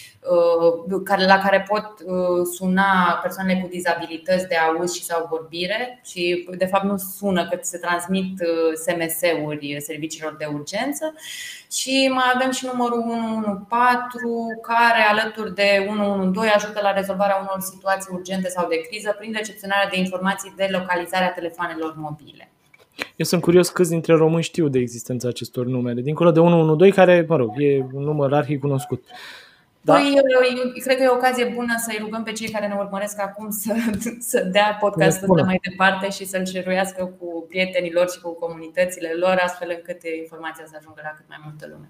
la 1.27 1.37
care 1.37 1.65
pot 1.67 1.93
uh, 2.05 2.45
suna 2.57 3.19
persoanele 3.21 3.59
cu 3.61 3.67
dizabilități 3.67 4.47
de 4.47 4.55
auz 4.55 4.93
și 4.93 5.03
sau 5.03 5.27
vorbire 5.29 6.01
și 6.05 6.47
de 6.57 6.65
fapt 6.65 6.83
nu 6.83 6.97
sună 6.97 7.47
cât 7.47 7.65
se 7.65 7.77
transmit 7.77 8.41
uh, 8.41 8.47
SMS-uri 8.85 9.75
serviciilor 9.79 10.35
de 10.39 10.47
urgență 10.53 11.13
și 11.71 12.11
mai 12.13 12.31
avem 12.35 12.51
și 12.51 12.67
numărul 12.71 12.99
114 12.99 14.59
care 14.61 15.01
alături 15.09 15.53
de 15.53 15.85
112 15.89 16.55
ajută 16.55 16.79
la 16.81 16.91
rezolvarea 16.91 17.39
unor 17.41 17.59
situații 17.59 18.13
urgente 18.13 18.49
sau 18.49 18.67
de 18.67 18.81
criză 18.87 19.15
prin 19.19 19.33
recepționarea 19.35 19.89
de 19.89 19.97
informații 19.97 20.53
de 20.55 20.67
localizare 20.71 21.25
a 21.25 21.31
telefoanelor 21.31 21.93
mobile. 21.97 22.49
Eu 23.15 23.25
sunt 23.25 23.41
curios 23.41 23.69
câți 23.69 23.89
dintre 23.89 24.13
români 24.13 24.43
știu 24.43 24.67
de 24.67 24.79
existența 24.79 25.27
acestor 25.27 25.65
numere, 25.65 26.01
dincolo 26.01 26.31
de 26.31 26.39
112 26.39 26.99
care, 26.99 27.25
mă 27.27 27.35
rog, 27.35 27.51
e 27.57 27.85
un 27.93 28.03
număr 28.03 28.33
arhi 28.33 28.57
cunoscut. 28.57 29.03
Da. 29.85 29.93
Păi, 29.93 30.13
eu, 30.15 30.81
cred 30.83 30.97
că 30.97 31.03
e 31.03 31.07
o 31.07 31.13
ocazie 31.13 31.51
bună 31.55 31.73
să-i 31.77 31.99
rugăm 32.01 32.23
pe 32.23 32.31
cei 32.31 32.49
care 32.49 32.67
ne 32.67 32.75
urmăresc 32.77 33.21
acum 33.21 33.49
să, 33.49 33.73
să 34.31 34.39
dea 34.51 34.77
podcastul 34.79 35.43
mai 35.45 35.59
departe 35.69 36.09
și 36.09 36.25
să-l 36.25 36.45
șeruiască 36.45 37.15
cu 37.19 37.45
prietenii 37.47 37.93
lor 37.93 38.09
și 38.09 38.21
cu 38.21 38.33
comunitățile 38.33 39.11
lor, 39.19 39.41
astfel 39.43 39.73
încât 39.75 40.01
informația 40.21 40.65
să 40.67 40.75
ajungă 40.79 41.01
la 41.03 41.09
cât 41.17 41.25
mai 41.27 41.37
multă 41.43 41.65
lume. 41.71 41.89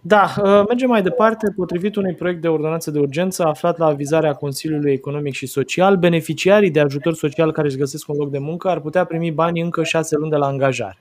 Da, 0.00 0.34
uh, 0.42 0.64
mergem 0.68 0.88
mai 0.88 1.02
departe. 1.02 1.52
Potrivit 1.56 1.96
unui 1.96 2.14
proiect 2.14 2.40
de 2.40 2.48
ordonanță 2.48 2.90
de 2.90 2.98
urgență 2.98 3.44
aflat 3.44 3.78
la 3.78 3.86
avizarea 3.86 4.32
Consiliului 4.32 4.92
Economic 4.92 5.34
și 5.34 5.46
Social, 5.46 5.96
beneficiarii 5.96 6.70
de 6.70 6.80
ajutor 6.80 7.14
social 7.14 7.52
care 7.52 7.66
își 7.66 7.76
găsesc 7.76 8.08
un 8.08 8.16
loc 8.16 8.30
de 8.30 8.38
muncă 8.38 8.68
ar 8.68 8.80
putea 8.80 9.04
primi 9.04 9.30
bani 9.30 9.60
încă 9.60 9.82
șase 9.82 10.16
luni 10.16 10.30
de 10.30 10.36
la 10.36 10.46
angajare. 10.46 10.98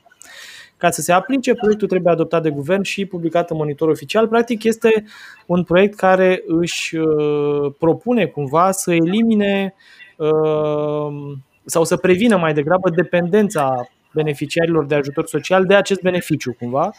Ca 0.82 0.92
să 0.92 1.02
se 1.02 1.12
aplice, 1.12 1.54
proiectul 1.54 1.88
trebuie 1.88 2.14
adoptat 2.14 2.42
de 2.42 2.50
guvern 2.50 2.82
și 2.82 3.06
publicat 3.06 3.50
în 3.50 3.58
monitor 3.58 3.90
oficial. 3.90 4.28
Practic 4.28 4.64
este 4.64 5.04
un 5.46 5.64
proiect 5.64 5.96
care 5.96 6.44
își 6.48 6.96
uh, 6.96 7.74
propune 7.80 8.26
cumva 8.26 8.72
să 8.72 8.94
elimine 8.94 9.74
uh, 10.18 11.38
sau 11.66 11.84
să 11.84 11.98
prevină 11.98 12.38
mai 12.38 12.54
degrabă 12.54 12.90
dependența 12.90 13.90
beneficiarilor 14.14 14.86
de 14.86 14.96
ajutor 14.96 15.26
social 15.26 15.66
de 15.66 15.76
acest 15.76 16.02
beneficiu 16.02 16.54
cumva. 16.54 16.92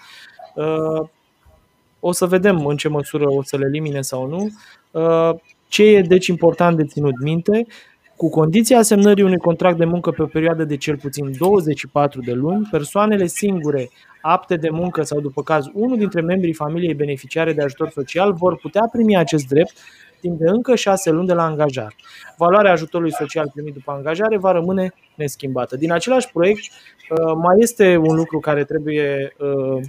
Uh, 0.55 1.09
o 2.01 2.13
să 2.13 2.27
vedem 2.27 2.67
în 2.67 2.77
ce 2.77 2.89
măsură 2.89 3.25
o 3.29 3.43
să 3.43 3.57
le 3.57 3.65
elimine 3.65 4.01
sau 4.01 4.27
nu. 4.27 4.51
Ce 5.69 5.83
e 5.83 6.01
deci 6.01 6.27
important 6.27 6.77
de 6.77 6.85
ținut 6.85 7.23
minte? 7.23 7.67
Cu 8.23 8.29
condiția 8.29 8.79
asemnării 8.79 9.25
unui 9.25 9.39
contract 9.39 9.79
de 9.79 9.85
muncă 9.85 10.11
pe 10.11 10.23
o 10.23 10.27
perioadă 10.27 10.65
de 10.65 10.77
cel 10.77 10.97
puțin 10.97 11.33
24 11.39 12.21
de 12.21 12.33
luni, 12.33 12.69
persoanele 12.71 13.27
singure 13.27 13.91
apte 14.21 14.57
de 14.57 14.71
muncă 14.71 15.03
sau, 15.03 15.21
după 15.21 15.43
caz, 15.43 15.67
unul 15.75 15.99
dintre 15.99 16.21
membrii 16.21 16.53
familiei 16.53 16.95
beneficiare 16.95 17.53
de 17.53 17.63
ajutor 17.63 17.89
social 17.89 18.33
vor 18.33 18.57
putea 18.57 18.89
primi 18.93 19.17
acest 19.17 19.47
drept 19.47 19.73
timp 20.21 20.39
de 20.39 20.49
încă 20.49 20.75
șase 20.75 21.11
luni 21.11 21.27
de 21.27 21.33
la 21.33 21.45
angajare. 21.45 21.95
Valoarea 22.37 22.73
ajutorului 22.73 23.13
social 23.13 23.51
primit 23.55 23.73
după 23.73 23.93
angajare 23.93 24.39
va 24.39 24.53
rămâne 24.53 24.95
neschimbată. 25.15 25.77
Din 25.77 25.93
același 25.93 26.31
proiect, 26.33 26.63
uh, 26.63 27.33
mai 27.35 27.57
este 27.59 27.97
un 27.97 28.15
lucru 28.15 28.39
care 28.39 28.65
trebuie 28.65 29.35
uh, 29.39 29.83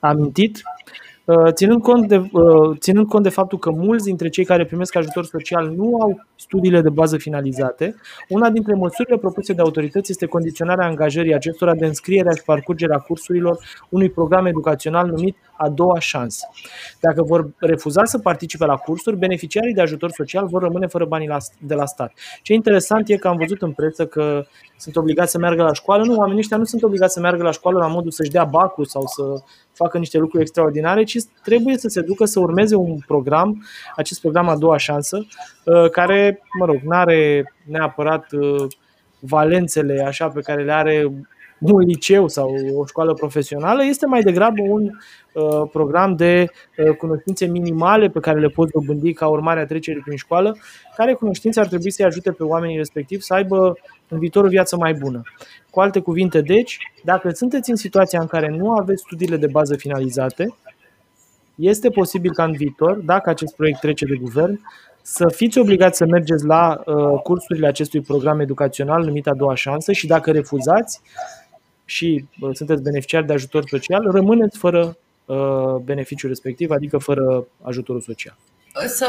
amintit 0.00 0.62
Uh, 0.62 1.07
ținând 1.52 1.82
cont, 1.82 2.08
de, 2.08 2.16
uh, 2.16 2.78
ținând 2.78 3.08
cont 3.08 3.22
de 3.22 3.28
faptul 3.28 3.58
că 3.58 3.70
mulți 3.70 4.04
dintre 4.04 4.28
cei 4.28 4.44
care 4.44 4.64
primesc 4.64 4.96
ajutor 4.96 5.24
social 5.24 5.72
nu 5.76 6.00
au 6.00 6.24
studiile 6.36 6.80
de 6.80 6.88
bază 6.88 7.16
finalizate, 7.16 7.94
una 8.28 8.50
dintre 8.50 8.74
măsurile 8.74 9.16
propuse 9.16 9.52
de 9.52 9.60
autorități 9.60 10.10
este 10.10 10.26
condiționarea 10.26 10.86
angajării 10.86 11.34
acestora 11.34 11.74
de 11.74 11.86
înscrierea 11.86 12.32
și 12.32 12.42
parcurgerea 12.42 12.98
cursurilor 12.98 13.58
unui 13.88 14.10
program 14.10 14.46
educațional 14.46 15.06
numit 15.06 15.36
a 15.56 15.68
doua 15.68 15.98
șansă. 15.98 16.48
Dacă 17.00 17.22
vor 17.22 17.50
refuza 17.56 18.04
să 18.04 18.18
participe 18.18 18.64
la 18.64 18.76
cursuri, 18.76 19.16
beneficiarii 19.16 19.74
de 19.74 19.80
ajutor 19.80 20.10
social 20.10 20.46
vor 20.46 20.62
rămâne 20.62 20.86
fără 20.86 21.04
banii 21.04 21.36
de 21.58 21.74
la 21.74 21.86
stat. 21.86 22.12
Ce 22.42 22.52
interesant 22.52 23.08
e 23.08 23.16
că 23.16 23.28
am 23.28 23.36
văzut 23.36 23.62
în 23.62 23.72
presă 23.72 24.06
că 24.06 24.44
sunt 24.76 24.96
obligați 24.96 25.30
să 25.30 25.38
meargă 25.38 25.62
la 25.62 25.72
școală. 25.72 26.04
Nu, 26.04 26.16
oamenii 26.16 26.38
ăștia 26.38 26.56
nu 26.56 26.64
sunt 26.64 26.82
obligați 26.82 27.12
să 27.12 27.20
meargă 27.20 27.42
la 27.42 27.50
școală 27.50 27.78
la 27.78 27.86
modul 27.86 28.10
să-și 28.10 28.30
dea 28.30 28.44
bacul 28.44 28.84
sau 28.84 29.02
să 29.06 29.22
facă 29.78 29.98
niște 29.98 30.18
lucruri 30.18 30.42
extraordinare, 30.42 31.04
ci 31.04 31.16
trebuie 31.44 31.78
să 31.78 31.88
se 31.88 32.00
ducă 32.00 32.24
să 32.24 32.40
urmeze 32.40 32.74
un 32.74 32.98
program, 33.06 33.66
acest 33.96 34.20
program 34.20 34.48
a 34.48 34.56
doua 34.56 34.76
șansă, 34.76 35.26
uh, 35.64 35.90
care, 35.90 36.42
mă 36.58 36.64
rog, 36.64 36.80
nu 36.82 36.96
are 36.96 37.52
neapărat 37.64 38.32
uh, 38.32 38.66
valențele 39.20 40.04
așa 40.06 40.28
pe 40.28 40.40
care 40.40 40.64
le 40.64 40.72
are 40.72 41.12
un 41.60 41.78
liceu 41.78 42.28
sau 42.28 42.54
o 42.74 42.86
școală 42.86 43.14
profesională, 43.14 43.84
este 43.84 44.06
mai 44.06 44.20
degrabă 44.20 44.62
un 44.68 44.90
uh, 45.32 45.68
program 45.72 46.16
de 46.16 46.46
uh, 46.76 46.96
cunoștințe 46.96 47.46
minimale 47.46 48.08
pe 48.08 48.20
care 48.20 48.40
le 48.40 48.48
poți 48.48 48.72
dobândi 48.72 49.12
ca 49.12 49.28
urmare 49.28 49.60
a 49.60 49.66
trecerii 49.66 50.02
prin 50.02 50.16
școală, 50.16 50.56
care 50.96 51.12
cunoștințe 51.12 51.60
ar 51.60 51.66
trebui 51.66 51.90
să-i 51.90 52.04
ajute 52.04 52.32
pe 52.32 52.42
oamenii 52.42 52.76
respectivi 52.76 53.22
să 53.22 53.34
aibă 53.34 53.78
în 54.08 54.18
viitor 54.18 54.44
o 54.44 54.48
viață 54.48 54.76
mai 54.76 54.94
bună. 54.94 55.22
Cu 55.70 55.80
alte 55.80 56.00
cuvinte, 56.00 56.40
deci, 56.40 56.78
dacă 57.04 57.30
sunteți 57.30 57.70
în 57.70 57.76
situația 57.76 58.20
în 58.20 58.26
care 58.26 58.48
nu 58.48 58.70
aveți 58.70 59.02
studiile 59.06 59.36
de 59.36 59.46
bază 59.46 59.76
finalizate, 59.76 60.54
este 61.54 61.88
posibil 61.88 62.32
ca 62.32 62.44
în 62.44 62.52
viitor, 62.52 62.96
dacă 62.96 63.30
acest 63.30 63.54
proiect 63.56 63.80
trece 63.80 64.04
de 64.04 64.16
guvern, 64.20 64.60
să 65.02 65.28
fiți 65.28 65.58
obligați 65.58 65.96
să 65.96 66.06
mergeți 66.06 66.44
la 66.44 66.82
uh, 66.84 67.20
cursurile 67.22 67.66
acestui 67.66 68.00
program 68.00 68.40
educațional 68.40 69.04
numit 69.04 69.26
a 69.26 69.34
doua 69.34 69.54
șansă 69.54 69.92
și 69.92 70.06
dacă 70.06 70.30
refuzați 70.30 71.00
și 71.88 72.24
uh, 72.40 72.50
sunteți 72.52 72.82
beneficiari 72.82 73.26
de 73.26 73.32
ajutor 73.32 73.64
social, 73.68 74.10
rămâneți 74.10 74.58
fără 74.58 74.96
uh, 75.24 75.74
beneficiul 75.84 76.28
respectiv, 76.28 76.70
adică 76.70 76.98
fără 76.98 77.46
ajutorul 77.62 78.00
social 78.00 78.36
să 78.86 79.08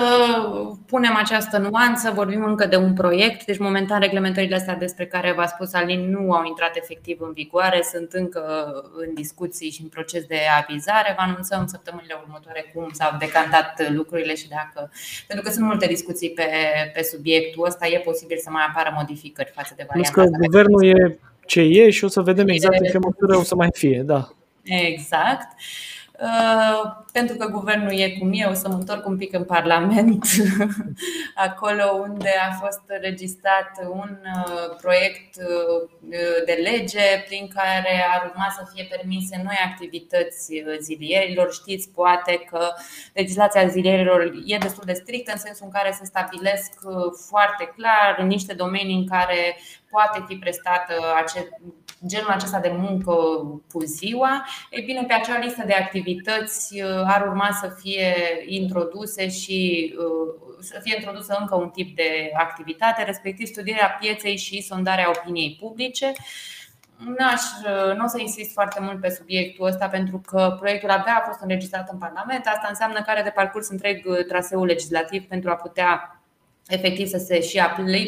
punem 0.85 1.15
această 1.15 1.57
nuanță, 1.57 2.11
vorbim 2.11 2.43
încă 2.43 2.65
de 2.65 2.75
un 2.75 2.93
proiect, 2.93 3.45
deci 3.45 3.57
momentan 3.57 3.99
reglementările 3.99 4.55
astea 4.55 4.75
despre 4.75 5.05
care 5.05 5.33
v-a 5.33 5.45
spus 5.45 5.73
Alin 5.73 6.09
nu 6.09 6.31
au 6.31 6.45
intrat 6.45 6.75
efectiv 6.75 7.17
în 7.21 7.31
vigoare, 7.33 7.81
sunt 7.91 8.11
încă 8.11 8.73
în 8.97 9.13
discuții 9.13 9.69
și 9.69 9.81
în 9.81 9.87
proces 9.87 10.23
de 10.25 10.39
avizare. 10.61 11.13
Vă 11.17 11.21
anunțăm 11.21 11.65
săptămânile 11.65 12.15
următoare 12.23 12.71
cum 12.73 12.89
s-au 12.91 13.11
decantat 13.19 13.91
lucrurile 13.93 14.35
și 14.35 14.47
dacă. 14.49 14.91
Pentru 15.27 15.45
că 15.45 15.51
sunt 15.51 15.65
multe 15.65 15.87
discuții 15.87 16.29
pe, 16.29 16.47
pe 16.93 17.03
subiectul 17.03 17.65
ăsta, 17.65 17.87
e 17.87 17.99
posibil 17.99 18.37
să 18.37 18.49
mai 18.49 18.63
apară 18.69 18.93
modificări 18.97 19.51
față 19.55 19.73
de 19.77 19.85
varianta. 19.87 20.11
Plus 20.11 20.29
că 20.29 20.37
guvernul 20.45 20.85
e 20.85 21.19
ce 21.49 21.61
e 21.61 21.89
și 21.89 22.03
o 22.03 22.07
să 22.07 22.21
vedem 22.21 22.47
exact 22.47 22.79
în 22.79 22.91
ce 22.91 22.97
măsură 22.97 23.37
o 23.37 23.43
să 23.43 23.55
mai 23.55 23.69
fie. 23.71 24.01
Da. 24.05 24.29
Exact. 24.63 25.47
Uh, 26.21 26.91
pentru 27.11 27.35
că 27.35 27.47
guvernul 27.47 27.91
e 27.91 28.09
cum 28.19 28.31
e, 28.33 28.45
o 28.45 28.53
să 28.53 28.67
mă 28.67 28.73
întorc 28.73 29.07
un 29.07 29.17
pic 29.17 29.33
în 29.33 29.43
Parlament, 29.43 30.25
acolo 31.47 31.83
unde 32.09 32.29
a 32.49 32.53
fost 32.53 32.81
registrat 33.01 33.71
un 33.89 34.17
uh, 34.35 34.75
proiect 34.81 35.35
uh, 35.35 35.89
de 36.45 36.53
lege 36.53 37.23
prin 37.27 37.47
care 37.53 38.05
ar 38.13 38.29
urma 38.29 38.47
să 38.57 38.71
fie 38.73 38.87
permise 38.89 39.41
noi 39.43 39.55
activități 39.65 40.63
zilierilor. 40.79 41.53
Știți, 41.53 41.89
poate 41.89 42.47
că 42.49 42.67
legislația 43.13 43.67
zilierilor 43.67 44.31
e 44.45 44.57
destul 44.57 44.83
de 44.85 44.93
strictă 44.93 45.31
în 45.31 45.39
sensul 45.39 45.65
în 45.65 45.71
care 45.71 45.91
se 45.91 46.05
stabilesc 46.05 46.71
foarte 47.27 47.73
clar 47.75 48.15
în 48.17 48.27
niște 48.27 48.53
domenii 48.53 48.95
în 48.95 49.07
care 49.07 49.57
poate 49.89 50.23
fi 50.27 50.35
prestată 50.35 50.93
genul 52.07 52.29
acesta 52.29 52.59
de 52.59 52.75
muncă 52.77 53.13
cu 53.71 53.79
ziua, 53.83 54.45
e 54.69 54.81
bine, 54.81 55.03
pe 55.07 55.13
acea 55.13 55.39
listă 55.39 55.63
de 55.65 55.73
activități 55.73 56.81
uh, 56.81 57.03
ar 57.05 57.27
urma 57.27 57.49
să 57.61 57.75
fie 57.79 58.15
introduse 58.45 59.29
și 59.29 59.93
uh, 59.97 60.55
să 60.59 60.79
fie 60.83 60.95
introdusă 60.95 61.37
încă 61.39 61.55
un 61.55 61.69
tip 61.69 61.95
de 61.95 62.31
activitate, 62.33 63.03
respectiv 63.03 63.47
studierea 63.47 63.97
pieței 63.99 64.37
și 64.37 64.61
sondarea 64.61 65.09
opiniei 65.09 65.57
publice. 65.59 66.13
N-aș, 67.17 67.41
uh, 67.41 67.95
nu 67.95 68.03
o 68.03 68.07
să 68.07 68.19
insist 68.19 68.53
foarte 68.53 68.79
mult 68.81 69.01
pe 69.01 69.09
subiectul 69.09 69.67
ăsta 69.67 69.87
pentru 69.87 70.21
că 70.25 70.55
proiectul 70.59 70.89
abia 70.89 71.17
a 71.21 71.27
fost 71.27 71.41
înregistrat 71.41 71.89
în 71.91 71.97
Parlament. 71.97 72.45
Asta 72.45 72.65
înseamnă 72.69 73.01
că 73.01 73.09
are 73.09 73.21
de 73.21 73.29
parcurs 73.29 73.69
întreg 73.69 74.25
traseul 74.27 74.65
legislativ 74.65 75.23
pentru 75.23 75.49
a 75.49 75.55
putea 75.55 76.18
efectiv 76.69 77.07
să 77.07 77.17
se 77.17 77.41
și 77.41 77.61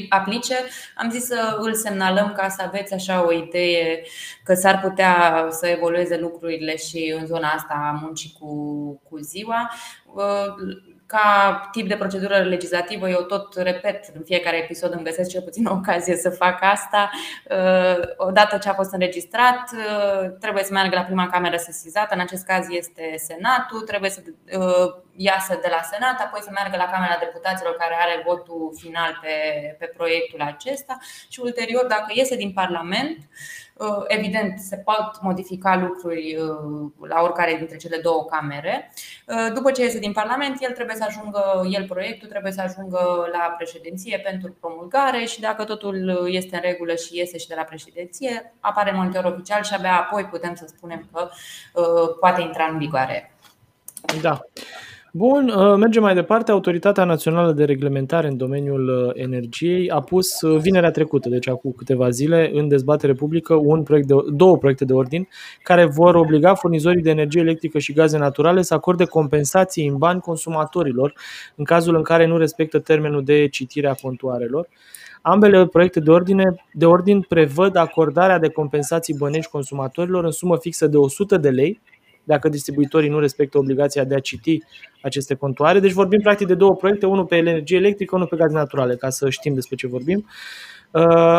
aplice. 0.09 0.55
Am 0.95 1.09
zis 1.09 1.25
să 1.25 1.57
îl 1.59 1.73
semnalăm 1.73 2.33
ca 2.37 2.49
să 2.49 2.63
aveți 2.65 2.93
așa 2.93 3.25
o 3.25 3.31
idee 3.31 4.03
că 4.43 4.53
s-ar 4.53 4.79
putea 4.79 5.47
să 5.49 5.67
evolueze 5.67 6.17
lucrurile 6.17 6.77
și 6.77 7.15
în 7.19 7.25
zona 7.25 7.47
asta 7.47 7.73
a 7.73 7.99
muncii 8.01 8.35
cu, 8.39 8.53
cu 9.09 9.17
ziua. 9.17 9.71
Ca 11.11 11.67
tip 11.71 11.87
de 11.87 11.95
procedură 11.95 12.37
legislativă, 12.37 13.09
eu 13.09 13.21
tot 13.21 13.55
repet 13.55 14.05
în 14.15 14.21
fiecare 14.23 14.57
episod, 14.57 14.93
îmi 14.93 15.03
găsesc 15.03 15.29
cel 15.29 15.41
puțin 15.41 15.65
o 15.65 15.73
ocazie 15.73 16.15
să 16.15 16.29
fac 16.29 16.57
asta. 16.61 17.09
Uh, 17.49 18.03
odată 18.17 18.57
ce 18.57 18.69
a 18.69 18.73
fost 18.73 18.93
înregistrat, 18.93 19.71
uh, 19.73 20.31
trebuie 20.39 20.63
să 20.63 20.73
meargă 20.73 20.95
la 20.95 21.03
prima 21.03 21.29
cameră 21.29 21.57
sesizată, 21.57 22.13
în 22.13 22.19
acest 22.19 22.45
caz 22.45 22.69
este 22.69 23.15
Senatul, 23.17 23.81
trebuie 23.81 24.09
să 24.09 24.21
uh, 24.25 24.93
iasă 25.15 25.59
de 25.61 25.67
la 25.71 25.81
Senat, 25.91 26.19
apoi 26.19 26.41
să 26.41 26.49
meargă 26.53 26.77
la 26.77 26.91
Camera 26.91 27.17
Deputaților 27.19 27.75
care 27.75 27.95
are 27.99 28.23
votul 28.25 28.73
final 28.81 29.19
pe, 29.21 29.35
pe 29.79 29.85
proiectul 29.85 30.41
acesta 30.41 30.97
și 31.29 31.39
ulterior, 31.43 31.85
dacă 31.85 32.05
iese 32.13 32.35
din 32.35 32.51
Parlament, 32.51 33.17
Uh, 33.70 33.70
evident, 34.07 34.59
se 34.59 34.77
pot 34.77 35.21
modifica 35.21 35.75
lucruri 35.75 36.35
uh, 36.35 36.91
la 37.09 37.21
oricare 37.21 37.55
dintre 37.57 37.77
cele 37.77 37.97
două 37.97 38.25
camere. 38.25 38.91
Uh, 39.27 39.53
după 39.53 39.71
ce 39.71 39.81
iese 39.81 39.99
din 39.99 40.11
Parlament, 40.11 40.57
el 40.61 40.71
trebuie 40.71 40.95
să 40.95 41.03
ajungă, 41.07 41.61
el 41.69 41.85
proiectul 41.87 42.27
trebuie 42.27 42.51
să 42.51 42.61
ajungă 42.61 43.29
la 43.31 43.55
președinție 43.57 44.19
pentru 44.19 44.57
promulgare 44.59 45.25
și 45.25 45.39
dacă 45.39 45.63
totul 45.63 46.27
este 46.31 46.55
în 46.55 46.61
regulă 46.61 46.95
și 46.95 47.17
iese 47.17 47.37
și 47.37 47.47
de 47.47 47.55
la 47.57 47.63
președinție, 47.63 48.53
apare 48.59 48.91
monitor 48.91 49.23
oficial 49.23 49.63
și 49.63 49.73
abia 49.73 49.97
apoi 49.99 50.25
putem 50.25 50.55
să 50.55 50.65
spunem 50.67 51.09
că 51.11 51.29
poate 52.19 52.41
intra 52.41 52.63
în 52.63 52.77
vigoare. 52.77 53.35
Da. 54.21 54.39
Bun, 55.13 55.49
uh, 55.49 55.75
mergem 55.77 56.01
mai 56.01 56.13
departe. 56.13 56.51
Autoritatea 56.51 57.03
Națională 57.03 57.51
de 57.51 57.65
Reglementare 57.65 58.27
în 58.27 58.37
domeniul 58.37 58.87
uh, 58.87 59.11
energiei 59.13 59.89
a 59.89 59.99
pus 59.99 60.41
uh, 60.41 60.59
vinerea 60.59 60.91
trecută, 60.91 61.29
deci 61.29 61.47
acum 61.47 61.71
câteva 61.71 62.09
zile, 62.09 62.51
în 62.53 62.67
dezbatere 62.67 63.13
publică 63.13 63.53
un 63.53 63.83
proiect 63.83 64.07
de, 64.07 64.13
două 64.27 64.57
proiecte 64.57 64.85
de 64.85 64.93
ordin 64.93 65.27
care 65.63 65.85
vor 65.85 66.15
obliga 66.15 66.53
furnizorii 66.53 67.01
de 67.01 67.09
energie 67.09 67.41
electrică 67.41 67.79
și 67.79 67.93
gaze 67.93 68.17
naturale 68.17 68.61
să 68.61 68.73
acorde 68.73 69.05
compensații 69.05 69.87
în 69.87 69.97
bani 69.97 70.21
consumatorilor 70.21 71.13
în 71.55 71.63
cazul 71.63 71.95
în 71.95 72.03
care 72.03 72.25
nu 72.25 72.37
respectă 72.37 72.79
termenul 72.79 73.23
de 73.23 73.47
citire 73.47 73.87
a 73.87 73.93
contoarelor. 73.93 74.67
Ambele 75.21 75.65
proiecte 75.65 75.99
de, 75.99 76.11
ordine, 76.11 76.55
de 76.73 76.85
ordin 76.85 77.21
prevăd 77.21 77.75
acordarea 77.75 78.39
de 78.39 78.49
compensații 78.49 79.15
bănești 79.17 79.51
consumatorilor 79.51 80.23
în 80.23 80.31
sumă 80.31 80.57
fixă 80.57 80.87
de 80.87 80.97
100 80.97 81.37
de 81.37 81.49
lei 81.49 81.81
dacă 82.31 82.49
distribuitorii 82.49 83.09
nu 83.09 83.19
respectă 83.19 83.57
obligația 83.57 84.03
de 84.03 84.15
a 84.15 84.19
citi 84.19 84.59
aceste 85.01 85.33
contoare. 85.35 85.79
Deci 85.79 85.91
vorbim 85.91 86.19
practic 86.19 86.47
de 86.47 86.53
două 86.53 86.75
proiecte, 86.75 87.05
unul 87.05 87.25
pe 87.25 87.35
energie 87.35 87.77
electrică, 87.77 88.15
unul 88.15 88.27
pe 88.27 88.35
gaze 88.35 88.53
naturale, 88.53 88.95
ca 88.95 89.09
să 89.09 89.29
știm 89.29 89.53
despre 89.53 89.75
ce 89.75 89.87
vorbim. 89.87 90.25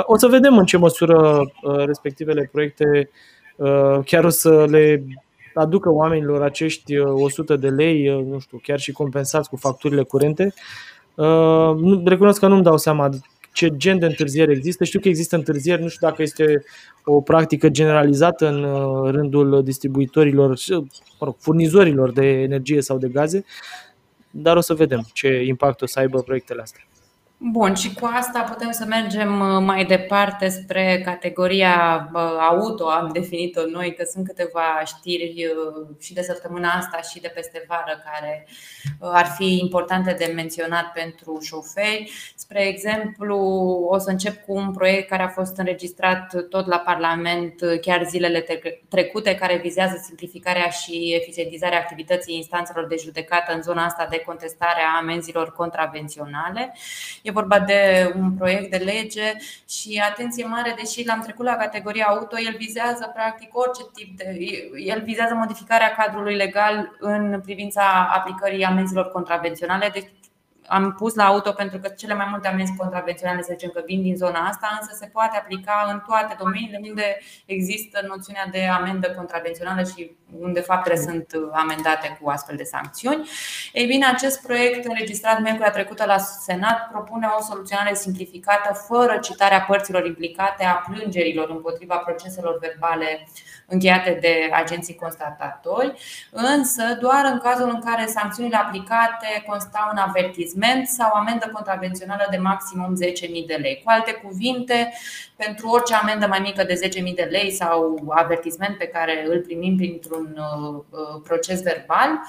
O 0.03 0.17
să 0.17 0.27
vedem 0.27 0.59
în 0.59 0.65
ce 0.65 0.77
măsură 0.77 1.41
respectivele 1.87 2.49
proiecte 2.53 3.11
chiar 4.05 4.25
o 4.25 4.29
să 4.29 4.67
le 4.69 5.05
aducă 5.55 5.91
oamenilor 5.91 6.43
acești 6.43 6.99
100 6.99 7.57
de 7.57 7.69
lei, 7.69 8.25
nu 8.29 8.39
știu, 8.39 8.61
chiar 8.63 8.79
și 8.79 8.93
compensați 8.93 9.49
cu 9.49 9.57
facturile 9.57 10.03
curente. 10.03 10.55
Recunosc 12.05 12.41
că 12.41 12.47
nu-mi 12.47 12.63
dau 12.63 12.77
seama 12.77 13.09
ce 13.53 13.77
gen 13.77 13.99
de 13.99 14.07
întârziere 14.07 14.53
există. 14.53 14.85
Știu 14.85 15.01
că 15.01 15.09
există 15.09 15.37
întârzieri, 15.37 15.83
nu 15.83 15.89
știu 15.89 16.09
dacă 16.09 16.23
este 16.23 16.65
o 17.05 17.21
practică 17.21 17.69
generalizată 17.69 18.49
în 18.49 18.63
uh, 18.65 19.11
rândul 19.11 19.63
distribuitorilor, 19.65 20.49
mă 20.69 20.85
rog, 21.21 21.37
furnizorilor 21.39 22.13
de 22.13 22.27
energie 22.27 22.81
sau 22.81 22.99
de 22.99 23.09
gaze, 23.09 23.45
dar 24.31 24.57
o 24.57 24.61
să 24.61 24.75
vedem 24.75 25.07
ce 25.13 25.43
impact 25.47 25.83
o 25.83 25.87
să 25.87 25.99
aibă 25.99 26.23
proiectele 26.23 26.63
astea. 26.63 26.87
Bun, 27.45 27.75
și 27.75 27.95
cu 27.95 28.11
asta 28.13 28.41
putem 28.41 28.71
să 28.71 28.85
mergem 28.85 29.41
uh, 29.41 29.63
mai 29.65 29.85
departe 29.85 30.49
spre 30.49 31.03
categoria 31.05 32.09
uh, 32.15 32.21
auto, 32.41 32.89
am 32.89 33.11
definit-o 33.13 33.61
noi, 33.67 33.95
că 33.95 34.05
sunt 34.13 34.27
câteva 34.27 34.83
știri 34.85 35.47
uh, 35.47 35.87
și 36.01 36.13
de 36.13 36.23
săptămâna 36.23 36.71
asta 36.71 37.01
și 37.01 37.21
de 37.21 37.33
peste 37.35 37.65
vară 37.69 38.03
care 38.05 38.47
ar 39.01 39.27
fi 39.27 39.59
importante 39.61 40.13
de 40.19 40.33
menționat 40.35 40.93
pentru 40.93 41.39
șoferi. 41.41 42.13
Spre 42.35 42.67
exemplu, 42.67 43.37
o 43.91 43.99
să 43.99 44.11
încep 44.11 44.45
cu 44.45 44.53
un 44.53 44.73
proiect 44.73 45.09
care 45.09 45.23
a 45.23 45.29
fost 45.29 45.57
înregistrat 45.57 46.49
tot 46.49 46.67
la 46.67 46.79
Parlament 46.79 47.55
chiar 47.81 48.05
zilele 48.05 48.45
trecute, 48.89 49.35
care 49.35 49.57
vizează 49.57 50.01
simplificarea 50.03 50.69
și 50.69 51.15
eficientizarea 51.21 51.79
activității 51.79 52.37
instanțelor 52.37 52.87
de 52.87 52.97
judecată 53.03 53.55
în 53.55 53.63
zona 53.63 53.85
asta 53.85 54.07
de 54.11 54.23
contestare 54.27 54.81
a 54.95 54.99
amenzilor 55.01 55.53
contravenționale. 55.53 56.75
E 57.23 57.31
vorba 57.33 57.61
de 57.61 58.13
un 58.17 58.33
proiect 58.33 58.71
de 58.71 58.77
lege 58.77 59.33
și 59.69 60.03
atenție 60.11 60.45
mare, 60.45 60.75
deși 60.77 61.07
l-am 61.07 61.21
trecut 61.21 61.45
la 61.45 61.57
categoria 61.57 62.07
auto, 62.09 62.39
el 62.39 62.55
vizează 62.59 63.11
practic 63.15 63.57
orice 63.57 63.83
tip 63.95 64.17
de. 64.17 64.25
El 64.87 65.03
vizează 65.03 65.35
modificarea 65.35 65.95
cadrului 65.95 66.35
legal 66.35 66.97
în 66.99 67.41
privința 67.41 68.11
aplicării 68.15 68.65
amenzilor 68.65 69.11
contravenționale, 69.11 69.91
deci 69.93 70.11
am 70.73 70.93
pus 70.93 71.15
la 71.15 71.25
auto 71.25 71.53
pentru 71.53 71.79
că 71.79 71.89
cele 71.89 72.15
mai 72.15 72.27
multe 72.31 72.49
amenzi 72.49 72.77
contravenționale 72.77 73.43
să 73.43 73.49
zicem 73.53 73.71
că 73.75 73.83
vin 73.87 74.03
din 74.03 74.17
zona 74.17 74.39
asta, 74.39 74.79
însă 74.81 74.97
se 74.99 75.07
poate 75.07 75.37
aplica 75.37 75.89
în 75.93 76.03
toate 76.07 76.37
domeniile 76.39 76.81
unde 76.89 77.19
există 77.47 78.05
noțiunea 78.09 78.47
de 78.51 78.67
amendă 78.67 79.11
contravențională 79.11 79.83
și 79.83 80.11
unde 80.39 80.61
faptele 80.61 80.97
sunt 80.97 81.27
amendate 81.53 82.19
cu 82.21 82.29
astfel 82.29 82.57
de 82.57 82.63
sancțiuni. 82.63 83.29
Ei 83.73 83.87
bine, 83.87 84.07
acest 84.07 84.43
proiect 84.43 84.85
înregistrat 84.85 85.41
miercurea 85.41 85.71
trecută 85.71 86.05
la 86.05 86.19
Senat 86.19 86.89
propune 86.91 87.27
o 87.39 87.43
soluționare 87.43 87.95
simplificată 87.95 88.73
fără 88.75 89.19
citarea 89.19 89.61
părților 89.61 90.07
implicate 90.07 90.65
a 90.65 90.75
plângerilor 90.75 91.51
împotriva 91.51 91.97
proceselor 91.97 92.59
verbale 92.59 93.27
încheiate 93.73 94.19
de 94.21 94.51
agenții 94.53 94.95
constatatori, 94.95 95.93
însă 96.31 96.83
doar 97.01 97.29
în 97.33 97.39
cazul 97.39 97.71
în 97.75 97.81
care 97.81 98.07
sancțiunile 98.07 98.57
aplicate 98.57 99.43
constau 99.47 99.89
în 99.91 99.99
avertisment 99.99 100.87
sau 100.87 101.13
amendă 101.13 101.51
contravențională 101.53 102.27
de 102.31 102.37
maximum 102.37 102.95
10.000 102.95 103.47
de 103.47 103.55
lei. 103.55 103.81
Cu 103.85 103.91
alte 103.91 104.13
cuvinte, 104.13 104.93
pentru 105.37 105.69
orice 105.69 105.95
amendă 105.95 106.27
mai 106.27 106.41
mică 106.41 106.65
de 106.65 106.81
10.000 107.09 107.15
de 107.15 107.29
lei 107.31 107.51
sau 107.51 108.03
avertisment 108.09 108.79
pe 108.79 108.87
care 108.87 109.25
îl 109.29 109.41
primim 109.41 109.77
printr-un 109.77 110.37
uh, 110.37 110.83
uh, 110.91 111.21
proces 111.25 111.63
verbal, 111.63 112.21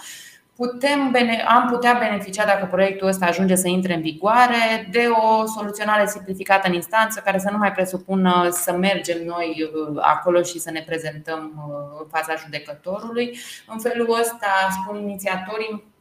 putem, 0.55 1.15
am 1.47 1.67
putea 1.69 1.97
beneficia, 1.99 2.45
dacă 2.45 2.65
proiectul 2.65 3.07
ăsta 3.07 3.25
ajunge 3.25 3.55
să 3.55 3.67
intre 3.67 3.93
în 3.93 4.01
vigoare, 4.01 4.87
de 4.91 5.07
o 5.07 5.45
soluționare 5.45 6.07
simplificată 6.07 6.67
în 6.67 6.73
instanță, 6.73 7.21
care 7.25 7.39
să 7.39 7.49
nu 7.51 7.57
mai 7.57 7.71
presupună 7.71 8.47
să 8.51 8.71
mergem 8.71 9.25
noi 9.25 9.71
uh, 9.73 9.97
acolo 10.01 10.41
și 10.41 10.59
să 10.59 10.71
ne 10.71 10.83
prezentăm 10.85 11.67
uh, 11.67 11.99
în 11.99 12.07
fața 12.07 12.35
judecătorului. 12.43 13.37
În 13.67 13.79
felul 13.79 14.17
ăsta, 14.19 14.47
spun 14.81 15.01
inițiatorii, 15.01 15.91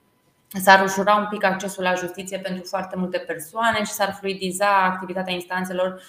s-ar 0.48 0.82
ușura 0.84 1.14
un 1.14 1.26
pic 1.30 1.44
accesul 1.44 1.82
la 1.82 1.94
justiție 1.94 2.38
pentru 2.38 2.64
foarte 2.64 2.96
multe 2.96 3.18
persoane 3.18 3.78
și 3.78 3.92
s-ar 3.92 4.16
fluidiza 4.20 4.84
activitatea 4.84 5.32
instanțelor 5.32 5.90
Uh, 5.92 6.00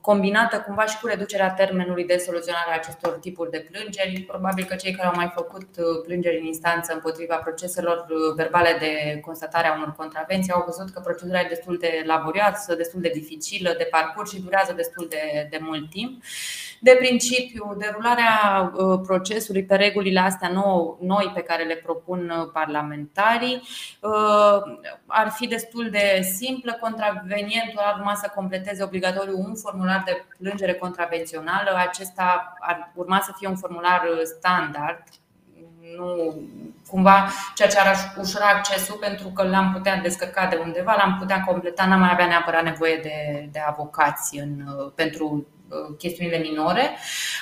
combinată 0.00 0.60
cumva 0.60 0.86
și 0.86 0.98
cu 1.00 1.06
reducerea 1.06 1.50
termenului 1.50 2.04
de 2.04 2.16
soluționare 2.16 2.70
a 2.70 2.74
acestor 2.74 3.10
tipuri 3.10 3.50
de 3.50 3.66
plângeri. 3.70 4.20
Probabil 4.20 4.64
că 4.64 4.74
cei 4.74 4.92
care 4.92 5.08
au 5.08 5.14
mai 5.16 5.30
făcut 5.34 5.68
uh, 5.78 5.84
plângeri 6.06 6.38
în 6.38 6.44
instanță 6.44 6.92
împotriva 6.92 7.36
proceselor 7.36 8.06
uh, 8.08 8.34
verbale 8.36 8.76
de 8.78 9.20
constatare 9.20 9.66
a 9.66 9.74
unor 9.74 9.94
contravenții 9.96 10.52
au 10.52 10.64
văzut 10.66 10.90
că 10.90 11.00
procedura 11.00 11.40
e 11.40 11.46
destul 11.48 11.76
de 11.80 12.02
laborioasă, 12.06 12.74
destul 12.74 13.00
de 13.00 13.10
dificilă 13.14 13.74
de 13.78 13.88
parcurs 13.90 14.30
și 14.30 14.40
durează 14.40 14.72
destul 14.72 15.06
de, 15.10 15.46
de 15.50 15.58
mult 15.60 15.90
timp. 15.90 16.22
De 16.80 16.96
principiu, 16.98 17.74
derularea 17.78 18.72
procesului 19.06 19.64
pe 19.64 19.74
regulile 19.74 20.20
astea 20.20 20.48
noi 21.00 21.30
pe 21.34 21.40
care 21.40 21.64
le 21.64 21.74
propun 21.74 22.50
parlamentarii 22.52 23.62
ar 25.06 25.28
fi 25.30 25.46
destul 25.46 25.90
de 25.90 26.20
simplă. 26.36 26.78
Contravenientul 26.80 27.78
ar 27.78 27.96
urma 27.98 28.14
să 28.14 28.32
completeze 28.34 28.82
obligatoriu 28.82 29.43
un 29.48 29.54
formular 29.54 30.02
de 30.06 30.24
plângere 30.38 30.74
contravențională. 30.74 31.70
Acesta 31.88 32.56
ar 32.60 32.92
urma 32.94 33.20
să 33.20 33.32
fie 33.36 33.48
un 33.48 33.56
formular 33.56 34.02
standard, 34.24 35.02
nu 35.96 36.42
cumva 36.88 37.28
ceea 37.54 37.68
ce 37.68 37.78
ar 37.78 38.14
ușura 38.18 38.48
accesul 38.48 38.96
pentru 39.00 39.28
că 39.28 39.42
l-am 39.42 39.72
putea 39.72 39.96
descărca 39.96 40.46
de 40.46 40.60
undeva, 40.64 40.94
l-am 40.94 41.16
putea 41.18 41.40
completa, 41.40 41.86
n-am 41.86 42.00
mai 42.00 42.10
avea 42.12 42.26
neapărat 42.26 42.62
nevoie 42.62 42.96
de, 43.02 43.48
de 43.52 43.58
avocați 43.58 44.38
în, 44.38 44.64
pentru 44.94 45.46
Uh, 45.48 45.53
chestiunile 45.98 46.38
minore. 46.38 46.96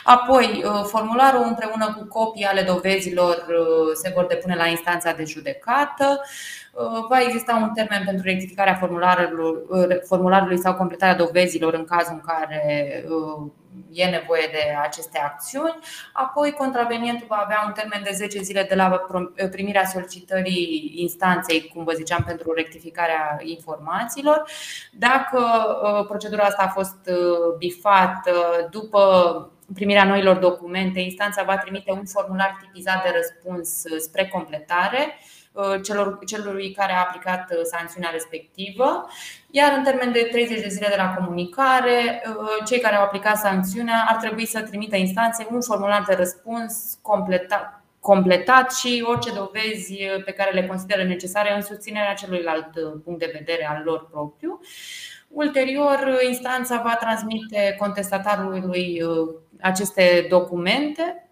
Apoi, 0.05 0.65
uh, 0.67 0.83
formularul 0.85 1.45
împreună 1.47 1.97
cu 1.99 2.05
copii 2.05 2.45
ale 2.45 2.63
dovezilor 2.63 3.35
uh, 3.49 3.95
se 3.95 4.13
vor 4.15 4.27
depune 4.27 4.55
la 4.55 4.67
instanța 4.67 5.13
de 5.13 5.25
judecată. 5.25 6.21
Va 7.09 7.21
exista 7.21 7.55
un 7.63 7.73
termen 7.75 8.03
pentru 8.05 8.25
rectificarea 8.25 8.75
formularului, 8.75 10.01
formularului 10.07 10.59
sau 10.59 10.75
completarea 10.75 11.15
dovezilor 11.15 11.75
în 11.75 11.85
cazul 11.85 12.13
în 12.13 12.21
care 12.21 13.05
e 13.93 14.05
nevoie 14.05 14.49
de 14.53 14.77
aceste 14.83 15.19
acțiuni. 15.19 15.79
Apoi, 16.13 16.53
contravenientul 16.53 17.27
va 17.29 17.37
avea 17.37 17.65
un 17.67 17.73
termen 17.73 18.03
de 18.03 18.11
10 18.13 18.43
zile 18.43 18.67
de 18.69 18.75
la 18.75 19.01
primirea 19.51 19.85
solicitării 19.85 20.93
instanței, 20.97 21.71
cum 21.75 21.85
vă 21.85 21.93
ziceam, 21.93 22.23
pentru 22.27 22.53
rectificarea 22.53 23.39
informațiilor. 23.43 24.45
Dacă 24.93 25.41
uh, 25.83 26.07
procedura 26.07 26.43
asta 26.43 26.63
a 26.63 26.69
fost 26.69 26.99
uh, 27.07 27.57
bifată 27.59 28.69
după 28.71 29.03
primirea 29.75 30.05
noilor 30.05 30.37
documente, 30.37 31.01
instanța 31.01 31.43
va 31.43 31.57
trimite 31.59 31.93
un 31.93 32.05
formular 32.07 32.59
tipizat 32.61 33.03
de 33.03 33.13
răspuns 33.15 33.83
uh, 33.85 33.99
spre 33.99 34.29
completare 34.29 34.99
Uh, 34.99 35.42
celor, 35.83 36.19
celui 36.27 36.73
care 36.73 36.93
a 36.93 37.01
aplicat 37.01 37.51
uh, 37.51 37.61
sancțiunea 37.63 38.11
respectivă, 38.11 39.09
iar 39.51 39.73
în 39.77 39.85
termen 39.85 40.13
de 40.13 40.29
30 40.33 40.61
de 40.61 40.69
zile 40.69 40.87
de 40.89 40.97
la 40.97 41.15
comunicare, 41.15 42.23
uh, 42.27 42.67
cei 42.67 42.81
care 42.81 42.97
au 42.97 43.05
aplicat 43.05 43.37
sancțiunea 43.37 44.05
ar 44.09 44.17
trebui 44.17 44.47
să 44.47 44.63
trimită 44.63 44.97
instanței 44.97 45.47
un 45.51 45.61
formular 45.61 46.05
de 46.07 46.15
răspuns 46.15 46.99
completat, 47.03 47.83
completat 48.01 48.73
și 48.73 49.05
orice 49.07 49.33
dovezi 49.33 49.97
pe 50.25 50.33
care 50.33 50.51
le 50.51 50.67
consideră 50.67 51.05
necesare 51.05 51.55
în 51.55 51.63
susținerea 51.63 52.15
celuilalt 52.15 52.69
punct 53.05 53.19
de 53.19 53.31
vedere 53.39 53.69
al 53.69 53.83
lor 53.85 54.09
propriu. 54.11 54.61
Ulterior, 55.29 56.19
instanța 56.29 56.83
va 56.85 56.97
transmite 57.01 57.75
contestatarului 57.79 59.03
aceste 59.61 60.27
documente 60.29 61.32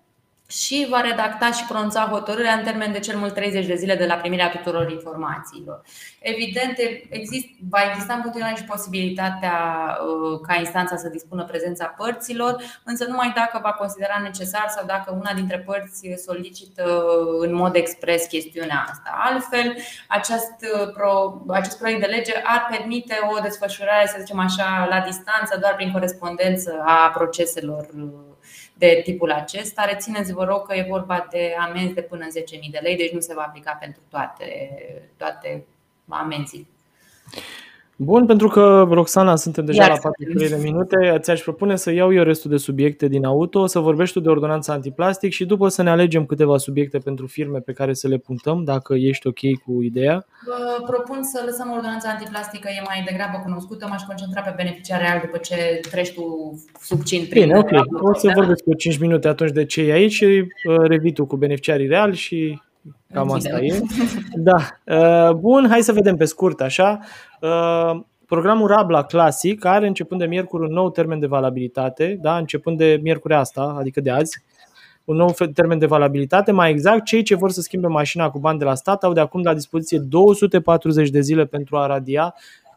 și 0.51 0.87
va 0.91 1.01
redacta 1.01 1.53
și 1.53 1.65
pronunța 1.65 2.09
hotărârea 2.11 2.55
în 2.55 2.65
termen 2.65 2.93
de 2.93 2.99
cel 2.99 3.17
mult 3.17 3.35
30 3.35 3.67
de 3.67 3.75
zile 3.75 3.95
de 3.95 4.07
la 4.07 4.15
primirea 4.15 4.51
tuturor 4.51 4.91
informațiilor. 4.91 5.83
Evident, 6.21 6.77
exist, 7.09 7.47
va 7.69 7.79
exista 7.91 8.15
în 8.15 8.21
continuare 8.21 8.55
și 8.57 8.65
posibilitatea 8.65 9.57
uh, 10.01 10.41
ca 10.47 10.55
instanța 10.55 10.97
să 10.97 11.09
dispună 11.09 11.45
prezența 11.45 11.87
părților, 11.87 12.63
însă 12.85 13.05
numai 13.09 13.33
dacă 13.35 13.61
va 13.63 13.73
considera 13.73 14.19
necesar 14.23 14.67
sau 14.69 14.87
dacă 14.87 15.17
una 15.21 15.33
dintre 15.33 15.59
părți 15.59 16.09
solicită 16.27 16.85
uh, 16.85 17.47
în 17.49 17.55
mod 17.55 17.75
expres 17.75 18.27
chestiunea 18.27 18.87
asta. 18.91 19.11
Altfel, 19.15 19.77
acest, 20.09 20.55
uh, 20.75 20.93
pro, 20.93 21.43
acest 21.49 21.79
proiect 21.79 22.01
de 22.01 22.07
lege 22.07 22.33
ar 22.45 22.67
permite 22.71 23.15
o 23.37 23.41
desfășurare, 23.41 24.07
să 24.07 24.17
zicem 24.19 24.39
așa, 24.39 24.87
la 24.91 25.01
distanță, 25.01 25.59
doar 25.61 25.75
prin 25.75 25.93
corespondență 25.93 26.83
a 26.85 27.11
proceselor 27.15 27.87
de 28.81 29.01
tipul 29.05 29.33
acesta. 29.33 29.85
Rețineți, 29.85 30.33
vă 30.33 30.45
rog, 30.45 30.67
că 30.67 30.75
e 30.75 30.87
vorba 30.89 31.27
de 31.31 31.55
amenzi 31.59 31.95
de 31.95 32.03
până 32.03 32.25
în 32.25 32.43
10.000 32.43 32.71
de 32.71 32.79
lei, 32.83 32.97
deci 32.97 33.13
nu 33.13 33.21
se 33.21 33.35
va 33.35 33.43
aplica 33.43 33.73
pentru 33.73 34.01
toate, 34.09 34.73
toate 35.17 35.65
amenzii. 36.09 36.69
Bun, 38.03 38.27
pentru 38.27 38.49
că, 38.49 38.87
Roxana, 38.91 39.37
suntem 39.37 39.65
deja 39.65 39.83
Iar 39.83 39.91
la 39.91 39.97
43 39.97 40.49
de 40.49 40.69
minute, 40.69 41.19
ți-aș 41.19 41.41
propune 41.41 41.77
să 41.77 41.93
iau 41.93 42.13
eu 42.13 42.23
restul 42.23 42.51
de 42.51 42.57
subiecte 42.57 43.09
din 43.09 43.25
auto, 43.25 43.67
să 43.67 43.79
vorbești 43.79 44.15
tu 44.15 44.21
de 44.21 44.29
ordonanța 44.29 44.73
antiplastic 44.73 45.33
și 45.33 45.47
după 45.47 45.69
să 45.69 45.83
ne 45.83 45.91
alegem 45.91 46.27
câteva 46.27 46.57
subiecte 46.59 46.99
pentru 46.99 47.27
firme 47.27 47.59
pe 47.59 47.73
care 47.73 47.93
să 47.93 48.09
le 48.09 48.17
puntăm, 48.17 48.65
dacă 48.65 48.95
ești 48.95 49.27
ok 49.27 49.39
cu 49.65 49.83
ideea. 49.83 50.27
Vă 50.47 50.85
propun 50.87 51.23
să 51.23 51.43
lăsăm 51.45 51.71
ordonanța 51.71 52.09
antiplastică, 52.09 52.69
e 52.69 52.83
mai 52.87 53.05
degrabă 53.11 53.41
cunoscută, 53.43 53.87
m-aș 53.89 54.03
concentra 54.03 54.41
pe 54.41 54.53
beneficiar 54.57 55.01
real 55.01 55.21
după 55.25 55.37
ce 55.37 55.81
treci 55.91 56.13
tu 56.13 56.25
succint 56.81 57.29
prin 57.29 57.43
Bine, 57.43 57.59
ok. 57.59 57.71
O 58.01 58.15
să 58.15 58.33
vorbesc 58.35 58.63
cu 58.63 58.75
5 58.75 58.99
minute 58.99 59.29
atunci 59.29 59.51
de 59.51 59.65
ce 59.65 59.81
e 59.83 59.93
aici 59.93 60.13
și 60.13 60.25
uh, 60.25 60.77
revii 60.79 61.13
tu 61.13 61.27
cu 61.27 61.37
beneficiarii 61.37 61.87
reali 61.87 62.17
și 62.17 62.61
Cam 63.13 63.31
asta 63.31 63.61
e. 63.61 63.81
Da. 64.49 64.57
Uh, 64.85 65.35
bun, 65.35 65.67
hai 65.69 65.83
să 65.83 65.93
vedem 65.93 66.17
pe 66.17 66.25
scurt 66.25 66.61
așa. 66.61 66.99
Uh, 67.41 68.01
programul 68.27 68.69
Rabla 68.69 69.05
Classic 69.05 69.65
are 69.65 69.87
începând 69.87 70.21
de 70.21 70.27
miercuri 70.27 70.67
un 70.67 70.73
nou 70.73 70.91
termen 70.91 71.19
de 71.19 71.27
valabilitate, 71.27 72.19
da? 72.21 72.37
începând 72.37 72.79
de 72.79 72.99
miercuri 73.03 73.35
asta, 73.35 73.77
adică 73.79 74.01
de 74.01 74.11
azi, 74.11 74.43
un 75.05 75.17
nou 75.17 75.35
termen 75.55 75.79
de 75.79 75.87
valabilitate. 75.87 76.53
Mai 76.53 76.71
exact, 76.71 77.05
cei 77.05 77.23
ce 77.23 77.35
vor 77.35 77.51
să 77.51 77.61
schimbe 77.61 77.87
mașina 77.87 78.31
cu 78.31 78.39
bani 78.39 78.59
de 78.59 78.65
la 78.65 78.75
stat 78.75 79.05
au 79.05 79.13
de 79.13 79.21
acum 79.21 79.43
la 79.43 79.55
dispoziție 79.55 79.99
240 79.99 81.11
de 81.11 81.21
zile 81.21 81.45
pentru 81.45 81.77
a 81.77 81.87
radia 81.87 82.35
uh, 82.35 82.70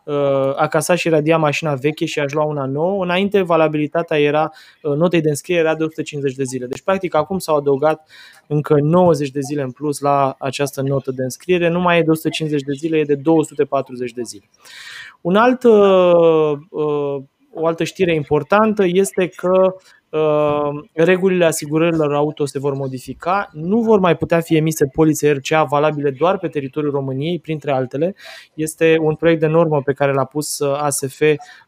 a 0.55 0.67
casa 0.67 0.95
și 0.95 1.09
radia 1.09 1.37
mașina 1.37 1.73
veche 1.73 2.05
și 2.05 2.19
aș 2.19 2.31
lua 2.31 2.43
una 2.43 2.65
nouă. 2.65 3.03
Înainte, 3.03 3.41
valabilitatea 3.41 4.19
era, 4.19 4.51
uh, 4.81 4.95
notei 4.95 5.21
de 5.21 5.29
înscriere 5.29 5.61
era 5.61 5.75
de 5.75 5.83
150 5.83 6.35
de 6.35 6.43
zile. 6.43 6.65
Deci, 6.65 6.81
practic, 6.81 7.15
acum 7.15 7.39
s-au 7.39 7.55
adăugat 7.55 8.09
încă 8.47 8.75
90 8.81 9.29
de 9.29 9.39
zile 9.39 9.61
în 9.61 9.71
plus 9.71 9.99
la 9.99 10.35
această 10.39 10.81
notă 10.81 11.11
de 11.11 11.23
înscriere. 11.23 11.69
Nu 11.69 11.79
mai 11.79 11.97
e 11.97 12.01
de 12.01 12.09
150 12.09 12.61
de 12.61 12.73
zile, 12.73 12.97
e 12.97 13.03
de 13.03 13.15
240 13.15 14.11
de 14.11 14.21
zile. 14.21 14.49
Un 15.21 15.35
alt, 15.35 15.63
uh, 15.63 16.57
uh, 16.69 17.23
o 17.53 17.65
altă 17.65 17.83
știre 17.83 18.13
importantă 18.13 18.83
este 18.85 19.27
că 19.27 19.73
uh, 19.75 19.81
regulile 20.93 21.45
asigurărilor 21.45 22.13
auto 22.13 22.45
se 22.45 22.59
vor 22.59 22.73
modifica, 22.73 23.49
nu 23.53 23.81
vor 23.81 23.99
mai 23.99 24.17
putea 24.17 24.39
fi 24.39 24.55
emise 24.55 24.85
polițe 24.85 25.31
RCA 25.31 25.63
valabile 25.63 26.11
doar 26.11 26.37
pe 26.37 26.47
teritoriul 26.47 26.91
României, 26.91 27.39
printre 27.39 27.71
altele. 27.71 28.15
Este 28.53 28.97
un 29.01 29.15
proiect 29.15 29.39
de 29.39 29.47
normă 29.47 29.81
pe 29.81 29.93
care 29.93 30.13
l-a 30.13 30.25
pus 30.25 30.61
ASF 30.61 31.21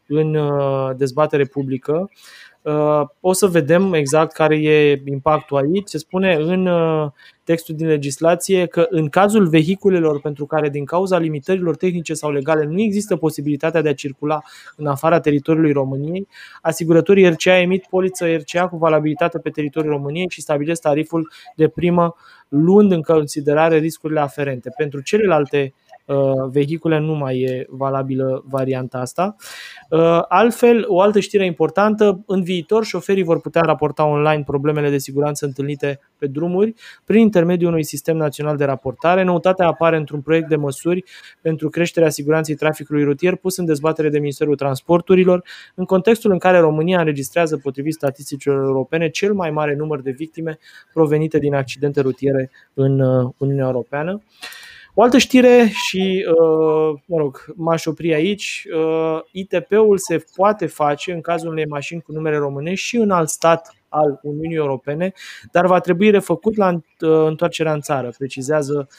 în 0.06 0.38
dezbatere 0.96 1.44
publică. 1.44 2.10
O 3.20 3.32
să 3.32 3.46
vedem 3.46 3.92
exact 3.92 4.32
care 4.32 4.56
e 4.56 5.02
impactul 5.04 5.56
aici. 5.56 5.88
Se 5.88 5.98
spune 5.98 6.34
în 6.34 6.68
textul 7.44 7.74
din 7.74 7.86
legislație 7.86 8.66
că 8.66 8.86
în 8.90 9.08
cazul 9.08 9.48
vehiculelor 9.48 10.20
pentru 10.20 10.46
care 10.46 10.68
din 10.68 10.84
cauza 10.84 11.18
limitărilor 11.18 11.76
tehnice 11.76 12.14
sau 12.14 12.30
legale 12.30 12.64
nu 12.64 12.80
există 12.80 13.16
posibilitatea 13.16 13.82
de 13.82 13.88
a 13.88 13.94
circula 13.94 14.42
în 14.76 14.86
afara 14.86 15.20
teritoriului 15.20 15.72
României, 15.72 16.28
asigurătorii 16.62 17.28
RCA 17.28 17.58
emit 17.58 17.86
poliță 17.90 18.26
RCA 18.26 18.68
cu 18.68 18.76
valabilitate 18.76 19.38
pe 19.38 19.50
teritoriul 19.50 19.92
României 19.92 20.26
și 20.28 20.40
stabilesc 20.40 20.80
tariful 20.80 21.32
de 21.56 21.68
primă 21.68 22.14
luând 22.48 22.92
în 22.92 23.02
considerare 23.02 23.78
riscurile 23.78 24.20
aferente. 24.20 24.70
Pentru 24.76 25.00
celelalte 25.00 25.74
Uh, 25.85 25.85
vehicule 26.50 26.98
nu 26.98 27.14
mai 27.14 27.40
e 27.40 27.66
valabilă 27.68 28.44
varianta 28.48 28.98
asta. 28.98 29.36
Uh, 29.90 30.20
altfel, 30.28 30.84
o 30.88 31.00
altă 31.00 31.20
știre 31.20 31.44
importantă, 31.44 32.22
în 32.26 32.42
viitor 32.42 32.84
șoferii 32.84 33.22
vor 33.22 33.40
putea 33.40 33.62
raporta 33.62 34.04
online 34.04 34.42
problemele 34.46 34.90
de 34.90 34.98
siguranță 34.98 35.44
întâlnite 35.44 36.00
pe 36.18 36.26
drumuri 36.26 36.74
prin 37.04 37.20
intermediul 37.20 37.70
unui 37.70 37.84
sistem 37.84 38.16
național 38.16 38.56
de 38.56 38.64
raportare. 38.64 39.22
Noutatea 39.22 39.66
apare 39.66 39.96
într-un 39.96 40.20
proiect 40.20 40.48
de 40.48 40.56
măsuri 40.56 41.04
pentru 41.40 41.68
creșterea 41.68 42.08
siguranței 42.08 42.54
traficului 42.54 43.04
rutier 43.04 43.36
pus 43.36 43.56
în 43.56 43.64
dezbatere 43.64 44.08
de 44.08 44.18
Ministerul 44.18 44.56
Transporturilor, 44.56 45.44
în 45.74 45.84
contextul 45.84 46.30
în 46.30 46.38
care 46.38 46.58
România 46.58 46.98
înregistrează, 46.98 47.56
potrivit 47.56 47.92
statisticilor 47.92 48.64
europene, 48.64 49.08
cel 49.08 49.32
mai 49.32 49.50
mare 49.50 49.74
număr 49.74 50.00
de 50.00 50.10
victime 50.10 50.58
provenite 50.92 51.38
din 51.38 51.54
accidente 51.54 52.00
rutiere 52.00 52.50
în 52.74 53.00
uh, 53.00 53.30
Uniunea 53.36 53.64
Europeană. 53.64 54.22
O 54.98 55.02
altă 55.02 55.18
știre 55.18 55.68
și, 55.72 56.26
uh, 56.28 57.00
mă 57.06 57.18
rog, 57.18 57.44
m-aș 57.56 57.86
opri 57.86 58.14
aici, 58.14 58.66
uh, 58.76 59.20
ITP-ul 59.30 59.98
se 59.98 60.24
poate 60.34 60.66
face 60.66 61.12
în 61.12 61.20
cazul 61.20 61.50
unei 61.50 61.66
mașini 61.66 62.00
cu 62.00 62.12
numere 62.12 62.36
românești 62.36 62.86
și 62.86 62.96
în 62.96 63.10
alt 63.10 63.28
stat 63.28 63.74
al 63.88 64.20
Uniunii 64.22 64.56
Europene, 64.56 65.12
dar 65.52 65.66
va 65.66 65.80
trebui 65.80 66.10
refăcut 66.10 66.56
la 66.56 66.72
uh, 66.72 66.80
întoarcerea 67.00 67.72
în 67.72 67.80
țară, 67.80 68.12
precizează 68.18 68.88
Uh, 68.88 68.94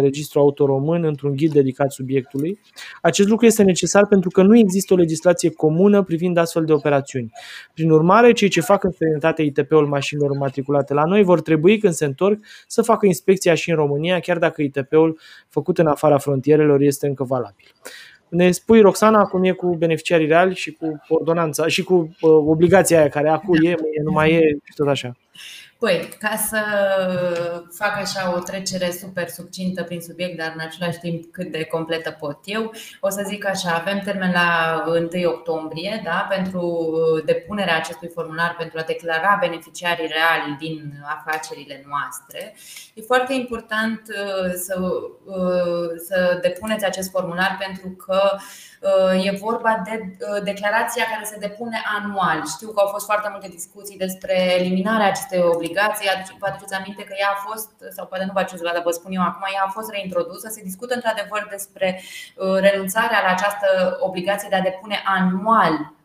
registru 0.00 0.40
auto 0.40 0.66
român 0.66 1.04
într-un 1.04 1.36
ghid 1.36 1.52
dedicat 1.52 1.92
subiectului. 1.92 2.58
Acest 3.02 3.28
lucru 3.28 3.46
este 3.46 3.62
necesar 3.62 4.06
pentru 4.06 4.30
că 4.30 4.42
nu 4.42 4.58
există 4.58 4.94
o 4.94 4.96
legislație 4.96 5.50
comună 5.50 6.02
privind 6.02 6.36
astfel 6.36 6.64
de 6.64 6.72
operațiuni. 6.72 7.32
Prin 7.74 7.90
urmare, 7.90 8.32
cei 8.32 8.48
ce 8.48 8.60
fac 8.60 8.84
în 8.84 8.90
străinătate 8.90 9.42
ITP-ul 9.42 9.86
mașinilor 9.86 10.36
matriculate 10.36 10.94
la 10.94 11.04
noi 11.04 11.22
vor 11.22 11.40
trebui, 11.40 11.78
când 11.78 11.92
se 11.92 12.04
întorc, 12.04 12.38
să 12.66 12.82
facă 12.82 13.06
inspecția 13.06 13.54
și 13.54 13.70
în 13.70 13.76
România, 13.76 14.20
chiar 14.20 14.38
dacă 14.38 14.62
ITP-ul 14.62 15.18
făcut 15.48 15.78
în 15.78 15.86
afara 15.86 16.18
frontierelor 16.18 16.80
este 16.80 17.06
încă 17.06 17.24
valabil. 17.24 17.66
Ne 18.28 18.50
spui, 18.50 18.80
Roxana, 18.80 19.24
cum 19.24 19.44
e 19.44 19.50
cu 19.50 19.76
beneficiarii 19.76 20.26
reali 20.26 20.54
și 20.54 20.72
cu 20.72 21.00
ordonanța 21.08 21.66
și 21.66 21.82
cu 21.82 21.94
uh, 21.94 22.30
obligația 22.30 22.98
aia 22.98 23.08
care 23.08 23.28
acum 23.28 23.54
e, 23.62 23.74
nu 24.04 24.12
mai 24.12 24.32
e 24.32 24.40
și 24.40 24.74
tot 24.74 24.88
așa. 24.88 25.16
Păi, 25.80 26.08
ca 26.18 26.36
să 26.36 26.60
fac 27.72 27.96
așa 27.96 28.34
o 28.36 28.38
trecere 28.38 28.90
super 28.90 29.28
succintă 29.28 29.82
prin 29.82 30.00
subiect, 30.00 30.38
dar 30.38 30.52
în 30.54 30.60
același 30.60 30.98
timp 30.98 31.32
cât 31.32 31.50
de 31.50 31.64
completă 31.64 32.10
pot 32.10 32.38
eu, 32.44 32.72
o 33.00 33.08
să 33.08 33.24
zic 33.26 33.46
așa, 33.46 33.74
avem 33.74 33.98
termen 33.98 34.30
la 34.32 34.82
1 34.86 35.08
octombrie 35.28 36.00
da, 36.04 36.26
pentru 36.28 36.92
depunerea 37.24 37.76
acestui 37.76 38.10
formular 38.14 38.54
pentru 38.58 38.78
a 38.78 38.82
declara 38.82 39.36
beneficiarii 39.40 40.06
reali 40.06 40.56
din 40.58 40.92
afacerile 41.16 41.84
noastre. 41.88 42.54
E 42.94 43.02
foarte 43.02 43.32
important 43.32 44.00
uh, 44.08 44.52
să, 44.54 44.80
uh, 45.24 45.88
să 46.08 46.38
depuneți 46.42 46.84
acest 46.84 47.10
formular 47.10 47.56
pentru 47.58 47.88
că 47.88 48.20
uh, 48.34 48.40
e 49.24 49.30
vorba 49.30 49.82
de 49.84 50.16
declarația 50.44 51.04
care 51.12 51.24
se 51.24 51.38
depune 51.38 51.78
anual. 51.98 52.38
Știu 52.46 52.68
că 52.68 52.80
au 52.80 52.86
fost 52.86 53.04
foarte 53.04 53.28
multe 53.32 53.48
discuții 53.48 53.96
despre 53.96 54.34
eliminarea 54.58 55.06
acestei 55.06 55.38
obligații 55.38 56.00
obligație, 56.00 56.36
vă 56.38 56.46
aduceți 56.46 56.74
aminte 56.74 57.02
că 57.04 57.14
ea 57.16 57.30
a 57.32 57.42
fost, 57.48 57.70
sau 57.96 58.06
poate 58.06 58.24
nu 58.24 58.32
vă 58.32 58.40
aduceți 58.40 58.62
dar 58.62 58.82
vă 58.84 58.90
spun 58.90 59.12
eu 59.12 59.22
acum, 59.22 59.44
ea 59.54 59.64
a 59.66 59.76
fost 59.76 59.90
reintrodusă. 59.90 60.48
Se 60.48 60.62
discută 60.62 60.94
într-adevăr 60.94 61.46
despre 61.50 61.88
uh, 62.00 62.58
renunțarea 62.66 63.20
la 63.26 63.30
această 63.36 63.68
obligație 64.00 64.48
de 64.50 64.56
a 64.56 64.68
depune 64.68 64.96
anual 65.04 65.74
Uh, 65.74 65.99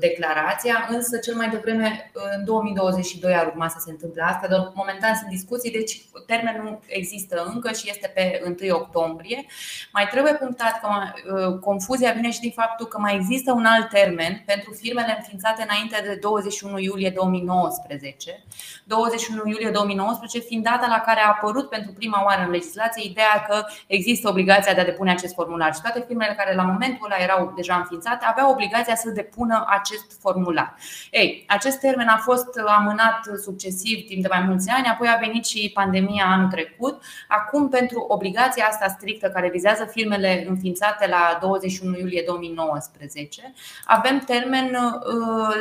declarația, 0.00 0.86
însă 0.90 1.18
cel 1.18 1.34
mai 1.34 1.48
devreme 1.48 2.10
în 2.36 2.44
2022 2.44 3.34
ar 3.34 3.46
urma 3.46 3.68
să 3.68 3.76
se 3.84 3.90
întâmple 3.90 4.22
asta, 4.22 4.46
dar 4.48 4.72
momentan 4.74 5.14
sunt 5.14 5.30
discuții, 5.30 5.70
deci 5.70 6.02
termenul 6.26 6.80
există 6.86 7.50
încă 7.54 7.72
și 7.72 7.90
este 7.90 8.12
pe 8.14 8.42
1 8.62 8.74
octombrie. 8.74 9.44
Mai 9.92 10.08
trebuie 10.08 10.34
punctat 10.34 10.80
că 10.80 10.88
uh, 10.88 11.58
confuzia 11.58 12.12
vine 12.12 12.30
și 12.30 12.40
din 12.40 12.50
faptul 12.50 12.86
că 12.86 12.98
mai 12.98 13.14
există 13.14 13.52
un 13.52 13.64
alt 13.64 13.88
termen 13.88 14.42
pentru 14.46 14.72
firmele 14.72 15.14
înființate 15.18 15.62
înainte 15.62 16.00
de 16.08 16.14
21 16.14 16.78
iulie 16.78 17.10
2019. 17.10 18.44
21 18.84 19.42
iulie 19.46 19.70
2019 19.70 20.38
fiind 20.38 20.64
data 20.64 20.86
la 20.88 21.00
care 21.06 21.20
a 21.20 21.28
apărut 21.28 21.68
pentru 21.68 21.92
prima 21.92 22.24
oară 22.24 22.42
în 22.44 22.50
legislație 22.50 23.10
ideea 23.10 23.44
că 23.48 23.64
există 23.86 24.28
obligația 24.28 24.74
de 24.74 24.80
a 24.80 24.84
depune 24.84 25.10
acest 25.10 25.34
formular 25.34 25.74
și 25.74 25.80
toate 25.80 26.04
firmele 26.06 26.34
care 26.36 26.54
la 26.54 26.62
momentul 26.62 27.06
ăla 27.10 27.22
erau 27.22 27.52
deja 27.56 27.74
înființate 27.74 28.24
aveau 28.24 28.50
obligația 28.50 28.94
să 28.94 29.10
depună 29.10 29.41
depună 29.42 29.64
acest 29.68 30.20
formular. 30.20 30.74
Ei, 31.10 31.44
acest 31.48 31.78
termen 31.78 32.08
a 32.08 32.16
fost 32.16 32.48
amânat 32.66 33.20
succesiv 33.42 34.06
timp 34.06 34.22
de 34.22 34.28
mai 34.30 34.40
mulți 34.40 34.70
ani, 34.70 34.86
apoi 34.86 35.08
a 35.08 35.18
venit 35.20 35.44
și 35.44 35.70
pandemia 35.74 36.24
anul 36.26 36.48
trecut. 36.50 37.02
Acum, 37.28 37.68
pentru 37.68 38.04
obligația 38.08 38.66
asta 38.66 38.88
strictă 38.88 39.28
care 39.28 39.50
vizează 39.50 39.84
firmele 39.84 40.46
înființate 40.48 41.08
la 41.08 41.38
21 41.40 41.98
iulie 41.98 42.22
2019, 42.26 43.52
avem 43.84 44.18
termen 44.18 44.74
uh, 44.74 45.54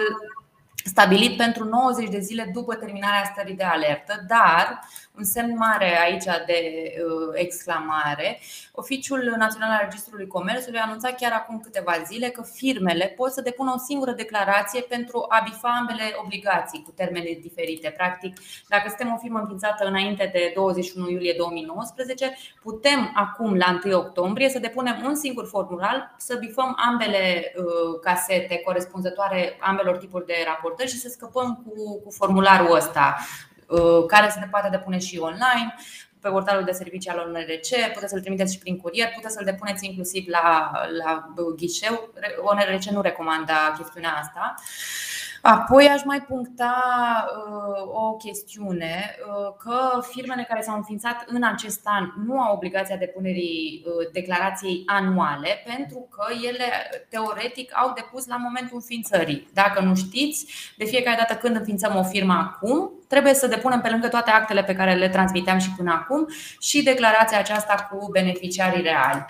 stabilit 0.84 1.38
pentru 1.38 1.64
90 1.64 2.10
de 2.10 2.20
zile 2.20 2.50
după 2.54 2.76
terminarea 2.76 3.32
stării 3.34 3.56
de 3.56 3.64
alertă, 3.64 4.26
dar 4.28 4.80
un 5.18 5.24
semn 5.24 5.58
mare 5.58 6.00
aici 6.00 6.24
de 6.24 6.92
uh, 7.06 7.32
exclamare. 7.34 8.40
Oficiul 8.72 9.36
Național 9.38 9.70
al 9.70 9.80
Registrului 9.84 10.28
Comerțului 10.28 10.80
a 10.80 10.84
anunțat 10.84 11.16
chiar 11.16 11.32
acum 11.32 11.60
câteva 11.60 11.94
zile 12.06 12.28
că 12.30 12.42
firmele 12.54 13.14
pot 13.18 13.32
să 13.32 13.42
depună 13.42 13.74
o 13.76 13.80
singură 13.80 14.12
declarație 14.12 14.82
pentru 14.82 15.26
a 15.30 15.42
bifa 15.44 15.78
ambele 15.80 16.04
obligații 16.24 16.82
cu 16.84 16.92
termene 16.92 17.38
diferite. 17.42 17.94
Practic, 17.98 18.38
dacă 18.68 18.88
suntem 18.88 19.14
o 19.14 19.18
firmă 19.18 19.40
înființată 19.40 19.86
înainte 19.86 20.30
de 20.34 20.52
21 20.56 21.10
iulie 21.10 21.34
2019, 21.38 22.38
putem 22.62 23.12
acum, 23.16 23.56
la 23.56 23.80
1 23.86 23.98
octombrie, 23.98 24.50
să 24.50 24.60
depunem 24.60 25.02
un 25.06 25.16
singur 25.16 25.48
formular, 25.48 26.16
să 26.18 26.36
bifăm 26.36 26.78
ambele 26.90 27.54
uh, 27.56 28.00
casete 28.02 28.62
corespunzătoare 28.66 29.58
ambelor 29.60 29.98
tipuri 29.98 30.26
de 30.26 30.34
raportări 30.46 30.90
și 30.90 30.98
să 30.98 31.10
scăpăm 31.10 31.64
cu, 31.66 32.02
cu 32.04 32.12
formularul 32.12 32.76
ăsta 32.76 33.16
Uh, 33.20 33.51
care 34.08 34.30
se 34.30 34.48
poate 34.52 34.70
depune 34.70 35.00
și 35.00 35.18
online. 35.18 35.76
pe 36.22 36.30
portalul 36.30 36.64
de 36.64 36.72
servicii 36.72 37.10
al 37.10 37.18
ONRC, 37.18 37.94
puteți 37.94 38.12
să-l 38.12 38.22
trimiteți 38.22 38.54
și 38.54 38.60
prin 38.60 38.78
curier, 38.78 39.12
puteți 39.16 39.34
să-l 39.34 39.46
depuneți 39.46 39.86
inclusiv 39.86 40.26
la, 40.28 40.72
la 41.04 41.34
ghișeu. 41.56 42.14
ONRC 42.42 42.84
nu 42.84 43.02
recomandă 43.02 43.54
chestiunea 43.78 44.18
asta. 44.20 44.56
Apoi 45.42 45.88
aș 45.88 46.04
mai 46.04 46.22
puncta 46.22 46.76
uh, 47.28 47.90
o 47.94 48.16
chestiune 48.16 49.16
uh, 49.20 49.54
că 49.58 50.02
firmele 50.12 50.46
care 50.48 50.62
s-au 50.62 50.76
înființat 50.76 51.24
în 51.28 51.44
acest 51.44 51.82
an 51.84 52.12
nu 52.26 52.40
au 52.40 52.56
obligația 52.56 52.96
depunerii 52.96 53.84
uh, 53.86 54.12
declarației 54.12 54.84
anuale 54.86 55.64
pentru 55.66 56.08
că 56.12 56.24
ele 56.48 56.66
teoretic 57.10 57.72
au 57.78 57.94
depus 57.96 58.28
la 58.28 58.38
momentul 58.38 58.76
înființării. 58.76 59.48
Dacă 59.54 59.82
nu 59.82 59.96
știți, 59.96 60.46
de 60.78 60.86
fiecare 60.86 61.18
dată 61.18 61.40
când 61.40 61.56
înființăm 61.56 61.96
o 61.96 62.04
firmă 62.04 62.34
acum, 62.34 62.92
trebuie 63.08 63.34
să 63.34 63.48
depunem 63.48 63.82
pe 63.82 63.90
lângă 63.90 64.08
toate 64.08 64.32
actele 64.32 64.64
pe 64.64 64.76
care 64.76 64.94
le 64.94 65.10
transmiteam 65.10 65.58
și 65.58 65.74
până 65.78 65.92
acum 65.92 66.28
și 66.60 66.84
declarația 66.84 67.40
aceasta 67.40 67.90
cu 67.92 68.10
beneficiarii 68.12 68.82
reali. 68.82 69.26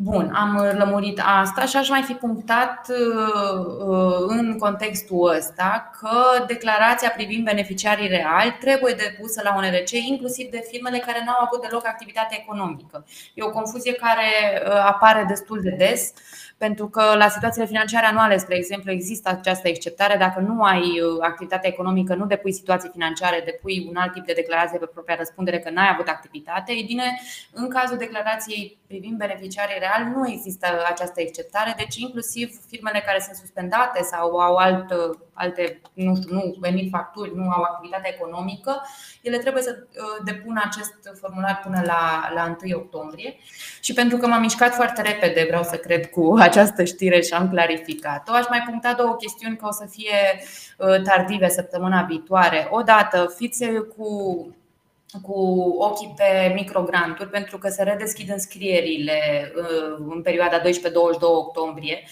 Bun, 0.00 0.30
am 0.34 0.74
lămurit 0.76 1.22
asta 1.24 1.64
și 1.64 1.76
aș 1.76 1.88
mai 1.88 2.02
fi 2.02 2.12
punctat 2.12 2.88
uh, 2.88 4.24
în 4.26 4.58
contextul 4.58 5.34
ăsta 5.36 5.90
că 6.00 6.44
declarația 6.46 7.10
privind 7.10 7.44
beneficiarii 7.44 8.08
reali 8.08 8.56
trebuie 8.60 8.94
depusă 8.94 9.40
la 9.44 9.54
ONRC, 9.56 9.90
inclusiv 9.90 10.50
de 10.50 10.66
firmele 10.70 10.98
care 10.98 11.22
nu 11.24 11.30
au 11.30 11.44
avut 11.44 11.68
deloc 11.68 11.86
activitate 11.86 12.38
economică. 12.42 13.06
E 13.34 13.42
o 13.42 13.50
confuzie 13.50 13.92
care 13.92 14.62
uh, 14.66 14.72
apare 14.72 15.24
destul 15.28 15.60
de 15.60 15.74
des 15.78 16.12
pentru 16.58 16.88
că 16.88 17.02
la 17.16 17.28
situațiile 17.28 17.66
financiare 17.66 18.06
anuale, 18.06 18.36
spre 18.36 18.56
exemplu, 18.56 18.90
există 18.90 19.28
această 19.28 19.68
exceptare. 19.68 20.16
Dacă 20.16 20.40
nu 20.40 20.62
ai 20.62 20.80
uh, 20.80 21.18
activitate 21.20 21.66
economică, 21.66 22.14
nu 22.14 22.26
depui 22.26 22.52
situații 22.52 22.90
financiare, 22.92 23.42
depui 23.44 23.86
un 23.88 23.96
alt 23.96 24.12
tip 24.12 24.24
de 24.26 24.32
declarație 24.32 24.78
pe 24.78 24.86
propria 24.86 25.16
răspundere 25.16 25.58
că 25.58 25.70
n-ai 25.70 25.90
avut 25.92 26.08
activitate, 26.08 26.72
e 26.72 26.82
bine, 26.86 27.20
în 27.52 27.68
cazul 27.68 27.96
declarației 27.96 28.78
privind 28.86 29.18
beneficiarii 29.18 29.78
reali, 29.78 30.10
nu 30.14 30.28
există 30.28 30.66
această 30.86 31.20
exceptare, 31.20 31.74
deci 31.76 31.96
inclusiv 31.96 32.60
firmele 32.68 33.02
care 33.06 33.20
sunt 33.20 33.36
suspendate 33.36 34.02
sau 34.02 34.36
au 34.36 34.54
alt, 34.56 34.92
alte, 35.38 35.80
nu 35.92 36.16
știu, 36.16 36.34
nu 36.34 36.56
venit 36.60 36.90
facturi, 36.90 37.36
nu 37.36 37.50
au 37.50 37.62
activitate 37.62 38.14
economică, 38.14 38.80
ele 39.22 39.38
trebuie 39.38 39.62
să 39.62 39.76
uh, 39.78 40.24
depună 40.24 40.62
acest 40.64 40.94
formular 41.20 41.60
până 41.64 41.82
la, 41.84 42.30
la 42.34 42.56
1 42.64 42.76
octombrie. 42.76 43.36
Și 43.80 43.92
pentru 43.92 44.16
că 44.16 44.26
m-am 44.26 44.40
mișcat 44.40 44.74
foarte 44.74 45.02
repede, 45.02 45.44
vreau 45.46 45.62
să 45.62 45.76
cred, 45.76 46.10
cu 46.10 46.34
această 46.48 46.84
știre 46.84 47.20
și 47.20 47.32
am 47.32 47.50
clarificat-o, 47.50 48.32
aș 48.32 48.48
mai 48.48 48.62
puncta 48.66 48.92
două 48.92 49.14
chestiuni 49.14 49.56
că 49.56 49.66
o 49.66 49.72
să 49.72 49.86
fie 49.90 50.40
uh, 50.78 51.02
tardive 51.02 51.48
săptămâna 51.48 52.02
viitoare. 52.02 52.68
Odată, 52.70 53.34
fiți 53.36 53.64
cu 53.96 54.52
cu 55.22 55.74
ochii 55.78 56.14
pe 56.16 56.52
microgranturi 56.54 57.28
pentru 57.28 57.58
că 57.58 57.68
se 57.68 57.82
redeschid 57.82 58.30
înscrierile 58.30 59.52
uh, 59.56 60.06
în 60.08 60.22
perioada 60.22 60.60
12-22 60.60 60.62
octombrie 61.20 62.02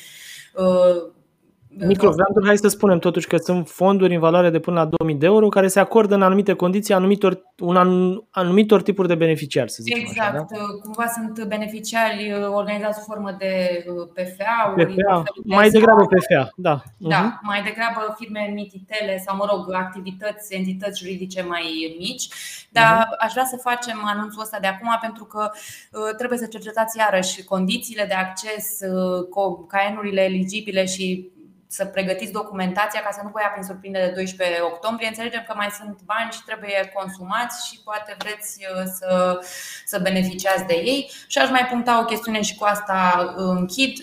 Microgranturi, 1.79 2.47
hai 2.47 2.57
să 2.57 2.69
spunem 2.69 2.99
totuși 2.99 3.27
că 3.27 3.37
sunt 3.37 3.69
fonduri 3.69 4.15
în 4.15 4.21
valoare 4.21 4.51
de 4.51 4.59
până 4.59 4.81
la 4.81 4.85
2000 4.85 5.15
de 5.15 5.27
euro 5.27 5.49
care 5.49 5.69
se 5.69 5.81
acordă 5.81 6.15
în 6.15 6.23
anumite 6.23 6.53
condiții 6.53 6.95
anumitor, 6.95 7.43
un 7.59 7.77
an, 7.77 8.19
anumitor 8.31 8.83
tipuri 8.83 9.09
de 9.09 9.15
beneficiari, 9.15 9.71
să 9.71 9.83
zicem 9.83 10.01
Exact. 10.01 10.35
Așa, 10.35 10.47
da? 10.49 10.57
Cumva 10.83 11.07
sunt 11.07 11.45
beneficiari 11.49 12.33
uh, 12.33 12.49
organizați 12.49 12.99
sub 12.99 13.07
formă 13.07 13.37
de 13.39 13.85
PFA-uri. 14.15 14.95
PFA, 14.95 15.23
mai 15.45 15.71
degrabă 15.71 16.05
PFA, 16.05 16.51
da. 16.57 16.83
Da, 16.97 17.39
uh-huh. 17.39 17.41
mai 17.43 17.63
degrabă 17.63 18.15
firme 18.19 18.51
mititele 18.55 19.23
sau, 19.27 19.37
mă 19.37 19.47
rog, 19.51 19.75
activități, 19.75 20.55
entități 20.55 21.01
juridice 21.03 21.43
mai 21.43 21.97
mici. 21.99 22.29
Dar 22.71 23.05
uh-huh. 23.05 23.25
aș 23.25 23.33
vrea 23.33 23.45
să 23.45 23.57
facem 23.57 24.01
anunțul 24.05 24.43
ăsta 24.43 24.59
de 24.61 24.67
acum 24.67 24.99
pentru 25.01 25.25
că 25.25 25.51
uh, 25.53 26.15
trebuie 26.17 26.39
să 26.39 26.47
cercetați 26.47 26.99
iarăși 26.99 27.45
condițiile 27.45 28.05
de 28.09 28.15
acces, 28.15 28.81
uh, 28.81 29.67
caenurile 29.69 30.21
eligibile 30.21 30.85
și 30.85 31.35
să 31.69 31.85
pregătiți 31.85 32.33
documentația 32.33 33.01
ca 33.01 33.11
să 33.13 33.21
nu 33.23 33.31
vă 33.33 33.41
ia 33.41 33.49
prin 33.49 33.65
surprindere 33.65 34.07
de 34.07 34.13
12 34.13 34.61
octombrie. 34.61 35.09
Înțelegem 35.09 35.45
că 35.47 35.55
mai 35.57 35.71
sunt 35.71 35.99
bani 36.05 36.33
și 36.33 36.45
trebuie 36.47 36.93
consumați 36.95 37.69
și 37.69 37.81
poate 37.85 38.17
vreți 38.19 38.59
uh, 38.75 38.83
să, 38.99 39.41
să 39.85 39.99
beneficiați 39.99 40.65
de 40.65 40.75
ei. 40.75 41.11
Și 41.27 41.39
aș 41.39 41.51
mai 41.51 41.67
puncta 41.71 42.01
o 42.01 42.05
chestiune 42.05 42.41
și 42.43 42.57
cu 42.57 42.65
asta 42.65 43.33
închid. 43.37 43.97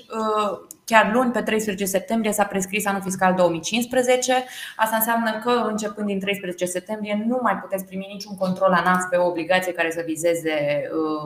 Uh, 0.94 1.00
Chiar 1.00 1.14
luni, 1.14 1.32
pe 1.32 1.42
13 1.42 1.86
septembrie, 1.86 2.32
s-a 2.32 2.44
prescris 2.44 2.86
anul 2.86 3.02
fiscal 3.02 3.34
2015. 3.34 4.46
Asta 4.76 4.96
înseamnă 4.96 5.40
că, 5.44 5.50
începând 5.70 6.08
din 6.08 6.20
13 6.20 6.66
septembrie, 6.66 7.24
nu 7.28 7.40
mai 7.42 7.56
puteți 7.56 7.86
primi 7.86 8.08
niciun 8.14 8.36
control 8.38 8.72
ANAF 8.72 9.04
pe 9.10 9.16
o 9.16 9.28
obligație 9.28 9.72
care 9.72 9.92
să 9.92 10.04
vizeze 10.06 10.82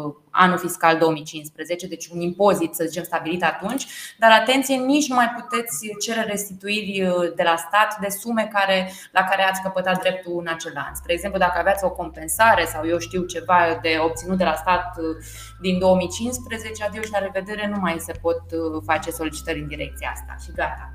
uh, 0.05 0.13
anul 0.29 0.57
fiscal 0.57 0.97
2015, 0.97 1.87
deci 1.87 2.07
un 2.07 2.19
impozit, 2.19 2.73
să 2.73 2.83
zicem, 2.87 3.03
stabilit 3.03 3.43
atunci. 3.43 3.87
Dar 4.17 4.31
atenție, 4.31 4.75
nici 4.75 5.09
nu 5.09 5.15
mai 5.15 5.29
puteți 5.29 5.87
cere 5.99 6.21
restituiri 6.21 7.01
uh, 7.01 7.33
de 7.35 7.43
la 7.43 7.55
stat 7.55 7.99
de 7.99 8.09
sume 8.09 8.49
care, 8.53 8.91
la 9.11 9.23
care 9.23 9.43
ați 9.43 9.61
căpătat 9.61 9.99
dreptul 10.01 10.37
în 10.39 10.47
acel 10.47 10.73
an. 10.75 10.95
Spre 10.95 11.13
exemplu, 11.13 11.39
dacă 11.39 11.59
aveați 11.59 11.83
o 11.83 11.89
compensare 11.89 12.65
sau 12.65 12.87
eu 12.87 12.97
știu 12.97 13.23
ceva 13.23 13.79
de 13.81 13.97
obținut 13.99 14.37
de 14.37 14.43
la 14.43 14.55
stat 14.55 14.97
uh, 14.97 15.25
din 15.61 15.79
2015, 15.79 16.83
adio 16.83 17.01
și 17.01 17.11
la 17.11 17.19
revedere, 17.19 17.67
nu 17.67 17.79
mai 17.79 17.95
se 17.99 18.11
pot 18.21 18.41
face 18.85 19.11
solicitări 19.11 19.56
solicitări 19.57 19.61
în 19.61 19.67
direcția 19.67 20.11
asta 20.13 20.35
și 20.43 20.51
gata. 20.55 20.91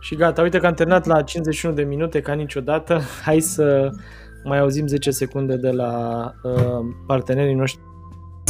Și 0.00 0.14
gata, 0.16 0.42
uite 0.42 0.58
că 0.58 0.66
am 0.66 0.74
terminat 0.74 1.06
la 1.06 1.22
51 1.22 1.74
de 1.74 1.82
minute 1.82 2.20
ca 2.20 2.32
niciodată. 2.32 3.00
Hai 3.24 3.40
să 3.40 3.90
mai 4.44 4.58
auzim 4.58 4.86
10 4.86 5.10
secunde 5.10 5.56
de 5.56 5.70
la 5.70 6.24
uh, 6.42 6.52
partenerii 7.06 7.54
noștri. 7.54 7.80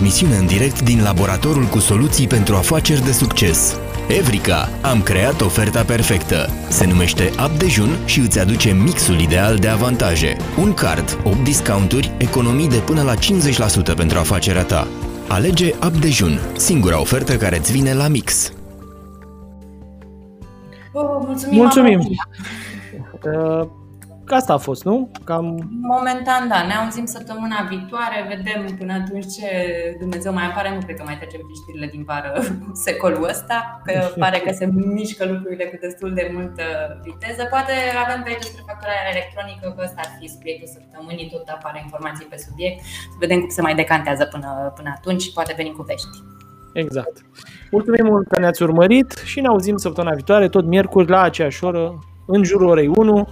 Misiune 0.02 0.36
în 0.36 0.46
direct 0.46 0.82
din 0.82 1.02
laboratorul 1.02 1.64
cu 1.64 1.78
soluții 1.78 2.26
pentru 2.26 2.54
afaceri 2.54 3.04
de 3.04 3.12
succes. 3.12 3.78
Evrica, 4.08 4.68
am 4.82 5.02
creat 5.02 5.40
oferta 5.40 5.82
perfectă. 5.82 6.48
Se 6.68 6.86
numește 6.86 7.30
App 7.36 7.58
Dejun 7.58 7.88
și 8.04 8.20
îți 8.20 8.40
aduce 8.40 8.72
mixul 8.72 9.18
ideal 9.20 9.56
de 9.56 9.68
avantaje. 9.68 10.36
Un 10.58 10.74
card, 10.74 11.18
8 11.24 11.44
discounturi, 11.44 12.12
economii 12.18 12.68
de 12.68 12.78
până 12.78 13.02
la 13.02 13.14
50% 13.14 13.96
pentru 13.96 14.18
afacerea 14.18 14.64
ta. 14.64 14.86
Alege 15.28 15.72
App 15.80 15.94
Dejun, 15.94 16.38
singura 16.56 17.00
ofertă 17.00 17.36
care 17.36 17.56
îți 17.56 17.72
vine 17.72 17.94
la 17.94 18.08
mix. 18.08 18.53
Mulțumim! 21.02 21.56
Mulțumim! 21.56 22.00
Uh, 23.22 23.66
asta 24.28 24.52
a 24.52 24.56
fost, 24.56 24.84
nu? 24.84 25.10
Cam... 25.24 25.68
Momentan, 25.80 26.48
da. 26.48 26.62
Ne 26.66 26.74
auzim 26.74 27.06
săptămâna 27.06 27.66
viitoare, 27.68 28.18
vedem 28.34 28.76
până 28.78 28.92
atunci 28.92 29.26
ce 29.36 29.48
Dumnezeu 29.98 30.32
mai 30.32 30.46
apare. 30.46 30.74
Nu 30.74 30.80
cred 30.84 30.96
că 30.96 31.02
mai 31.06 31.16
trecem 31.16 31.40
prin 31.44 31.60
știrile 31.62 31.86
din 31.86 32.04
vară 32.10 32.32
secolul 32.86 33.28
ăsta, 33.28 33.80
că 33.84 33.94
pare 34.22 34.38
că 34.38 34.52
se 34.52 34.66
mișcă 34.96 35.24
lucrurile 35.32 35.64
cu 35.64 35.76
destul 35.80 36.14
de 36.14 36.30
multă 36.34 36.64
viteză. 37.02 37.42
Poate 37.54 37.72
avem 38.04 38.22
pe 38.22 38.28
aici 38.30 38.46
despre 38.46 38.62
facturarea 38.70 39.10
electronică, 39.14 39.64
că 39.76 39.80
ăsta 39.86 40.00
ar 40.04 40.10
fi 40.18 40.26
subiectul 40.34 40.68
săptămânii, 40.76 41.30
tot 41.32 41.48
apare 41.48 41.78
informații 41.86 42.26
pe 42.30 42.38
subiect. 42.46 42.78
Să 43.12 43.16
vedem 43.24 43.38
cum 43.40 43.48
se 43.48 43.62
mai 43.66 43.74
decantează 43.74 44.24
până, 44.24 44.72
până 44.76 44.90
atunci 44.96 45.22
și 45.22 45.32
poate 45.32 45.52
venim 45.56 45.74
cu 45.78 45.82
vești. 45.82 46.16
Exact. 46.74 47.24
Mulțumim 47.70 48.04
mult 48.04 48.28
că 48.28 48.38
ne-ați 48.38 48.62
urmărit 48.62 49.22
și 49.24 49.40
ne 49.40 49.46
auzim 49.46 49.76
săptămâna 49.76 50.14
viitoare, 50.14 50.48
tot 50.48 50.64
miercuri, 50.64 51.10
la 51.10 51.20
aceeași 51.20 51.64
oră, 51.64 51.98
în 52.26 52.44
jurul 52.44 52.68
orei 52.68 52.90
1. 52.96 53.28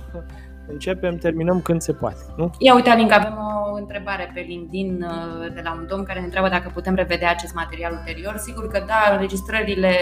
Începem, 0.69 1.17
terminăm 1.17 1.61
când 1.61 1.81
se 1.81 1.93
poate. 1.93 2.21
Nu? 2.37 2.51
Ia 2.59 2.75
uite, 2.75 2.91
Alin, 2.91 3.09
că 3.09 3.15
avem 3.15 3.39
o 3.73 3.77
întrebare 3.77 4.31
pe 4.35 4.45
LinkedIn 4.49 5.07
uh, 5.09 5.55
de 5.55 5.61
la 5.65 5.73
un 5.73 5.87
domn 5.89 6.03
care 6.03 6.19
ne 6.19 6.25
întreabă 6.25 6.49
dacă 6.49 6.71
putem 6.75 6.95
revedea 6.95 7.31
acest 7.31 7.55
material 7.55 7.93
ulterior. 7.93 8.35
Sigur 8.37 8.69
că 8.69 8.85
da, 8.87 9.15
înregistrările 9.15 9.93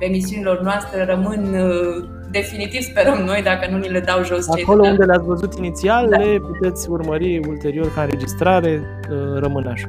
emisiunilor 0.00 0.60
noastre 0.60 1.04
rămân 1.04 1.54
uh, 1.54 2.08
definitiv, 2.30 2.80
sperăm 2.80 3.18
noi, 3.24 3.42
dacă 3.42 3.70
nu 3.70 3.76
ni 3.76 3.88
le 3.88 4.00
dau 4.00 4.24
jos 4.24 4.46
cei 4.54 4.62
Acolo 4.62 4.82
unde 4.82 5.04
le-ați 5.04 5.26
văzut 5.26 5.54
inițial, 5.54 6.08
da. 6.08 6.16
le 6.16 6.38
puteți 6.38 6.90
urmări 6.90 7.40
ulterior 7.48 7.92
ca 7.94 8.02
înregistrare, 8.02 8.80
uh, 9.10 9.38
rămân 9.38 9.66
așa. 9.66 9.88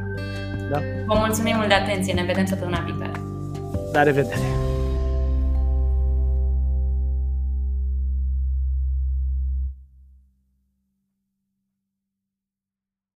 Da? 0.72 0.80
Vă 1.06 1.14
mulțumim 1.18 1.56
mult 1.56 1.68
de 1.68 1.74
atenție, 1.74 2.14
ne 2.14 2.24
vedem 2.24 2.46
săptămâna 2.46 2.80
viitoare. 2.86 3.12
La 3.94 4.04
revedere! 4.04 4.67